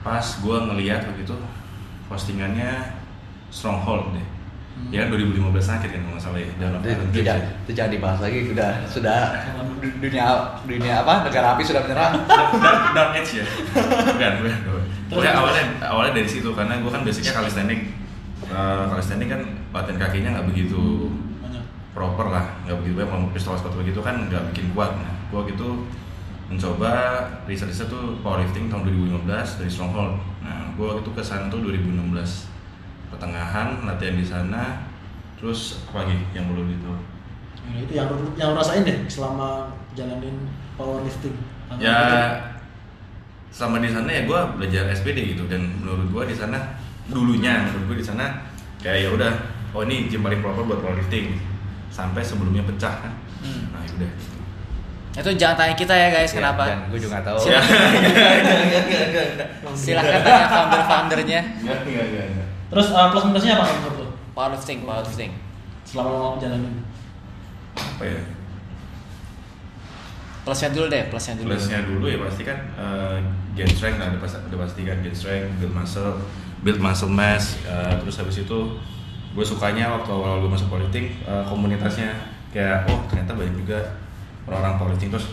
Pas 0.00 0.26
gua 0.40 0.64
ngeliat 0.64 1.04
begitu 1.06 1.36
postingannya 2.06 2.96
Stronghold 3.50 4.14
deh. 4.14 4.26
Ya 4.88 5.04
kan 5.04 5.12
2015 5.12 5.52
akhir 5.76 5.88
kan 5.92 6.00
nggak 6.00 6.22
salah 6.22 6.40
ya. 6.40 6.48
Dalam 6.56 6.80
itu, 6.80 7.20
tidak 7.20 7.36
itu 7.68 7.72
jangan 7.76 7.92
dibahas 7.92 8.18
lagi 8.24 8.38
sudah 8.48 8.70
sudah 8.88 9.18
du- 9.76 9.96
dunia 10.00 10.24
dunia 10.64 10.94
apa 11.02 11.28
negara 11.28 11.52
api 11.52 11.62
sudah 11.64 11.84
menyerang 11.84 12.12
dark, 12.30 12.50
dark 12.96 13.10
age 13.16 13.40
ya 13.40 13.44
bukan 14.08 14.32
bukan 14.40 14.56
bukan. 14.64 14.84
pokoknya 15.08 15.32
awalnya 15.36 15.64
awalnya 15.84 16.12
dari 16.16 16.28
situ 16.28 16.48
karena 16.52 16.80
gue 16.80 16.88
kan 16.88 17.02
basicnya 17.02 17.32
calisthenics 17.34 17.84
uh, 18.48 18.84
calisthenics 18.88 19.30
kan 19.30 19.40
latihan 19.72 19.98
kakinya 19.98 20.28
nggak 20.38 20.48
begitu 20.48 20.82
Banyak. 21.40 21.64
proper 21.92 22.26
lah 22.28 22.44
nggak 22.64 22.76
begitu 22.80 22.94
baik 22.96 23.08
mau 23.08 23.28
pistol 23.32 23.56
squat 23.56 23.74
begitu 23.76 24.00
kan 24.00 24.16
nggak 24.28 24.42
bikin 24.52 24.72
kuat 24.72 24.92
nah 24.96 25.12
gua 25.28 25.44
gitu 25.44 25.84
mencoba 26.50 26.90
riset-riset 27.46 27.86
tuh 27.86 28.18
powerlifting 28.20 28.66
tahun 28.66 28.82
2015 29.22 29.24
dari 29.62 29.70
Stronghold 29.70 30.18
nah 30.42 30.74
gua 30.74 30.98
waktu 30.98 31.06
itu 31.06 31.12
ke 31.14 31.22
sana 31.22 31.46
tuh 31.46 31.62
2016 31.62 32.50
pertengahan 33.08 33.86
latihan 33.86 34.14
di 34.14 34.26
sana 34.26 34.62
terus 35.38 35.86
apa 35.86 36.04
lagi 36.04 36.16
yang 36.32 36.50
perlu 36.50 36.66
itu 36.66 36.92
Nah, 37.60 37.76
itu 37.76 37.92
yang 37.94 38.08
yang 38.34 38.50
rasain 38.50 38.82
deh 38.82 39.06
selama 39.06 39.70
jalanin 39.94 40.34
powerlifting. 40.74 41.38
ya 41.78 42.34
selama 43.48 43.78
di 43.78 43.90
sana 43.90 44.10
ya 44.10 44.26
gue 44.26 44.40
belajar 44.58 44.90
SPD 44.90 45.34
gitu 45.34 45.46
dan 45.46 45.70
menurut 45.78 46.10
gue 46.10 46.24
di 46.30 46.36
sana 46.36 46.58
dulunya 47.06 47.62
menurut 47.62 47.94
gue 47.94 47.98
di 48.02 48.06
sana 48.06 48.42
kayak 48.78 49.06
ya 49.06 49.08
udah 49.12 49.32
oh 49.70 49.82
ini 49.82 50.06
gym 50.06 50.22
paling 50.22 50.40
proper 50.40 50.66
buat 50.66 50.82
powerlifting 50.82 51.38
sampai 51.88 52.22
sebelumnya 52.22 52.66
pecah 52.66 53.06
kan 53.06 53.12
Hmm. 53.40 53.70
nah 53.70 53.80
ya 53.80 53.92
udah. 53.96 54.10
Itu 55.10 55.30
jangan 55.34 55.56
tanya 55.58 55.74
kita 55.74 55.90
ya 55.90 56.08
guys, 56.08 56.30
Ya, 56.30 56.36
kenapa? 56.38 56.62
Dan 56.70 56.78
gue 56.86 56.98
juga 56.98 57.18
nggak 57.18 57.26
tahu. 57.26 57.38
Silahkan 59.74 60.20
tanya 60.24 61.40
enggak, 61.58 61.78
enggak. 61.84 62.46
Terus 62.70 62.86
uh, 62.90 63.10
plus 63.10 63.24
minusnya 63.26 63.58
apa 63.58 63.66
menurut 63.66 63.96
lu 63.98 64.06
Powerlifting, 64.30 64.86
powerlifting. 64.86 65.32
selama 65.82 66.10
lo 66.10 66.38
jalanin? 66.38 66.86
apa 67.74 68.04
ya 68.04 68.20
Plusnya 70.40 70.70
dulu 70.70 70.86
deh, 70.86 71.02
plusnya 71.10 71.34
dulu. 71.36 71.48
plusnya 71.52 71.78
dulu 71.84 72.04
ya 72.06 72.18
pasti 72.22 72.42
kan 72.42 72.58
eh, 72.74 73.16
gain 73.52 73.68
strength 73.68 73.98
ada 73.98 74.16
pas 74.16 74.32
ada 74.32 74.56
pasti 74.56 74.80
kan 74.82 74.96
gain 75.02 75.12
strength 75.12 75.50
build 75.58 75.74
muscle 75.74 76.16
build 76.62 76.80
muscle 76.80 77.10
mass 77.10 77.60
eh, 77.62 77.92
terus 78.00 78.16
habis 78.16 78.40
itu 78.40 78.58
gue 79.30 79.44
sukanya 79.44 79.92
waktu 79.92 80.10
awal 80.10 80.40
gue 80.40 80.48
masuk 80.48 80.66
powerlifting 80.68 81.12
eh, 81.22 81.44
komunitasnya 81.44 82.14
kayak 82.50 82.88
oh 82.88 83.04
ternyata 83.06 83.36
banyak 83.36 83.54
juga 83.58 83.78
orang-orang 84.46 84.74
powerlifting 84.76 85.10
terus 85.10 85.28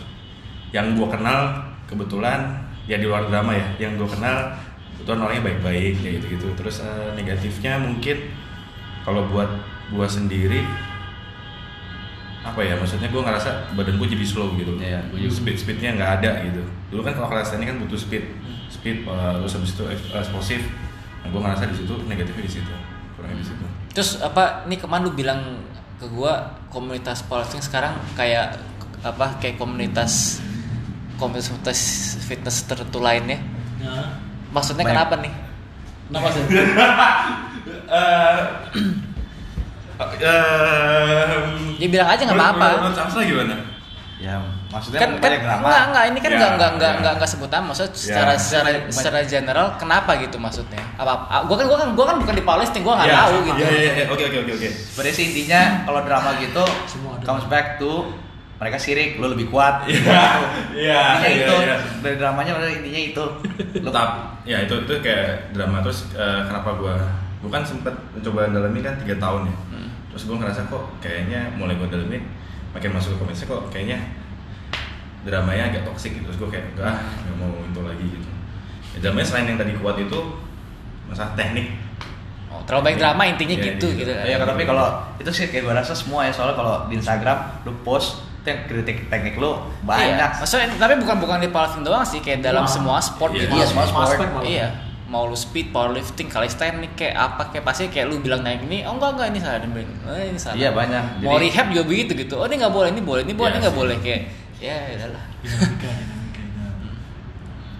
yang 0.68 0.92
gue 0.92 1.08
kenal 1.08 1.64
kebetulan 1.88 2.60
ya 2.84 2.96
di 2.96 3.08
luar 3.08 3.28
drama 3.28 3.56
ya 3.56 3.64
yang 3.80 3.96
gue 3.96 4.04
kenal 4.04 4.52
kebetulan 4.96 5.20
orangnya 5.24 5.42
baik-baik 5.48 5.94
kayak 6.00 6.12
gitu-gitu. 6.20 6.46
Terus 6.56 6.82
eh, 6.82 7.10
negatifnya 7.14 7.80
mungkin 7.80 8.16
kalau 9.04 9.24
buat 9.28 9.48
gue 9.88 10.04
sendiri 10.04 10.60
apa 12.38 12.60
ya 12.64 12.78
maksudnya 12.80 13.08
gue 13.12 13.20
ngerasa 13.20 13.76
badan 13.76 14.00
gue 14.00 14.08
jadi 14.08 14.24
slow 14.24 14.56
gitu 14.56 14.72
Iya, 14.80 15.04
gua 15.12 15.18
juga. 15.20 15.34
speed 15.36 15.56
speednya 15.58 15.90
nggak 15.96 16.10
ada 16.22 16.30
gitu. 16.48 16.62
Dulu 16.88 17.00
kan 17.04 17.12
kalau 17.12 17.28
kelas 17.28 17.52
teknik 17.52 17.68
kan 17.72 17.78
butuh 17.84 17.98
speed. 17.98 18.24
Speed 18.68 19.04
uh, 19.04 19.36
terus 19.42 19.52
habis 19.58 19.72
itu 19.76 19.84
eks- 19.84 20.12
eksplosif. 20.12 20.60
Nah 21.24 21.28
gue 21.28 21.40
ngerasa 21.40 21.68
di 21.68 21.76
situ 21.76 21.94
negatifnya 22.08 22.44
di 22.44 22.52
situ 22.52 22.72
kurangnya 23.16 23.36
di 23.42 23.46
situ. 23.48 23.64
Terus 23.92 24.10
apa 24.22 24.64
nih 24.64 24.78
kemarin 24.80 25.08
lu 25.08 25.12
bilang 25.12 25.40
ke 25.98 26.06
gua 26.08 26.54
komunitas 26.70 27.26
powerlifting 27.26 27.58
sekarang 27.60 27.96
kayak 28.14 28.54
apa 29.00 29.38
kayak 29.38 29.56
komunitas 29.56 30.42
komunitas 31.16 31.78
fitness 32.22 32.62
tertentu 32.62 32.98
lainnya. 32.98 33.38
Ya. 33.78 34.18
Maksudnya 34.48 34.84
Banyak. 34.86 34.94
kenapa 34.96 35.14
nih? 35.18 35.32
Kenapa 36.08 36.28
sih? 36.32 36.42
Ya 41.78 41.86
bilang 41.86 42.08
aja 42.10 42.22
nggak 42.22 42.38
apa-apa. 42.38 42.68
gimana 43.18 43.54
Ya, 44.18 44.34
maksudnya 44.66 44.98
Kan 44.98 45.10
kan 45.22 45.30
drama. 45.30 45.62
enggak 45.62 45.82
enggak 45.86 46.04
ini 46.10 46.18
kan 46.18 46.30
Ya, 46.30 46.34
enggak 46.34 46.50
enggak 46.50 46.70
enggak 46.74 46.90
ya. 46.90 46.96
enggak 46.98 47.12
enggak 47.14 47.30
sebutan 47.30 47.60
maksudnya 47.62 47.90
secara 47.94 48.32
Ya. 48.34 48.38
secara 48.42 48.68
secara 48.90 49.18
general 49.22 49.66
kenapa 49.78 50.10
gitu 50.18 50.42
maksudnya? 50.42 50.82
Apa, 50.98 51.30
apa 51.30 51.42
gua 51.46 51.54
kan 51.54 51.66
gua 51.70 51.78
kan 51.78 51.88
gua 51.94 52.06
kan 52.10 52.16
bukan 52.18 52.34
di 52.34 52.42
powerlifting 52.42 52.82
gua 52.82 52.98
nggak 52.98 53.06
Ya, 53.06 53.18
tahu 53.22 53.34
gitu. 53.46 53.58
Iya 53.62 53.68
iya 53.70 53.92
iya 53.94 54.04
oke 54.10 54.22
oke 54.26 54.38
oke 54.42 54.52
oke. 54.58 54.68
Sih 55.14 55.24
intinya 55.30 55.86
kalau 55.86 56.00
drama 56.02 56.30
gitu 56.42 56.64
comes 57.22 57.46
back 57.46 57.78
to 57.78 58.10
mereka 58.58 58.74
sirik, 58.76 59.22
lu 59.22 59.30
lebih 59.30 59.48
kuat. 59.54 59.82
Iya, 59.88 60.22
iya, 60.74 61.02
iya, 61.22 61.46
itu. 61.46 61.54
iya. 61.62 61.76
Dari 62.02 62.16
dramanya 62.18 62.58
intinya 62.70 63.00
itu. 63.10 63.24
Lu 63.82 63.86
Tetap 63.90 64.38
ya 64.46 64.62
itu 64.66 64.74
itu 64.86 64.94
kayak 65.02 65.54
drama 65.54 65.82
terus 65.82 66.10
eh, 66.14 66.40
kenapa 66.46 66.74
gua 66.78 66.94
gua 67.42 67.50
kan 67.58 67.62
sempet 67.62 67.94
mencoba 68.14 68.50
dalamin 68.50 68.82
kan 68.82 68.94
tiga 69.02 69.14
tahun 69.18 69.50
ya. 69.50 69.56
Hmm. 69.74 69.90
Terus 70.14 70.22
gua 70.26 70.36
ngerasa 70.42 70.66
kok 70.70 70.84
kayaknya 70.98 71.50
mulai 71.54 71.74
gua 71.78 71.86
dalamin 71.90 72.22
makin 72.74 72.90
masuk 72.94 73.14
ke 73.14 73.18
komunitasnya 73.22 73.48
kok 73.50 73.62
kayaknya 73.74 73.98
dramanya 75.26 75.74
agak 75.74 75.82
toksik 75.86 76.14
gitu. 76.18 76.26
Terus 76.30 76.38
gua 76.42 76.50
kayak 76.50 76.66
enggak 76.74 76.86
ah, 76.94 76.98
nggak 77.26 77.36
mau 77.38 77.50
itu 77.62 77.80
lagi 77.82 78.06
gitu. 78.06 78.28
Ya, 78.94 78.98
dramanya 79.06 79.26
selain 79.26 79.46
yang 79.50 79.58
tadi 79.58 79.72
kuat 79.78 79.96
itu 79.98 80.18
masalah 81.10 81.34
teknik. 81.34 81.74
Oh, 82.48 82.64
terlalu 82.64 82.90
banyak 82.90 83.00
drama 83.02 83.22
intinya 83.28 83.56
Iya, 83.60 83.64
gitu 83.76 83.86
gitu. 83.92 84.08
gitu. 84.08 84.12
Ya, 84.14 84.40
tapi 84.40 84.64
kalau 84.64 84.88
itu 85.20 85.30
sih 85.34 85.52
kayak 85.52 85.68
gue 85.68 85.74
rasa 85.76 85.92
semua 85.92 86.24
ya 86.24 86.32
soalnya 86.32 86.56
kalau 86.56 86.88
di 86.88 86.96
Instagram 86.96 87.60
lu 87.68 87.76
post 87.84 88.27
kritik 88.66 89.08
teknik 89.08 89.34
lu 89.36 89.52
banyak. 89.82 90.16
Iya. 90.16 90.40
Maksudnya 90.40 90.66
tapi 90.76 90.94
bukan 90.98 91.16
bukan 91.18 91.38
di 91.38 91.48
powerlifting 91.48 91.82
doang 91.82 92.04
sih 92.04 92.18
kayak 92.18 92.40
dalam 92.40 92.64
Semua. 92.64 92.98
semua 92.98 92.98
sport 93.02 93.32
Iya, 93.32 93.40
gitu. 93.44 93.54
iya, 93.54 93.64
semua 93.66 93.84
sport. 93.86 94.06
aspek 94.08 94.28
malah. 94.30 94.46
Iya. 94.46 94.68
Mau 95.08 95.24
lu 95.24 95.32
speed, 95.32 95.72
powerlifting, 95.72 96.28
calisthenics 96.28 96.92
kayak 96.92 97.16
apa 97.16 97.48
kayak 97.48 97.64
pasti 97.64 97.88
kayak 97.88 98.12
lu 98.12 98.20
bilang 98.20 98.44
naik 98.44 98.60
ini, 98.62 98.84
oh 98.84 98.92
enggak 98.92 99.16
enggak 99.16 99.28
ini 99.32 99.38
salah 99.40 99.58
dan 99.64 99.70
oh, 99.72 100.12
ini 100.14 100.36
salah. 100.36 100.56
Iya, 100.56 100.68
banyak. 100.70 101.02
Mau 101.24 101.40
Jadi- 101.40 101.48
rehab 101.48 101.66
juga 101.72 101.84
begitu 101.88 102.12
gitu. 102.12 102.34
Oh 102.36 102.44
ini 102.44 102.60
nggak 102.60 102.74
boleh, 102.76 102.88
ini 102.92 103.00
boleh, 103.00 103.22
ini 103.24 103.32
boleh, 103.32 103.48
Iya 103.48 103.56
ini 103.56 103.58
nggak 103.64 103.76
boleh 103.76 103.96
kayak 104.04 104.20
ya 104.60 104.76
udahlah. 104.92 105.22
Dinamika. 105.40 105.90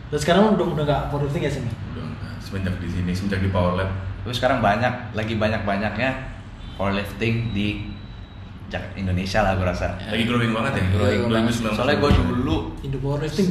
Dan 0.09 0.19
sekarang 0.19 0.57
udah 0.57 0.67
udah 0.73 0.85
nggak 0.89 1.03
powerlifting 1.13 1.43
ya 1.45 1.51
sih? 1.53 1.61
Mi? 1.61 1.69
Udah 1.93 2.07
semenjak 2.41 2.75
di 2.81 2.89
sini 2.89 3.11
semenjak 3.13 3.41
di 3.45 3.51
Power 3.53 3.77
Lab 3.77 3.91
Terus 4.25 4.41
sekarang 4.41 4.65
banyak 4.65 5.13
lagi 5.13 5.35
banyak-banyaknya 5.37 6.11
powerlifting 6.77 7.53
di 7.53 7.93
Indonesia 8.95 9.41
lah 9.41 9.53
gue 9.55 9.65
rasa. 9.65 9.97
lagi 10.03 10.25
growing 10.25 10.53
banget 10.53 10.73
ya 10.75 10.85
Growing 10.91 11.21
banget. 11.25 11.57
2019 11.57 11.73
Soalnya 11.73 11.97
gue 11.97 12.11
dulu 12.13 12.57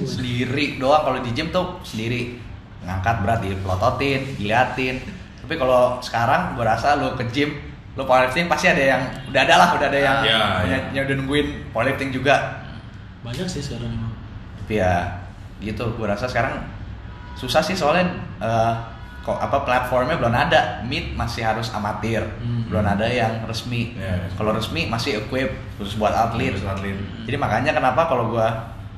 sendiri 0.07 0.77
doang 0.77 1.01
kalau 1.03 1.19
di 1.19 1.31
gym 1.31 1.49
tuh 1.49 1.81
sendiri 1.81 2.37
ngangkat 2.79 3.15
berat 3.19 3.39
dipelototin, 3.41 4.37
diliatin. 4.37 4.95
Tapi 5.39 5.53
kalau 5.55 5.97
sekarang 5.99 6.53
gue 6.53 6.61
rasa 6.61 6.95
lu 6.95 7.13
ke 7.13 7.25
gym 7.27 7.49
lu 7.93 8.05
powerlifting 8.05 8.45
pasti 8.45 8.67
ada 8.67 8.83
yang 8.89 9.01
udah 9.25 9.41
ada 9.41 9.55
lah 9.57 9.69
udah 9.73 9.87
ada 9.87 9.97
yang 9.97 10.17
Ya, 10.21 10.41
punya- 10.61 10.69
ya. 10.69 10.79
yang 10.93 11.03
udah 11.03 11.15
nungguin 11.17 11.47
powerlifting 11.71 12.09
juga. 12.11 12.61
Banyak 13.21 13.47
sih 13.47 13.59
sekarang 13.59 13.89
emang. 13.89 14.13
Tapi 14.59 14.77
ya 14.77 15.17
gitu 15.57 15.81
gue 15.89 16.05
rasa 16.05 16.25
sekarang 16.25 16.61
susah 17.33 17.59
sih 17.59 17.73
soalnya 17.73 18.05
eh, 18.37 18.73
kok 19.27 19.37
apa 19.37 19.57
platformnya 19.61 20.15
belum 20.15 20.31
ada. 20.31 20.79
Meet 20.81 21.11
masih 21.13 21.43
harus 21.43 21.67
amatir. 21.69 22.23
Hmm. 22.39 22.63
belum 22.67 22.83
ada 22.83 23.03
yang 23.05 23.43
resmi. 23.43 23.91
Ya. 23.93 24.27
kalau 24.33 24.51
resmi 24.51 24.87
masih 24.87 25.19
equip 25.21 25.51
khusus 25.75 25.95
buat 25.95 26.11
atlet. 26.11 26.51
Terus 26.51 26.63
atlet. 26.63 26.95
Jadi 27.23 27.35
makanya 27.35 27.71
kenapa 27.71 28.07
kalau 28.07 28.27
gue 28.29 28.47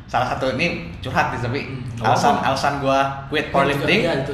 salah 0.06 0.26
satu 0.28 0.54
ini 0.54 0.90
curhat 1.00 1.30
sih 1.32 1.40
tapi 1.40 1.60
Hmm, 2.00 2.06
alasan 2.06 2.40
alasan 2.40 2.74
gue 2.80 3.00
quit 3.28 3.50
powerlifting 3.50 4.02
Iya 4.02 4.24
itu. 4.24 4.34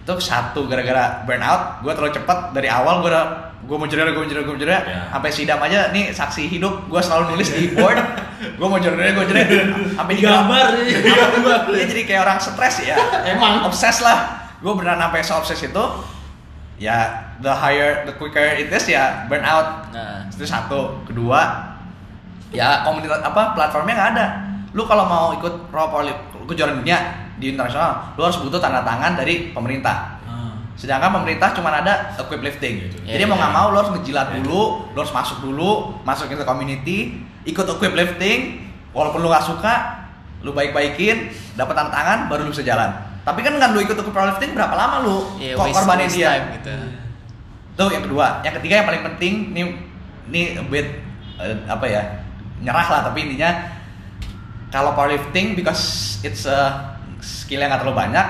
itu 0.00 0.12
satu 0.18 0.64
gara-gara 0.64 1.20
burnout 1.22 1.82
gue 1.82 1.92
terlalu 1.92 2.14
cepat 2.14 2.52
dari 2.52 2.64
awal 2.66 3.00
gue 3.00 3.10
udah 3.10 3.26
gue 3.60 3.76
mau 3.76 3.84
jeder 3.84 4.08
gue 4.08 4.16
mau 4.16 4.24
jeder 4.24 4.40
gue 4.40 4.50
mau 4.50 4.58
jeder 4.58 4.80
Ya. 4.80 5.04
sampai 5.10 5.28
sidam 5.28 5.60
aja 5.60 5.90
nih 5.90 6.08
saksi 6.10 6.48
hidup 6.48 6.86
gue 6.86 6.96
selalu 6.98 7.34
nulis 7.34 7.48
di 7.50 7.68
board. 7.76 8.00
Gue 8.56 8.66
mau 8.66 8.78
jeder 8.78 9.12
gue 9.12 9.24
jeder 9.26 9.68
sampai 9.92 10.14
Di 10.14 10.22
gambar, 10.22 10.66
iya. 10.80 11.84
jadi 11.84 12.02
kayak 12.02 12.20
orang 12.22 12.38
stres 12.38 12.80
ya. 12.82 12.96
Emang. 13.26 13.60
obses 13.62 14.00
lah 14.00 14.48
gue 14.60 14.72
beneran 14.72 15.00
sampai 15.00 15.20
so 15.20 15.34
obses 15.36 15.60
itu 15.62 15.84
ya 16.76 17.08
the 17.38 17.50
higher 17.50 18.04
the 18.04 18.12
quicker 18.14 18.40
it 18.54 18.68
is 18.68 18.86
ya 18.86 19.24
burnout 19.26 19.88
Nah, 19.90 20.22
itu 20.24 20.44
satu 20.44 21.02
kedua 21.02 21.66
ya 22.48 22.82
komunitas 22.82 23.20
apa 23.20 23.52
platformnya 23.52 23.94
nggak 23.94 24.10
ada 24.14 24.26
lu 24.70 24.84
kalau 24.84 25.04
mau 25.04 25.34
ikut 25.34 25.68
pro 25.68 25.88
powerlif 25.88 26.14
kejuaraan 26.46 26.78
dunia 26.78 26.98
di 27.36 27.52
internasional 27.52 28.14
lu 28.14 28.22
harus 28.22 28.38
butuh 28.38 28.58
tanda 28.58 28.82
tangan 28.82 29.14
dari 29.14 29.50
pemerintah 29.50 30.18
Ah. 30.22 30.54
sedangkan 30.74 31.10
pemerintah 31.12 31.50
cuma 31.50 31.70
ada 31.70 32.14
equip 32.14 32.38
lifting 32.40 32.86
Gitu. 32.86 32.96
jadi 33.04 33.18
Iya, 33.18 33.26
mau 33.26 33.34
nggak 33.34 33.50
iya. 33.50 33.58
mau 33.58 33.66
lu 33.70 33.76
harus 33.76 33.92
ngejilat 33.92 34.26
Iya. 34.28 34.34
dulu 34.40 34.62
lu 34.90 34.98
harus 34.98 35.10
masuk 35.10 35.38
dulu 35.40 35.70
masuk 36.02 36.26
ke 36.28 36.42
community 36.42 36.98
ikut 37.44 37.66
equip 37.68 37.92
lifting 37.92 38.62
walaupun 38.90 39.20
lu 39.20 39.28
nggak 39.28 39.42
suka 39.42 39.74
lu 40.40 40.50
baik-baikin 40.50 41.28
dapat 41.54 41.74
tanda 41.74 41.90
tangan 41.90 42.18
baru 42.26 42.46
lu 42.46 42.50
bisa 42.50 42.62
jalan 42.62 42.88
tapi 43.20 43.40
kan 43.44 43.54
kan 43.60 43.76
lu 43.76 43.84
ikut 43.84 43.96
equip 43.96 44.14
powerlifting 44.14 44.56
berapa 44.56 44.72
lama 44.72 44.96
lu 45.04 45.18
ya 45.36 45.52
kok 45.56 45.66
korbanin 45.76 46.08
dia 46.08 46.28
time 46.36 46.46
gitu. 46.60 46.74
Tuh 47.78 47.88
yang 47.88 48.04
kedua, 48.04 48.26
yang 48.44 48.54
ketiga 48.60 48.74
yang 48.82 48.86
paling 48.88 49.02
penting 49.12 49.34
nih 49.56 49.64
nih 50.28 50.44
a 50.60 50.64
bit 50.68 50.88
eh, 51.40 51.56
apa 51.64 51.86
ya 51.88 52.02
nyerah 52.60 52.88
lah 52.92 53.00
tapi 53.08 53.24
intinya 53.24 53.50
kalau 54.68 54.92
powerlifting 54.92 55.56
because 55.56 56.16
it's 56.22 56.44
a 56.44 56.92
skill 57.20 57.60
yang 57.60 57.72
nggak 57.72 57.82
terlalu 57.84 57.98
banyak 58.08 58.26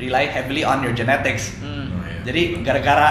rely 0.00 0.24
heavily 0.28 0.64
on 0.64 0.80
your 0.80 0.96
genetics. 0.96 1.56
Hmm. 1.60 1.92
Oh, 1.92 2.02
iya. 2.04 2.24
Jadi 2.24 2.42
gara-gara 2.64 3.08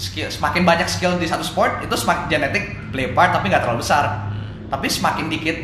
skill 0.00 0.32
semakin 0.32 0.64
banyak 0.64 0.88
skill 0.88 1.20
di 1.20 1.28
satu 1.28 1.44
sport 1.44 1.84
itu 1.84 1.92
semakin 1.92 2.32
genetik 2.32 2.64
play 2.88 3.12
part 3.12 3.36
tapi 3.36 3.52
nggak 3.52 3.62
terlalu 3.64 3.84
besar. 3.84 4.32
Tapi 4.72 4.86
semakin 4.88 5.26
dikit 5.28 5.56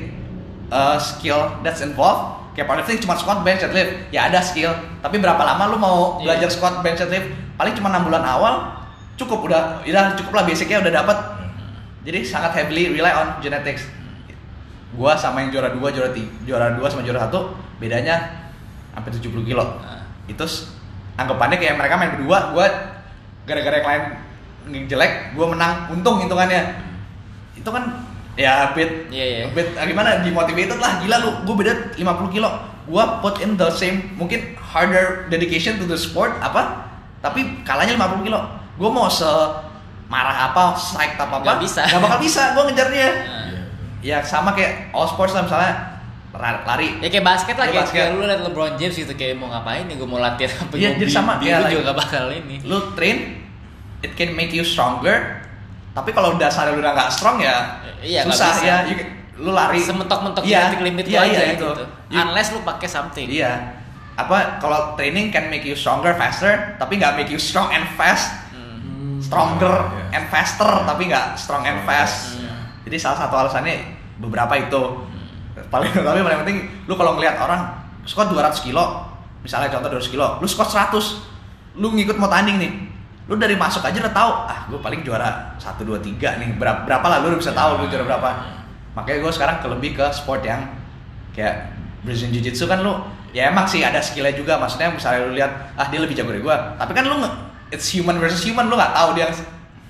uh, 0.71 1.01
skill 1.01 1.57
that's 1.65 1.81
involved 1.81 2.46
kayak 2.57 2.67
powerlifting 2.67 3.05
cuma 3.05 3.15
squat 3.21 3.45
bench 3.45 3.61
deadlift. 3.61 4.09
Ya 4.09 4.33
ada 4.33 4.41
skill. 4.41 4.73
Tapi 5.05 5.21
berapa 5.21 5.39
lama 5.39 5.69
lu 5.69 5.77
mau 5.77 6.17
Iya. 6.19 6.33
belajar 6.41 6.49
squat 6.49 6.81
bench 6.81 7.05
deadlift? 7.05 7.29
Paling 7.61 7.77
cuma 7.77 7.93
enam 7.93 8.09
bulan 8.09 8.25
awal 8.25 8.55
cukup. 9.21 9.45
Udah 9.45 9.85
udah 9.85 10.17
cukup 10.17 10.33
lah 10.41 10.45
basicnya 10.49 10.81
udah 10.81 10.93
dapat 11.05 11.19
jadi 12.09 12.25
sangat 12.25 12.57
heavily 12.57 12.97
rely 12.97 13.13
on 13.13 13.37
genetics. 13.45 13.85
Gua 14.97 15.13
sama 15.13 15.45
yang 15.45 15.53
juara 15.53 15.77
dua 15.77 15.93
juara 15.93 16.09
tiga, 16.17 16.33
juara 16.49 16.73
dua 16.73 16.89
sama 16.89 17.05
juara 17.05 17.29
satu 17.29 17.53
bedanya 17.77 18.49
hampir 18.97 19.13
70 19.13 19.45
kilo. 19.45 19.61
Ah. 19.85 20.01
itu 20.25 20.43
anggapannya 21.21 21.61
kayak 21.61 21.77
mereka 21.77 21.95
main 22.01 22.17
berdua 22.17 22.57
gua 22.57 22.67
gara-gara 23.45 23.79
yang 23.79 23.87
lain 23.87 24.03
jelek 24.89 25.37
gua 25.37 25.53
menang. 25.53 25.93
Untung 25.93 26.25
hitungannya. 26.25 26.81
Itu 27.53 27.69
kan 27.69 27.85
ya 28.37 28.53
a 28.63 28.73
bit 28.73 29.09
Iya, 29.09 29.25
iya. 29.25 29.43
a 29.43 29.51
bit 29.51 29.69
ah, 29.73 29.83
gimana 29.83 30.21
dimotivated 30.21 30.77
lah 30.77 31.01
gila 31.01 31.17
lu 31.19 31.31
gua 31.43 31.55
beda 31.57 31.73
50 31.93 32.05
kilo 32.31 32.51
gua 32.85 33.19
put 33.19 33.41
in 33.41 33.55
the 33.55 33.69
same 33.71 34.13
mungkin 34.15 34.39
harder 34.57 35.25
dedication 35.27 35.77
to 35.77 35.85
the 35.85 35.97
sport 35.97 36.37
apa 36.39 36.85
tapi 37.19 37.63
kalahnya 37.63 37.97
50 37.97 38.23
kilo 38.23 38.41
gua 38.77 38.89
mau 38.89 39.09
se 39.09 39.27
marah 40.07 40.47
apa 40.47 40.71
psyched 40.73 41.17
apa 41.17 41.35
apa 41.35 41.43
Nggak 41.43 41.59
bisa. 41.61 41.81
nggak 41.83 41.99
bakal 41.99 42.19
bisa 42.21 42.43
gua 42.53 42.63
ngejar 42.65 42.89
dia. 42.89 43.01
Iya. 43.03 43.11
ya 43.99 44.19
sama 44.21 44.53
kayak 44.53 44.93
all 44.93 45.03
sports 45.05 45.33
lah 45.33 45.43
misalnya 45.43 45.73
lari 46.37 47.01
Ya 47.01 47.09
kayak 47.09 47.25
basket 47.25 47.57
lah, 47.57 47.65
Kayak 47.65 47.73
kayak, 47.73 47.87
basket. 47.89 47.97
kayak 47.99 48.11
lu 48.13 48.23
liat 48.23 48.41
LeBron 48.45 48.73
James 48.77 48.93
gitu 48.95 49.09
kayak 49.11 49.35
mau 49.35 49.49
ngapain 49.49 49.83
nih, 49.83 49.97
gue 49.97 50.05
mau 50.05 50.21
latihan 50.21 50.53
apa 50.53 50.75
Iya, 50.77 50.89
gua 50.91 51.01
jadi 51.01 51.11
sama, 51.11 51.33
like- 51.41 51.73
juga 51.73 51.83
gak 51.83 51.97
bakal 51.97 52.25
ini. 52.29 52.57
lu 52.61 52.79
train 52.93 53.19
it 53.99 54.13
can 54.13 54.31
make 54.31 54.53
you 54.53 54.61
stronger 54.61 55.41
tapi 55.97 56.13
kalau 56.13 56.37
dasarnya 56.37 56.77
lu 56.77 56.81
udah 56.81 56.93
nggak 56.93 57.09
strong 57.09 57.41
ya 57.41 57.81
Iya, 57.99 58.23
susah 58.23 58.53
bisa. 58.53 58.63
ya 58.63 58.77
You- 58.87 59.09
lu 59.37 59.51
lari 59.51 59.81
Sementok-mentok 59.81 60.45
Iya, 60.45 60.69
genetic 60.69 60.81
limit 60.83 61.05
iya, 61.07 61.19
lu 61.19 61.25
aja 61.27 61.33
iya, 61.35 61.53
gitu. 61.53 61.69
You- 62.07 62.21
Unless 62.23 62.49
lu 62.53 62.61
pakai 62.63 62.85
something. 62.87 63.27
iya 63.27 63.53
apa 64.15 64.57
kalau 64.57 64.93
training 64.95 65.29
can 65.29 65.49
make 65.49 65.61
you 65.61 65.73
stronger 65.73 66.13
faster 66.15 66.49
tapi 66.77 66.97
nggak 66.97 67.17
make 67.17 67.29
you 67.29 67.37
strong 67.37 67.69
and 67.69 67.85
fast. 67.97 68.33
Hmm. 68.51 69.17
stronger 69.19 69.73
Iya. 69.89 70.05
and 70.15 70.25
faster 70.29 70.69
tapi 70.85 71.03
nggak 71.07 71.37
strong 71.37 71.65
and 71.65 71.85
fast 71.85 72.37
iya. 72.39 72.53
jadi 72.85 72.97
salah 72.99 73.19
satu 73.19 73.35
alasannya 73.39 73.77
beberapa 74.17 74.53
itu 74.55 74.83
paling 75.67 75.93
tapi 76.07 76.21
paling 76.21 76.39
penting 76.45 76.57
lu 76.85 76.95
kalau 76.95 77.17
ngelihat 77.17 77.37
orang 77.39 77.61
squat 78.05 78.29
200 78.29 78.57
kilo 78.63 79.05
misalnya 79.41 79.69
contoh 79.69 79.89
200 79.91 80.09
kilo 80.09 80.27
lu 80.37 80.47
squat 80.47 80.69
100 80.93 80.97
lu 81.77 81.93
ngikut 81.93 82.17
mau 82.17 82.29
tanding 82.29 82.57
nih 82.57 82.73
lu 83.27 83.35
dari 83.35 83.59
masuk 83.59 83.83
aja 83.83 83.99
udah 84.07 84.15
tahu 84.15 84.31
ah 84.47 84.59
gue 84.71 84.79
paling 84.79 85.03
juara 85.03 85.59
1 85.59 85.83
2 85.83 85.99
3 85.99 86.41
nih 86.41 86.51
berapa, 86.59 86.87
berapa 86.87 87.07
lah 87.11 87.19
lu 87.27 87.35
udah 87.35 87.41
bisa 87.43 87.51
tahu 87.51 87.83
lu 87.83 87.91
juara 87.91 88.07
berapa 88.07 88.29
makanya 88.95 89.19
gue 89.27 89.33
sekarang 89.35 89.57
ke 89.59 89.67
lebih 89.67 89.91
ke 89.99 90.07
sport 90.15 90.47
yang 90.47 90.63
kayak 91.35 91.75
Brazilian 92.07 92.39
Jiu 92.39 92.43
Jitsu 92.51 92.71
kan 92.71 92.87
lu 92.87 92.95
ya 93.35 93.51
emang 93.51 93.67
sih 93.67 93.83
ada 93.83 93.99
skillnya 93.99 94.33
juga 94.33 94.57
maksudnya 94.63 94.95
misalnya 94.95 95.27
lu 95.27 95.35
lihat 95.35 95.75
ah 95.75 95.91
dia 95.91 95.99
lebih 95.99 96.15
jago 96.15 96.31
dari 96.31 96.41
gue 96.41 96.57
tapi 96.79 96.93
kan 96.95 97.05
lu 97.05 97.19
it's 97.75 97.91
human 97.91 98.17
versus 98.23 98.41
human 98.47 98.71
lu 98.71 98.79
nggak 98.79 98.95
tahu 98.95 99.19
dia 99.19 99.27
it's, 99.27 99.43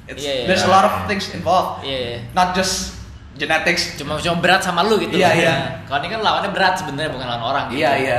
Iya, 0.06 0.14
iya. 0.14 0.44
there's 0.46 0.62
a 0.62 0.70
lot 0.70 0.86
of 0.86 0.94
things 1.10 1.26
involved 1.34 1.82
Iya, 1.82 1.98
iya. 1.98 2.18
not 2.30 2.54
just 2.54 2.94
genetics 3.36 3.98
Cuma 4.00 4.16
cuma 4.16 4.38
berat 4.40 4.62
sama 4.64 4.86
lu 4.86 4.96
gitu. 5.02 5.18
Iya, 5.18 5.28
loh. 5.28 5.36
iya. 5.36 5.54
Kalau 5.84 5.98
ini 6.00 6.08
kan 6.14 6.20
lawannya 6.24 6.50
berat 6.54 6.78
sebenarnya 6.78 7.10
bukan 7.12 7.26
lawan 7.26 7.42
orang 7.42 7.64
gitu. 7.68 7.82
iya 7.84 7.92
iya 7.98 8.18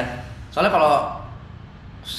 soalnya 0.52 0.72
kalau 0.74 0.94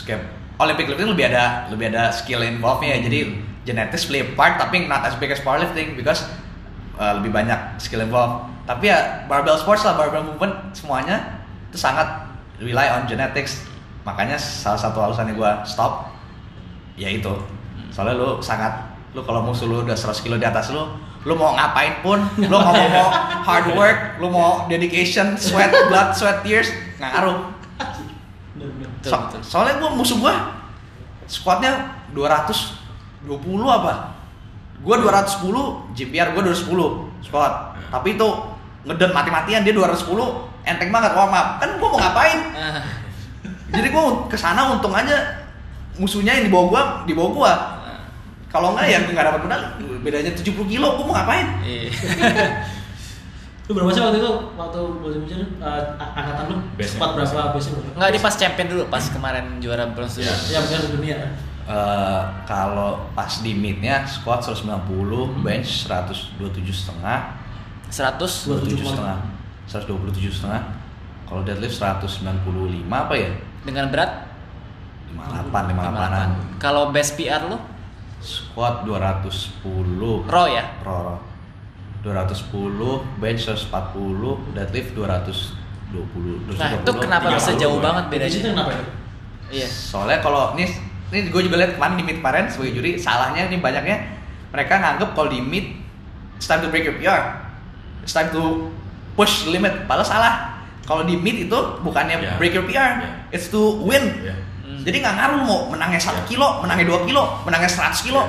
kayak 0.05 0.23
Olympic 0.59 0.91
lifting 0.91 1.11
lebih 1.11 1.31
ada 1.31 1.71
lebih 1.71 1.95
ada 1.95 2.11
skill 2.11 2.43
involved 2.43 2.83
nya 2.83 2.99
jadi 2.99 3.31
genetics 3.63 4.11
play 4.11 4.23
a 4.23 4.29
part 4.35 4.59
tapi 4.59 4.91
not 4.91 5.07
as 5.07 5.15
big 5.17 5.31
as 5.31 5.39
powerlifting 5.43 5.95
because 5.95 6.27
uh, 6.99 7.15
lebih 7.19 7.31
banyak 7.31 7.59
skill 7.79 8.03
involved 8.03 8.49
tapi 8.69 8.93
ya 8.93 9.25
barbell 9.25 9.57
sports 9.57 9.81
lah 9.89 9.97
barbell 9.97 10.29
movement 10.29 10.77
semuanya 10.77 11.41
itu 11.73 11.81
sangat 11.81 12.05
rely 12.61 12.89
on 12.93 13.09
genetics. 13.09 13.65
Makanya 14.05 14.37
salah 14.37 14.77
satu 14.77 15.01
alasannya 15.01 15.33
gua 15.33 15.65
stop 15.65 16.13
ya 17.01 17.09
itu. 17.09 17.33
Soalnya 17.89 18.21
lu 18.21 18.29
sangat 18.45 18.93
lu 19.17 19.25
kalau 19.25 19.41
musuh 19.41 19.65
lu 19.65 19.81
udah 19.85 19.97
100 19.97 20.21
kilo 20.21 20.37
di 20.37 20.45
atas 20.45 20.69
lu 20.69 20.85
lu 21.27 21.35
mau 21.35 21.57
ngapain 21.57 22.05
pun 22.05 22.21
lu 22.37 22.57
mau 22.57 22.77
mau 22.97 23.09
hard 23.43 23.73
work 23.75 23.99
lu 24.21 24.29
mau 24.29 24.69
dedication 24.69 25.35
sweat 25.35 25.73
blood 25.89 26.13
sweat 26.13 26.45
tears 26.45 26.69
nggak 27.01 27.09
ngaruh. 27.09 27.39
Betul, 28.99 29.11
So- 29.11 29.23
betul. 29.31 29.41
soalnya 29.43 29.75
gua 29.79 29.91
musuh 29.95 30.19
gua 30.19 30.35
squatnya 31.25 31.73
220 32.13 32.75
apa? 33.65 34.19
Gua 34.79 34.97
210 34.99 35.91
GPR 35.93 36.35
gua 36.35 36.43
210 36.45 37.07
squat 37.21 37.53
tapi 37.89 38.15
itu 38.15 38.29
ngedon 38.85 39.11
mati-matian 39.11 39.63
dia 39.63 39.73
210 39.73 40.15
enteng 40.63 40.91
banget 40.91 41.13
warm 41.15 41.31
up 41.31 41.59
kan 41.59 41.71
gua 41.79 41.89
mau 41.89 41.99
ngapain? 41.99 42.39
Ah, 42.53 42.83
jadi 43.71 43.89
gua 43.89 44.27
ke 44.27 44.35
sana 44.35 44.71
untung 44.71 44.93
aja 44.93 45.45
musuhnya 45.97 46.35
yang 46.35 46.47
di 46.47 46.53
bawah 46.53 46.67
gua 46.69 46.83
di 47.05 47.13
bawah 47.13 47.31
gua. 47.35 47.53
Ah, 47.55 48.03
kalau 48.49 48.73
enggak 48.73 48.87
ya 48.87 48.99
nggak 49.05 49.25
dapat 49.25 49.41
medali. 49.43 49.67
Bedanya 49.99 50.31
70 50.31 50.47
kilo 50.65 50.95
gua 50.95 51.05
mau 51.05 51.15
ngapain? 51.15 51.47
Iya. 51.63 51.91
Lu 53.69 53.77
berapa 53.77 53.93
sih 53.93 54.01
waktu 54.01 54.19
itu 54.25 54.33
waktu 54.57 54.81
Brazil 55.05 55.41
uh, 55.61 55.83
angkatan 56.01 56.45
lu? 56.49 56.57
Squat 56.81 57.11
berapa? 57.21 57.53
Base 57.53 57.69
berapa? 57.69 57.89
Enggak 58.01 58.11
di 58.17 58.21
pas 58.25 58.35
champion 58.35 58.67
dulu, 58.73 58.83
pas 58.89 59.05
kemarin 59.13 59.45
juara 59.61 59.85
bronze 59.93 60.25
dulu. 60.25 60.25
Iya. 60.25 60.35
Ya 60.57 60.59
bukan 60.65 60.81
dunia. 60.97 61.19
Eh, 61.69 62.23
kalau 62.49 63.13
pas 63.13 63.29
di 63.45 63.53
midnya 63.53 64.01
squat 64.09 64.41
190 64.41 65.45
bench 65.45 65.85
127 65.85 66.41
setengah 66.73 67.37
100 67.93 68.25
27 68.65 68.89
setengah 68.89 69.21
127 69.69 70.33
setengah 70.33 70.65
kalau 71.29 71.45
deadlift 71.45 71.77
195 71.77 72.25
apa 72.89 73.15
ya 73.21 73.37
dengan 73.69 73.85
berat 73.93 74.33
58 75.13 75.77
58an 75.77 76.29
58. 76.57 76.65
Kalau 76.65 76.89
best 76.89 77.21
PR 77.21 77.43
lu 77.53 77.61
squat 78.25 78.89
210 78.89 80.25
raw 80.25 80.49
ya? 80.49 80.65
raw 80.81 80.99
raw. 81.05 81.19
210 82.01 82.51
bench 83.17 83.43
140 83.45 84.55
deadlift 84.55 84.91
220 84.93 86.55
Nah, 86.55 86.71
itu 86.75 86.93
kenapa 86.95 87.27
30, 87.29 87.37
bisa 87.37 87.53
jauh 87.57 87.79
30. 87.79 87.85
banget 87.85 88.05
Beda 88.09 88.25
itu 88.25 88.39
bedanya? 88.39 88.53
kenapa 88.53 88.71
ya? 88.71 88.85
Iya. 89.49 89.67
soalnya 89.67 90.19
kalau 90.21 90.53
ini 90.55 90.69
ini 91.09 91.19
gue 91.27 91.43
juga 91.43 91.57
lihat 91.57 91.73
kemarin 91.75 91.97
di 91.97 92.05
mid 92.05 92.17
kemarin 92.19 92.45
sebagai 92.47 92.73
juri 92.75 92.91
salahnya 92.95 93.49
ini 93.49 93.57
banyaknya 93.59 93.97
mereka 94.49 94.77
nganggep 94.77 95.11
kalau 95.11 95.29
di 95.29 95.41
mid 95.41 95.73
it's 96.37 96.45
time 96.45 96.61
to 96.61 96.69
break 96.69 96.85
your 96.85 96.93
PR 96.95 97.49
it's 98.03 98.13
time 98.13 98.29
to 98.29 98.69
push 99.15 99.43
the 99.43 99.51
limit 99.51 99.89
padahal 99.89 100.05
salah 100.05 100.35
kalau 100.85 101.03
di 101.03 101.17
mid 101.17 101.43
itu 101.43 101.59
bukannya 101.81 102.17
Yeah. 102.19 102.37
break 102.37 102.53
your 102.53 102.63
PR 102.63 103.01
Yeah. 103.01 103.33
it's 103.33 103.49
to 103.49 103.59
win. 103.81 104.05
Hmm. 104.61 104.85
jadi 104.85 105.01
nggak 105.01 105.15
ngaruh 105.17 105.41
mau 105.43 105.61
menangnya 105.67 105.97
satu 105.99 106.21
Yeah. 106.21 106.29
kilo 106.29 106.49
menangnya 106.61 106.85
dua 106.87 107.01
kilo 107.03 107.23
menangnya 107.43 107.67
100 107.67 108.05
kilo 108.05 108.23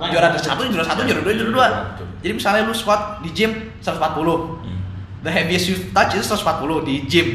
Orang 0.00 0.10
juara 0.10 0.28
satu 0.32 0.64
juara 0.64 0.80
satu 0.82 1.04
juara 1.04 1.20
dua 1.20 1.34
juara 1.36 1.50
dua. 1.52 1.68
Betul. 1.92 2.06
jadi 2.20 2.32
misalnya 2.32 2.62
lu 2.64 2.72
squat 2.72 3.20
di 3.20 3.30
gym 3.30 3.52
140 3.78 4.64
Hmm. 4.64 4.80
the 5.20 5.28
heaviest 5.28 5.64
you 5.68 5.76
touch 5.92 6.16
itu 6.16 6.24
140 6.24 6.88
di 6.88 6.94
gym. 7.04 7.28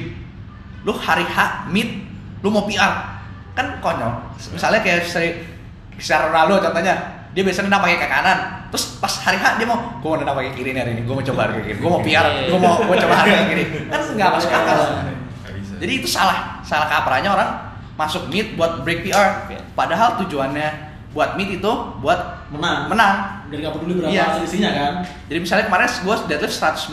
Lu 0.81 0.93
hari 0.93 1.21
H 1.23 1.69
mid 1.69 2.01
lu 2.41 2.49
mau 2.49 2.65
PR 2.65 3.21
kan 3.53 3.77
konyol. 3.79 4.33
Misalnya 4.51 4.81
kayak 4.81 5.05
seri 5.05 5.45
Cristiano 5.93 6.29
Ronaldo 6.29 6.59
contohnya 6.59 6.95
dia 7.31 7.41
biasanya 7.41 7.69
nendang 7.69 7.81
pakai 7.83 7.97
kaki 8.01 8.09
kanan. 8.09 8.39
Terus 8.69 8.97
pas 8.97 9.13
hari 9.21 9.37
H 9.37 9.45
dia 9.57 9.65
mau 9.65 9.77
gue 9.97 10.07
mau 10.07 10.17
nendang 10.17 10.33
pakai 10.33 10.51
kiri 10.53 10.73
nih 10.73 10.81
hari 10.81 10.91
ini 10.97 11.01
gue 11.05 11.13
mau 11.13 11.21
coba 11.21 11.39
hari 11.45 11.61
kiri 11.63 11.77
gue 11.77 11.89
mau 11.89 12.01
PR 12.01 12.25
gue 12.49 12.59
mau 12.59 12.73
gue 12.81 12.97
coba 12.97 13.15
hari 13.15 13.31
kiri. 13.53 13.63
Kan 13.87 14.01
nggak 14.13 14.29
masuk 14.33 14.49
akal. 14.49 14.77
Nggak 14.81 15.53
bisa. 15.53 15.73
jadi 15.77 15.91
itu 15.93 16.07
salah 16.09 16.37
salah 16.61 16.89
kaprahnya 16.89 17.29
orang 17.29 17.49
masuk 17.95 18.27
mid 18.27 18.57
buat 18.57 18.81
break 18.81 19.05
PR 19.05 19.47
padahal 19.71 20.19
tujuannya 20.19 20.94
buat 21.15 21.33
mid 21.33 21.47
itu 21.55 21.71
buat 21.97 22.19
Menang. 22.45 22.91
menang 22.91 23.15
Dari 23.47 23.63
nggak 23.63 23.73
peduli 23.73 23.93
berapa 23.95 24.11
Iya. 24.11 24.37
selisihnya 24.37 24.71
kan? 24.71 24.93
jadi 25.25 25.39
misalnya 25.39 25.65
kemarin 25.65 25.87
gue 25.87 26.15
deadlift 26.27 26.53
190 26.53 26.91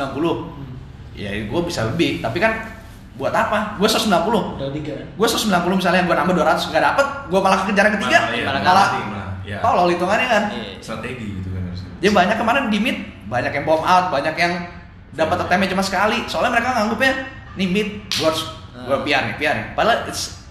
ya 1.13 1.31
gue 1.45 1.61
bisa 1.67 1.81
lebih 1.85 2.23
tapi 2.23 2.39
kan 2.39 2.53
buat 3.13 3.29
apa 3.31 3.77
gue 3.77 3.85
190 3.85 4.09
Udah 4.57 4.71
tiga. 4.73 4.95
gue 5.11 5.27
190 5.27 5.53
misalnya 5.77 6.03
gue 6.03 6.15
nambah 6.15 6.35
200 6.35 6.71
nggak 6.71 6.85
dapet 6.85 7.07
gue 7.29 7.39
malah 7.39 7.59
kejar 7.63 7.85
yang 7.85 7.97
ketiga 7.99 8.19
Malah, 8.23 8.33
iya, 8.33 8.45
malah 8.47 8.63
malah 8.63 8.89
iya. 9.43 9.59
tolol 9.59 9.89
hitungannya 9.91 10.27
kan 10.27 10.43
Iya. 10.49 10.79
strategi 10.79 11.27
gitu 11.37 11.49
kan 11.51 11.63
harusnya. 11.67 11.91
jadi 11.99 12.13
banyak 12.15 12.37
kemarin 12.39 12.65
di 12.71 12.79
mid 12.79 12.99
banyak 13.27 13.53
yang 13.53 13.65
bomb 13.65 13.83
out 13.83 14.07
banyak 14.09 14.35
yang 14.35 14.53
dapat 15.13 15.37
Iya. 15.37 15.45
attempt 15.45 15.69
cuma 15.69 15.83
sekali 15.83 16.19
soalnya 16.25 16.51
mereka 16.55 16.69
nganggupnya 16.73 17.13
nih 17.53 17.69
mid 17.69 17.89
gue 18.09 18.25
harus 18.25 18.43
gue 18.73 18.91
Hmm. 18.93 19.05
PR 19.05 19.23
nih 19.25 19.35
PR 19.37 19.55
nih 19.55 19.67
padahal 19.75 20.09
it's 20.09 20.42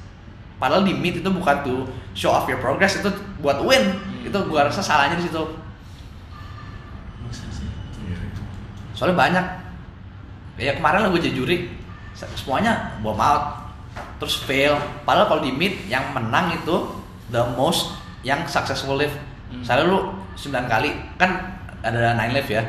padahal 0.62 0.86
di 0.86 0.93
mid 0.93 1.18
itu 1.18 1.28
bukan 1.28 1.55
tuh 1.62 1.80
show 2.14 2.30
off 2.30 2.45
your 2.45 2.59
progress 2.59 2.95
itu 2.95 3.09
buat 3.39 3.57
win 3.59 3.97
Hmm. 3.97 4.22
itu 4.24 4.38
gue 4.38 4.59
rasa 4.62 4.78
salahnya 4.80 5.18
di 5.18 5.26
situ? 5.26 5.41
Iya, 8.01 8.16
itu. 8.18 8.41
soalnya 8.93 9.18
banyak 9.18 9.45
ya 10.57 10.78
kemarin 10.78 11.01
lah 11.01 11.09
gue 11.09 11.22
jadi 11.22 11.36
juri 11.36 11.57
se- 12.14 12.30
semuanya 12.36 12.93
bomb 12.99 13.18
out 13.18 13.74
terus 14.18 14.38
fail 14.38 14.78
padahal 15.01 15.26
kalau 15.28 15.41
di 15.41 15.49
mid 15.49 15.74
yang 15.88 16.14
menang 16.14 16.53
itu 16.53 16.76
the 17.30 17.41
most 17.55 17.97
yang 18.22 18.45
successful 18.45 18.93
lift 18.93 19.18
Hmm. 19.49 19.59
misalnya 19.59 19.84
lu 19.86 19.99
9 20.34 20.47
kali 20.66 20.89
kan 21.18 21.59
ada 21.82 22.14
9 22.14 22.32
lift 22.32 22.47
ya 22.47 22.64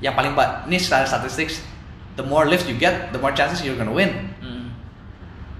yang 0.00 0.12
paling 0.12 0.32
ba- 0.32 0.64
ini 0.64 0.74
secara 0.76 1.04
statistics 1.04 1.62
the 2.14 2.24
more 2.24 2.44
lift 2.44 2.64
you 2.64 2.74
get 2.74 3.12
the 3.12 3.20
more 3.20 3.30
chances 3.30 3.60
you're 3.60 3.76
gonna 3.76 3.92
win 3.92 4.32
Hmm. 4.38 4.72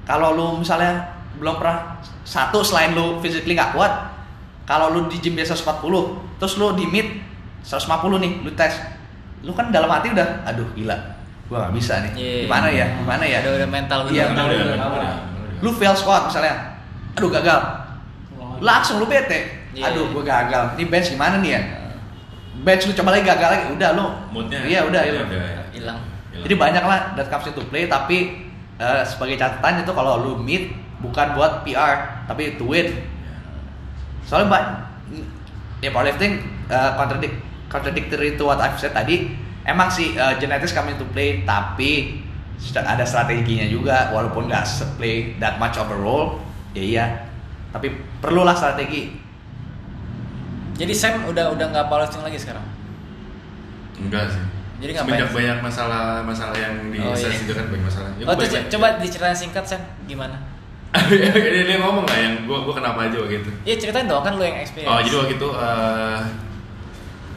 kalau 0.03 0.33
lu 0.33 0.47
misalnya 0.59 1.07
belum 1.37 1.55
pernah 1.57 1.99
satu 2.23 2.61
selain 2.61 2.93
lu 2.93 3.21
physically 3.21 3.53
nggak 3.53 3.73
kuat 3.73 3.93
kalau 4.65 4.91
lu 4.91 5.07
di 5.07 5.19
gym 5.19 5.35
biasa 5.35 5.55
140 5.55 5.85
terus 6.37 6.57
lu 6.57 6.73
di 6.73 6.85
mid 6.85 7.07
150 7.63 7.87
nih 8.19 8.33
lu 8.43 8.51
tes 8.53 8.73
lu 9.41 9.53
kan 9.53 9.69
dalam 9.69 9.87
hati 9.87 10.11
udah 10.11 10.43
aduh 10.43 10.67
gila 10.73 10.97
gua 11.47 11.65
nggak 11.65 11.75
bisa 11.75 12.03
nih 12.03 12.13
Iya. 12.13 12.39
gimana 12.45 12.69
ya 12.69 12.87
gimana 12.97 13.25
ya 13.25 13.39
Udah 13.41 13.53
udah 13.55 13.69
mental. 13.69 13.99
Iya, 14.05 14.25
Udah, 14.27 14.27
benar, 14.35 14.45
udah, 14.45 14.59
benar. 14.59 14.67
udah, 14.67 14.89
udah, 14.91 15.13
udah. 15.15 15.63
lu 15.63 15.71
fail 15.73 15.95
squat 15.95 16.23
misalnya 16.27 16.55
aduh 17.15 17.31
gagal 17.31 17.61
langsung 18.59 18.99
lu 18.99 19.07
bete 19.07 19.69
Iya. 19.71 19.93
aduh 19.93 20.09
gua 20.11 20.25
gagal 20.25 20.75
ini 20.75 20.89
bench 20.89 21.13
gimana 21.13 21.37
nih 21.39 21.51
ya 21.53 21.61
bench 22.59 22.89
lu 22.89 22.93
coba 22.95 23.13
lagi 23.13 23.25
gagal 23.25 23.49
lagi 23.51 23.65
udah 23.71 23.91
lu 23.93 24.07
Moodnya 24.33 24.59
iya 24.65 24.81
udah, 24.83 25.03
iya. 25.03 25.21
udah. 25.23 25.41
Hilang. 25.71 25.99
jadi 26.33 26.55
banyak 26.57 26.83
lah 26.83 27.01
that 27.13 27.29
comes 27.29 27.45
into 27.45 27.61
play 27.69 27.85
tapi 27.85 28.49
eh, 28.77 29.03
sebagai 29.05 29.37
catatan 29.37 29.85
itu 29.85 29.93
kalau 29.93 30.19
lu 30.19 30.33
meet 30.39 30.73
bukan 30.99 31.37
buat 31.37 31.63
PR 31.63 32.25
tapi 32.25 32.57
to 32.57 32.67
win 32.67 32.89
soalnya 34.25 34.49
mbak 34.49 34.63
ya 35.79 35.91
powerlifting 35.93 36.41
uh, 36.67 36.97
contradict 36.97 37.37
contradictory 37.69 38.35
to 38.35 38.45
what 38.45 38.59
I've 38.59 38.75
said 38.75 38.91
tadi 38.91 39.31
emang 39.63 39.87
sih 39.87 40.17
uh, 40.17 40.35
genetics 40.37 40.73
come 40.73 40.91
into 40.91 41.05
play 41.13 41.45
tapi 41.45 42.23
ada 42.73 43.05
strateginya 43.05 43.69
juga 43.69 44.09
walaupun 44.11 44.49
nggak 44.49 44.65
play 44.97 45.37
that 45.37 45.61
much 45.61 45.77
of 45.77 45.87
a 45.87 45.99
role 45.99 46.41
ya 46.73 46.83
iya 46.83 47.07
tapi 47.71 47.93
perlulah 48.19 48.57
strategi 48.57 49.13
Jadi 50.77 50.93
Sam 50.93 51.25
udah 51.25 51.57
udah 51.57 51.73
nggak 51.73 51.89
powerlifting 51.89 52.21
lagi 52.21 52.37
sekarang. 52.37 52.61
Enggak 53.97 54.29
sih. 54.29 54.45
Jadi 54.77 54.93
ngapain? 54.93 55.09
Semenjak 55.09 55.31
banyak 55.33 55.59
masalah 55.65 56.21
masalah 56.21 56.53
yang 56.53 56.93
di 56.93 57.01
Oh, 57.01 57.17
iya. 57.17 57.33
itu 57.33 57.53
kan 57.57 57.65
banyak 57.73 57.85
masalah. 57.89 58.11
Ya, 58.21 58.25
Oh, 58.29 58.37
tuh, 58.37 58.45
banyak- 58.45 58.69
coba 58.69 58.87
diceritain 59.01 59.33
singkat 59.33 59.65
Sam 59.65 59.81
gimana? 60.05 60.37
dia, 61.11 61.33
dia 61.67 61.79
ngomong 61.79 62.05
lah 62.05 62.17
yang 62.17 62.35
gua 62.45 62.63
gua 62.63 62.75
kenapa 62.75 63.05
aja 63.05 63.17
waktu 63.19 63.41
itu. 63.41 63.51
Iya 63.63 63.75
ceritain 63.77 64.07
dong 64.07 64.23
kan 64.23 64.35
lu 64.35 64.43
yang 64.43 64.57
experience. 64.57 64.89
Oh 64.89 64.99
jadi 64.99 65.15
waktu 65.17 65.33
itu 65.35 65.49
eh 65.51 66.21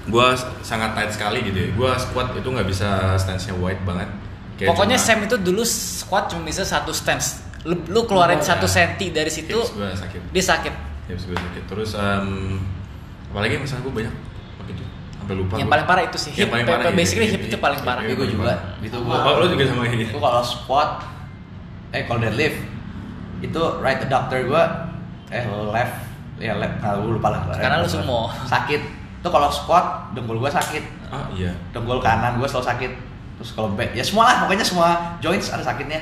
gua 0.08 0.34
sangat 0.62 0.96
tight 0.96 1.12
sekali 1.12 1.40
gitu 1.44 1.58
ya. 1.58 1.70
Gua 1.74 1.92
squat 1.96 2.34
itu 2.34 2.46
nggak 2.46 2.66
bisa 2.66 2.90
stance-nya 3.16 3.54
wide 3.54 3.84
banget. 3.84 4.10
Kayak 4.56 4.70
Pokoknya 4.70 4.98
cuma 4.98 5.08
Sam 5.08 5.20
itu 5.24 5.36
dulu 5.38 5.64
squat 5.64 6.24
cuma 6.30 6.44
bisa 6.44 6.64
satu 6.64 6.92
stance. 6.92 7.44
Lu, 7.62 7.76
lu 7.86 8.02
keluarin 8.04 8.40
Oh, 8.40 8.46
satu 8.46 8.64
ya. 8.66 8.72
senti 8.88 9.12
dari 9.12 9.28
situ, 9.28 9.52
hips 9.52 9.76
gua 9.76 9.92
sakit. 9.92 10.22
dia 10.32 10.44
sakit. 10.46 10.74
Hips 11.08 11.24
gua 11.28 11.38
sakit. 11.38 11.64
Terus 11.68 11.90
em, 11.94 12.56
apalagi 13.30 13.60
masalah 13.60 13.82
gua 13.84 13.94
banyak 13.94 14.14
waktu 14.58 14.72
itu. 14.74 14.84
Sampai 15.14 15.36
lupa. 15.36 15.54
Yang 15.56 15.68
gua. 15.68 15.74
paling 15.76 15.86
parah 15.86 16.04
itu 16.06 16.18
sih. 16.18 16.32
Yang 16.32 16.40
Hip, 16.40 16.50
paling 16.50 16.66
pa- 16.66 16.72
parah, 16.80 16.92
basically 16.96 17.28
iya, 17.28 17.34
hip 17.36 17.42
iya, 17.44 17.50
itu 17.52 17.58
paling 17.60 17.80
iya, 17.80 17.88
parah. 17.88 18.02
iya, 18.02 18.10
Gue 18.10 18.18
paling 18.18 18.32
juga. 18.32 18.44
parah. 18.48 18.60
Itu 18.80 18.96
Oh, 18.96 19.04
gua. 19.04 19.18
oh, 19.20 19.34
lu 19.38 19.46
juga 19.52 19.64
sama 19.68 19.84
ini. 19.86 20.06
Gue 20.08 20.22
kalau 20.22 20.42
squat, 20.42 20.90
eh 21.92 22.04
kalau 22.08 22.20
deadlift 22.20 22.58
itu 23.40 23.62
right 23.80 24.00
adductor 24.00 24.40
gue 24.44 24.64
eh 25.30 25.44
left 25.70 25.96
ya 26.40 26.56
left 26.56 26.80
nah, 26.80 26.96
gue 26.96 27.12
lupa 27.12 27.30
lah. 27.30 27.42
Karena 27.52 27.80
lu 27.80 27.88
sumo. 27.88 28.32
Sakit. 28.46 28.82
Itu 29.20 29.28
kalau 29.28 29.52
squat 29.52 30.16
dengkul 30.16 30.40
gue 30.40 30.48
sakit, 30.48 31.12
Ah 31.12 31.28
iya. 31.36 31.52
dengkul 31.76 32.00
kanan 32.00 32.40
gue 32.40 32.48
selalu 32.48 32.66
sakit. 32.66 32.92
Terus 33.36 33.52
kalau 33.52 33.76
back 33.76 33.92
ya 33.92 34.00
semua 34.00 34.24
lah 34.24 34.36
pokoknya 34.44 34.64
semua 34.64 34.90
joints 35.20 35.52
ada 35.52 35.60
sakitnya. 35.60 36.00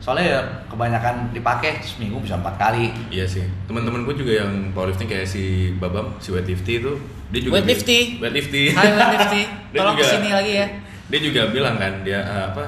Soalnya 0.00 0.24
ya 0.24 0.40
kebanyakan 0.68 1.32
dipakai 1.32 1.80
seminggu 1.80 2.20
bisa 2.20 2.36
empat 2.36 2.56
kali. 2.56 2.92
Iya 3.08 3.24
sih. 3.24 3.44
Teman-teman 3.64 4.04
gue 4.04 4.16
juga 4.16 4.44
yang 4.44 4.72
powerlifting 4.72 5.08
kayak 5.08 5.24
si 5.24 5.72
Babam, 5.76 6.12
si 6.20 6.28
weightlifty 6.28 6.80
itu 6.80 6.92
dia 7.32 7.40
juga 7.40 7.60
Weightlifty. 7.60 8.20
weightlifty. 8.20 8.62
Hai 8.72 8.92
weightlifty, 8.92 9.42
tolong 9.76 9.96
ke 9.96 10.04
sini 10.04 10.28
lagi 10.28 10.52
ya. 10.60 10.66
Dia 11.08 11.20
juga 11.20 11.40
bilang 11.48 11.76
kan 11.76 12.04
dia 12.04 12.20
eh, 12.20 12.44
apa 12.48 12.64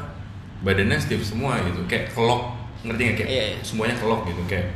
badannya 0.60 0.96
stiff 0.96 1.20
semua 1.20 1.60
gitu, 1.60 1.84
kayak 1.84 2.12
kelok 2.12 2.55
ngerti 2.83 3.03
nggak 3.03 3.16
kayak 3.16 3.29
Iya, 3.29 3.45
iya. 3.49 3.59
semuanya 3.62 3.95
kelok 3.97 4.20
gitu 4.27 4.43
kayak 4.45 4.68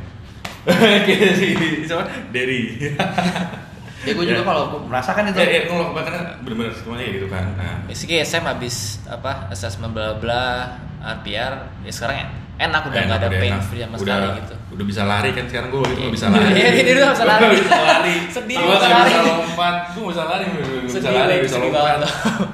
kayak 1.05 1.33
si 1.35 1.47
siapa 1.83 2.03
Derry. 2.29 2.61
Ya 4.01 4.17
gue 4.17 4.25
juga 4.25 4.41
kalau 4.41 4.65
gua 4.67 4.81
merasakan 4.89 5.29
itu. 5.29 5.37
Ya, 5.37 5.45
ya, 5.45 5.61
ngelok 5.69 5.93
banget 5.93 6.05
karena 6.09 6.21
bener-bener 6.41 6.73
semuanya 6.73 7.05
gitu 7.07 7.27
kan. 7.29 7.45
Nah, 7.53 7.85
Basically 7.85 8.17
Sam 8.25 8.49
habis 8.49 8.75
apa 9.05 9.45
assessment 9.47 9.93
bla 9.93 10.17
bla 10.17 10.73
RPR 10.99 11.53
ya 11.85 11.91
sekarang 11.91 12.17
ya 12.17 12.27
enak 12.59 12.81
udah 12.83 12.97
nggak 12.99 13.19
ada 13.19 13.29
udah 13.29 13.37
pain 13.37 13.53
enak. 13.53 13.61
free 13.63 13.81
sama 13.81 13.95
udah, 13.95 14.01
sekali 14.17 14.27
gitu. 14.41 14.55
Udah 14.71 14.85
bisa 14.89 15.01
lari 15.05 15.29
kan 15.31 15.45
sekarang 15.45 15.69
gue 15.69 15.81
itu 15.83 15.99
nggak 15.99 16.13
bisa 16.13 16.25
Iya, 16.25 16.33
lari. 16.35 16.57
iya, 16.57 16.69
dia 16.73 16.93
nggak 16.95 17.13
bisa 17.13 17.25
lari. 17.25 17.45
bisa 17.53 17.77
lari. 17.79 18.15
Sedih 18.27 18.55
Gua 18.57 18.65
nggak 18.65 18.81
bisa 18.81 18.89
lari. 18.91 19.11
bisa 19.11 19.21
lompat. 19.29 19.75
Gue 19.93 20.05
bisa 20.09 20.23
lari. 20.25 20.45
bisa 20.81 21.09
lari, 21.11 21.35
bisa 21.39 21.57
lompat. 21.59 21.97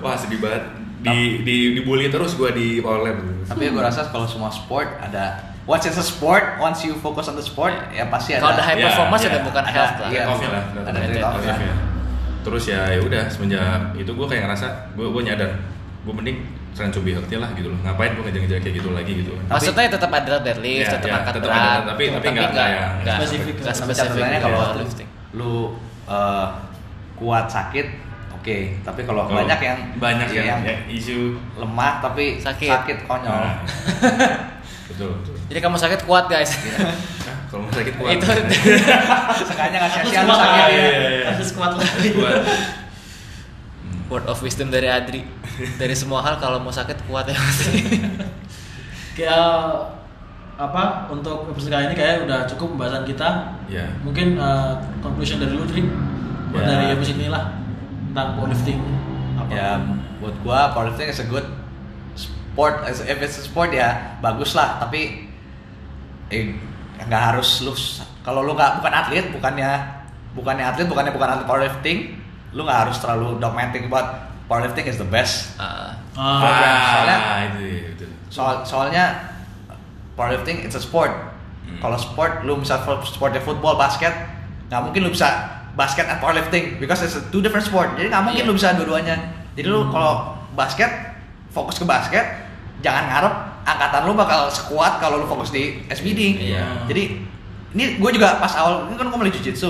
Wah 0.01 0.15
sedih 0.19 0.39
banget. 0.41 0.63
Di 0.97 1.17
di 1.41 1.57
dibully 1.73 2.07
terus 2.07 2.33
gue 2.33 2.49
di 2.51 2.67
power 2.79 3.01
lab. 3.01 3.17
Tapi 3.45 3.63
gue 3.67 3.79
rasa 3.79 4.09
kalau 4.09 4.25
semua 4.25 4.49
sport 4.49 4.89
ada 4.97 5.37
once 5.63 5.85
it's 5.85 5.95
a 5.95 6.03
sport, 6.03 6.57
once 6.57 6.81
you 6.81 6.95
focus 6.95 7.27
on 7.27 7.35
the 7.35 7.43
sport, 7.43 7.75
ya 7.89 8.07
pasti 8.07 8.33
ada. 8.33 8.41
Kalau 8.41 8.53
udah 8.55 8.65
high 8.65 8.77
Iya, 8.77 8.85
performance 8.87 9.21
iya. 9.21 9.29
udah 9.29 9.41
bukan 9.43 9.63
Ada, 9.63 9.71
health 9.71 9.95
lah. 9.95 10.07
iya. 10.07 10.17
Trade-off-nya 10.17 10.49
lah. 10.49 10.63
Ada 10.63 10.71
Trade-off-nya. 10.71 11.05
trade-off-nya. 11.05 11.53
Trade-off-nya. 11.53 11.73
Terus 12.39 12.63
ya 12.65 12.81
ya 12.87 12.99
udah 12.99 13.23
semenjak 13.27 13.65
itu 13.93 14.11
gue 14.11 14.25
kayak 14.25 14.41
ngerasa 14.43 14.67
gue 14.93 15.05
gue 15.05 15.21
nyadar 15.21 15.51
gue 16.01 16.13
mending 16.15 16.37
trying 16.71 16.89
to 16.89 17.01
be 17.01 17.11
healthy 17.11 17.35
lah 17.35 17.49
gitu 17.53 17.67
loh. 17.67 17.79
Ngapain 17.83 18.15
gue 18.15 18.23
ngejar-ngejar 18.23 18.57
kayak 18.59 18.75
gitu 18.75 18.89
lagi 18.89 19.11
gitu. 19.17 19.31
Tapi- 19.35 19.51
Maksudnya 19.51 19.89
tetap 19.91 20.09
ada 20.09 20.33
deadlift, 20.39 20.79
Iya, 20.79 20.93
tetap 20.93 21.05
iya, 21.05 21.15
angkat 21.19 21.33
tetap 21.35 21.49
berat, 21.51 21.59
ada, 21.59 21.81
tapi- 21.85 22.07
tapi 22.09 22.27
nggak 22.31 22.49
kayak 22.49 22.81
nggak 22.97 23.17
spesifik. 23.17 23.53
nggak 23.53 23.67
Tapi 23.67 23.83
spesifik 23.83 24.09
catatannya 24.09 24.39
kalau 24.39 24.57
powerlifting. 24.63 25.09
lu 25.33 25.53
eh, 26.07 26.47
kuat 27.13 27.45
sakit, 27.49 27.87
oke. 28.47 28.57
Tapi 28.79 29.01
kalau 29.03 29.27
Kalau 29.27 29.43
banyak 29.43 29.59
yang 29.59 29.77
banyak 29.99 30.27
yang, 30.31 30.45
yang, 30.47 30.59
yang 30.63 30.81
isu 30.87 31.35
lemah 31.53 31.99
tapi 31.99 32.39
Sakit. 32.39 32.71
sakit, 32.71 32.97
konyol. 33.03 33.27
Nah, 33.35 33.59
betul 34.87 35.19
betul. 35.19 35.35
Jadi 35.51 35.59
kamu 35.59 35.75
sakit 35.75 36.01
kuat 36.03 36.31
guys. 36.31 36.55
Nah, 37.27 37.35
kalau 37.51 37.67
mau 37.67 37.75
sakit 37.75 37.95
kuat. 37.99 38.11
Itu 38.15 38.23
Sengaja 39.43 39.75
nggak 39.75 39.91
sia-sia 39.91 40.23
lu 40.23 40.31
Harus 40.31 40.31
kuat 40.31 40.39
sakit 40.39 40.63
ya. 40.63 40.67
iya, 40.71 40.87
iya. 40.87 41.23
Harus 41.27 41.49
kuat 41.51 41.71
lagi. 41.75 42.09
Kuat. 42.15 42.43
word 44.07 44.23
of 44.25 44.39
wisdom 44.39 44.67
dari 44.67 44.87
Adri. 44.87 45.27
Dari 45.75 45.91
semua 45.91 46.23
hal 46.23 46.39
kalau 46.39 46.63
mau 46.63 46.71
sakit 46.71 47.03
kuat 47.03 47.27
ya 47.27 47.35
pasti. 47.35 47.83
Kayak 49.19 49.43
apa 50.55 51.05
untuk 51.07 51.51
episode 51.51 51.69
kali 51.69 51.85
ini 51.85 51.93
kayak 51.93 52.23
udah 52.23 52.47
cukup 52.47 52.73
pembahasan 52.73 53.03
kita. 53.03 53.29
Ya. 53.67 53.85
Mungkin 54.01 54.39
eh, 54.39 54.71
conclusion 54.99 55.37
dari 55.37 55.51
lu 55.51 55.67
Dri 55.67 55.83
Ya. 56.47 56.63
dari 56.63 56.85
episode 56.95 57.19
inilah 57.19 57.43
tentang 58.17 58.33
powerlifting 58.33 58.81
apa. 59.37 59.49
Ya 59.53 59.77
buat 60.17 60.33
gua 60.41 60.73
powerlifting 60.73 61.05
is 61.05 61.21
a 61.21 61.27
good 61.29 61.45
sport. 62.17 62.81
As- 62.81 63.05
If 63.05 63.21
it's 63.21 63.37
a 63.37 63.45
sport 63.45 63.69
ya 63.69 64.17
bagus 64.17 64.57
lah. 64.57 64.81
Tapi 64.81 65.29
eh 66.33 66.57
nggak 66.97 67.23
harus 67.29 67.61
lu 67.61 67.77
kalau 68.25 68.41
lu 68.41 68.57
nggak 68.57 68.81
bukan 68.81 68.89
atlet 68.91 69.29
bukannya 69.29 69.69
bukannya 70.33 70.65
atlet 70.65 70.89
bukannya 70.89 71.13
bukan 71.13 71.29
atlet 71.29 71.45
powerlifting 71.45 71.97
lu 72.57 72.65
nggak 72.65 72.89
harus 72.89 72.97
terlalu 72.97 73.37
dogmatic 73.37 73.85
about 73.85 74.33
powerlifting 74.49 74.89
is 74.89 74.97
the 74.97 75.05
best 75.05 75.53
Ah, 75.55 75.93
Ah, 76.17 76.41
soalnya- 76.41 77.21
itu 77.93 78.05
soal 78.27 78.65
soalnya 78.65 79.29
powerlifting 80.17 80.65
it's 80.65 80.73
a 80.73 80.81
sport 80.81 81.13
Hmm. 81.63 81.79
kalau 81.79 81.95
sport 81.95 82.41
lu 82.43 82.57
bisa 82.59 82.81
sportnya 83.05 83.39
football 83.39 83.77
basket 83.77 84.11
nggak 84.67 84.81
mungkin 84.81 85.05
lu 85.05 85.11
bisa 85.13 85.29
basket 85.77 86.09
and 86.09 86.17
powerlifting 86.17 86.81
because 86.81 86.99
it's 86.99 87.13
a 87.13 87.21
two 87.29 87.39
different 87.39 87.63
sport. 87.63 87.93
Jadi 87.95 88.09
nggak 88.09 88.23
mungkin 88.25 88.41
Iya. 88.43 88.49
lu 88.49 88.53
bisa 88.57 88.73
dua-duanya. 88.73 89.15
Jadi 89.53 89.67
lu 89.69 89.87
kalau 89.87 90.33
basket 90.57 90.89
fokus 91.53 91.77
ke 91.77 91.85
basket 91.85 92.25
jangan 92.81 93.05
ngarep 93.07 93.33
angkatan 93.63 94.01
lu 94.05 94.13
bakal 94.13 94.47
sekuat 94.47 94.97
kalau 94.97 95.21
lu 95.21 95.25
fokus 95.25 95.49
di 95.49 95.81
SBD 95.85 96.37
Iya. 96.53 96.85
jadi 96.85 97.03
ini 97.73 97.97
gue 97.97 98.11
juga 98.13 98.37
pas 98.37 98.53
awal 98.53 98.87
ini 98.87 98.95
kan 98.95 99.09
gue 99.09 99.17
mulai 99.17 99.33
jujitsu 99.33 99.69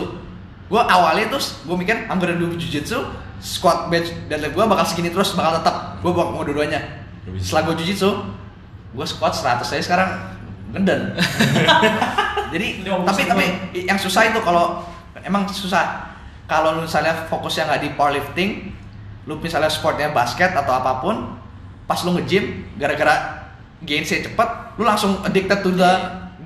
gue 0.68 0.82
awalnya 0.82 1.32
terus 1.32 1.64
gue 1.64 1.74
mikir 1.74 2.08
I'm 2.08 2.20
gonna 2.20 2.36
do 2.36 2.52
jujitsu 2.54 3.00
squat 3.40 3.88
bench 3.88 4.12
deadlift 4.28 4.54
gue 4.54 4.64
bakal 4.64 4.84
segini 4.84 5.10
terus 5.10 5.32
bakal 5.34 5.64
tetap 5.64 6.00
gue 6.00 6.12
mau 6.12 6.44
dua-duanya. 6.44 6.84
Setelah 7.40 7.72
gue 7.72 7.76
jujitsu 7.84 8.10
gue 8.92 9.06
squat 9.08 9.32
100 9.32 9.64
saya 9.64 9.82
sekarang 9.84 10.10
genden 10.76 11.16
jadi 12.54 12.68
tapi 12.84 13.22
tapi 13.24 13.46
yang 13.88 13.96
susah 13.96 14.28
itu 14.28 14.40
kalau 14.44 14.84
emang 15.28 15.44
susah. 15.52 16.16
Kalau 16.48 16.80
lu 16.80 16.88
misalnya 16.88 17.28
fokusnya 17.28 17.68
nggak 17.68 17.82
di 17.84 17.90
powerlifting 18.00 18.52
lu 19.28 19.36
misalnya 19.44 19.68
sportnya 19.68 20.16
basket 20.16 20.56
atau 20.56 20.72
apa 20.72 21.04
pun 21.04 21.36
pas 21.84 22.00
lu 22.08 22.16
nge-gym 22.16 22.64
gara-gara 22.80 23.44
gainsnya 23.84 24.24
cepet 24.24 24.50
lu 24.80 24.88
langsung 24.88 25.20
addicted 25.28 25.60
to 25.60 25.76
the 25.76 25.92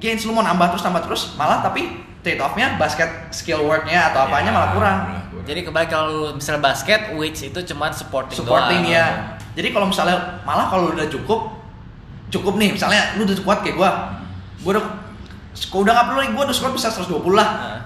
gains. 0.01 0.25
Lu 0.25 0.33
mau 0.33 0.41
nambah 0.41 0.73
terus 0.73 0.83
nambah 0.83 1.05
terus 1.05 1.21
malah 1.37 1.61
tapi 1.61 2.01
trade 2.25 2.41
offnya 2.41 2.77
basket 2.81 3.29
skill 3.29 3.65
worknya 3.65 4.13
atau 4.13 4.25
apanya 4.25 4.49
Ya, 4.49 4.57
malah 4.57 4.71
kurang. 4.73 4.97
Jadi 5.41 5.65
kebalik 5.65 5.89
kalau 5.89 6.05
lu 6.09 6.23
misalnya 6.37 6.61
basket, 6.61 7.17
weights 7.17 7.41
itu 7.41 7.59
cuma 7.73 7.89
supporting, 7.89 8.37
supporting 8.37 8.85
doang. 8.85 8.93
ya. 8.93 9.05
Jadi 9.57 9.73
kalau 9.73 9.89
misalnya 9.89 10.41
malah 10.45 10.69
kalau 10.69 10.93
udah 10.93 11.09
cukup 11.09 11.49
cukup 12.29 12.57
nih. 12.61 12.77
Misalnya 12.77 13.17
lu 13.17 13.25
udah 13.25 13.37
kuat 13.41 13.59
kayak 13.65 13.75
gua. 13.77 13.89
Gua 14.61 14.71
udah 14.77 14.85
gua 15.73 15.79
udah 15.81 15.93
nggak 15.97 16.05
perlu 16.07 16.19
lagi 16.21 16.31
gua 16.37 16.43
udah 16.45 16.55
squat 16.55 16.73
bisa 16.77 16.87
120 16.93 17.33
lah. 17.33 17.49
Nah, 17.57 17.79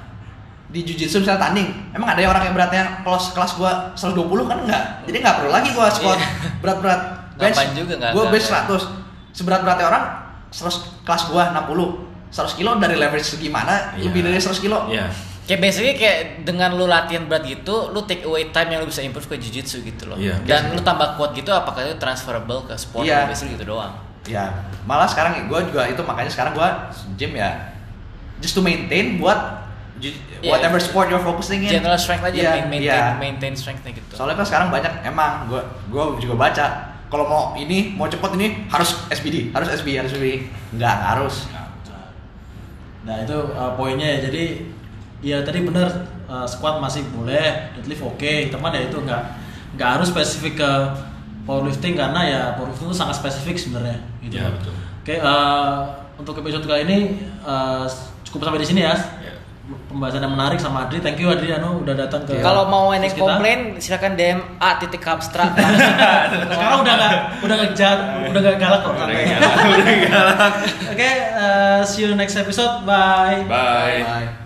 di 0.75 0.83
jujitsu 0.83 1.23
misalnya 1.23 1.39
tanding 1.41 1.71
emang 1.89 2.11
ada 2.11 2.19
yang 2.19 2.29
orang 2.29 2.43
yang 2.43 2.53
beratnya 2.53 2.83
kelas 2.99 3.31
kelas 3.31 3.51
gua 3.55 3.71
120 3.95 4.27
kan 4.43 4.57
enggak 4.59 4.83
jadi 5.07 5.17
nggak 5.17 5.35
perlu 5.39 5.49
lagi 5.49 5.69
gua 5.71 5.87
squat 5.87 6.19
Iya. 6.19 6.27
berat-berat 6.59 7.01
bench 7.33 7.59
juga, 7.73 7.93
nggak- 7.95 8.11
gua 8.11 8.23
bench 8.27 8.45
100 8.45 8.83
seberat 9.31 9.63
beratnya 9.63 9.87
orang 9.87 10.03
100 10.49 10.75
kelas 11.01 11.23
gua 11.27 11.43
60 11.55 12.03
100 12.27 12.51
kilo 12.53 12.75
dari 12.75 12.95
leverage 12.95 13.23
segimana 13.29 13.95
Iya. 13.95 14.03
lebih 14.05 14.19
dari 14.21 14.35
100 14.35 14.59
kilo 14.59 14.91
Iya. 14.91 15.07
Kayak 15.45 15.61
basically 15.61 15.93
kayak 15.93 16.17
dengan 16.41 16.73
lu 16.73 16.89
latihan 16.89 17.21
berat 17.23 17.45
gitu, 17.45 17.93
lu 17.93 18.01
take 18.03 18.25
away 18.25 18.49
time 18.49 18.65
yang 18.67 18.81
lu 18.81 18.89
bisa 18.89 18.99
improve 18.99 19.29
ke 19.29 19.37
jiu-jitsu 19.37 19.85
gitu 19.85 20.09
loh. 20.09 20.17
Iya. 20.17 20.41
Dan 20.41 20.73
lu 20.73 20.81
tambah 20.81 21.13
kuat 21.15 21.37
gitu 21.37 21.53
apakah 21.53 21.85
itu 21.85 21.93
transferable 21.95 22.65
ke 22.65 22.73
sport 22.73 23.05
Iya. 23.05 23.29
basically 23.29 23.53
gitu 23.53 23.69
doang. 23.69 23.93
ya 24.25 24.49
malah 24.81 25.05
sekarang 25.05 25.45
gue 25.45 25.59
juga 25.69 25.85
itu 25.85 26.01
makanya 26.01 26.33
sekarang 26.33 26.51
gue 26.51 26.65
gym 27.13 27.37
ya 27.37 27.77
just 28.39 28.51
to 28.51 28.59
maintain 28.59 29.21
buat 29.21 29.64
Iya. 29.95 30.51
whatever 30.51 30.75
sport 30.77 31.07
you're 31.07 31.23
focusing 31.23 31.63
in 31.63 31.71
General 31.71 31.95
strength 31.95 32.21
aja 32.23 32.35
Iya, 32.35 32.51
main- 32.51 32.69
maintain 32.69 32.99
iya. 33.01 33.15
maintain 33.15 33.53
strength-nya 33.55 33.95
gitu. 33.95 34.11
soalnya 34.11 34.35
kan 34.35 34.45
sekarang 34.45 34.67
banyak 34.69 34.93
emang 35.03 35.47
gue 35.47 35.61
gue 35.87 36.03
juga 36.19 36.35
baca 36.35 36.65
kalau 37.07 37.25
mau 37.25 37.43
ini 37.55 37.93
mau 37.93 38.05
cepet 38.05 38.31
ini 38.35 38.67
harus 38.67 39.07
SBD 39.07 39.49
harus 39.49 39.71
SBD 39.71 39.95
harus 39.97 40.11
SBD 40.11 40.51
nggak 40.73 40.95
harus 41.05 41.35
Nah 43.05 43.21
itu 43.21 43.37
uh, 43.53 43.77
poinnya 43.77 44.17
ya. 44.17 44.19
Jadi 44.25 44.65
ya 45.21 45.37
tadi 45.41 45.61
benar 45.61 45.85
uh, 46.25 46.41
squat 46.43 46.81
masih 46.81 47.05
boleh, 47.13 47.69
deadlift 47.77 48.01
oke, 48.01 48.33
teman 48.49 48.73
ya 48.73 48.81
itu 48.81 48.97
nggak 48.97 49.21
nggak 49.77 49.89
harus 49.93 50.09
spesifik 50.09 50.57
ke 50.57 50.71
powerlifting 51.45 51.93
karena 51.93 52.21
ya 52.25 52.41
powerlifting 52.57 52.89
itu 52.89 52.97
sangat 52.97 53.21
spesifik 53.21 53.61
sebenarnya. 53.61 54.01
Gitu. 54.21 54.41
Ya, 54.41 54.49
betul. 54.49 54.73
Oke 55.05 55.21
uh, 55.21 55.85
untuk 56.17 56.41
episode 56.41 56.65
kali 56.65 56.81
ini 56.89 56.97
uh, 57.45 57.85
cukup 58.25 58.49
sampai 58.49 58.57
di 58.57 58.67
sini 58.67 58.81
ya. 58.81 58.97
Pembahasan 59.95 60.27
yang 60.27 60.35
menarik 60.35 60.59
sama 60.59 60.91
Adri. 60.91 60.99
Thank 60.99 61.23
you 61.23 61.31
Adri 61.31 61.55
Anu 61.55 61.79
udah 61.79 61.95
datang 61.95 62.27
ke. 62.27 62.43
Kalau 62.43 62.67
mau 62.67 62.91
kita. 62.91 63.15
komplain 63.15 63.79
silakan 63.79 64.19
DM 64.19 64.43
a 64.59 64.75
titik 64.75 65.07
abstrak. 65.07 65.55
Sekarang 66.51 66.83
udah 66.83 66.93
nggak 66.99 67.13
udah 67.47 67.55
jahat, 67.71 67.99
udah 68.27 68.39
nggak 68.43 68.57
galak 68.59 68.81
kok. 68.83 68.91
Udah 68.91 69.95
galak. 70.11 70.53
Oke, 70.91 71.11
uh, 71.39 71.79
see 71.87 72.03
you 72.03 72.11
next 72.11 72.35
episode. 72.35 72.83
Bye. 72.83 73.47
Bye. 73.47 74.03
Bye. 74.03 74.44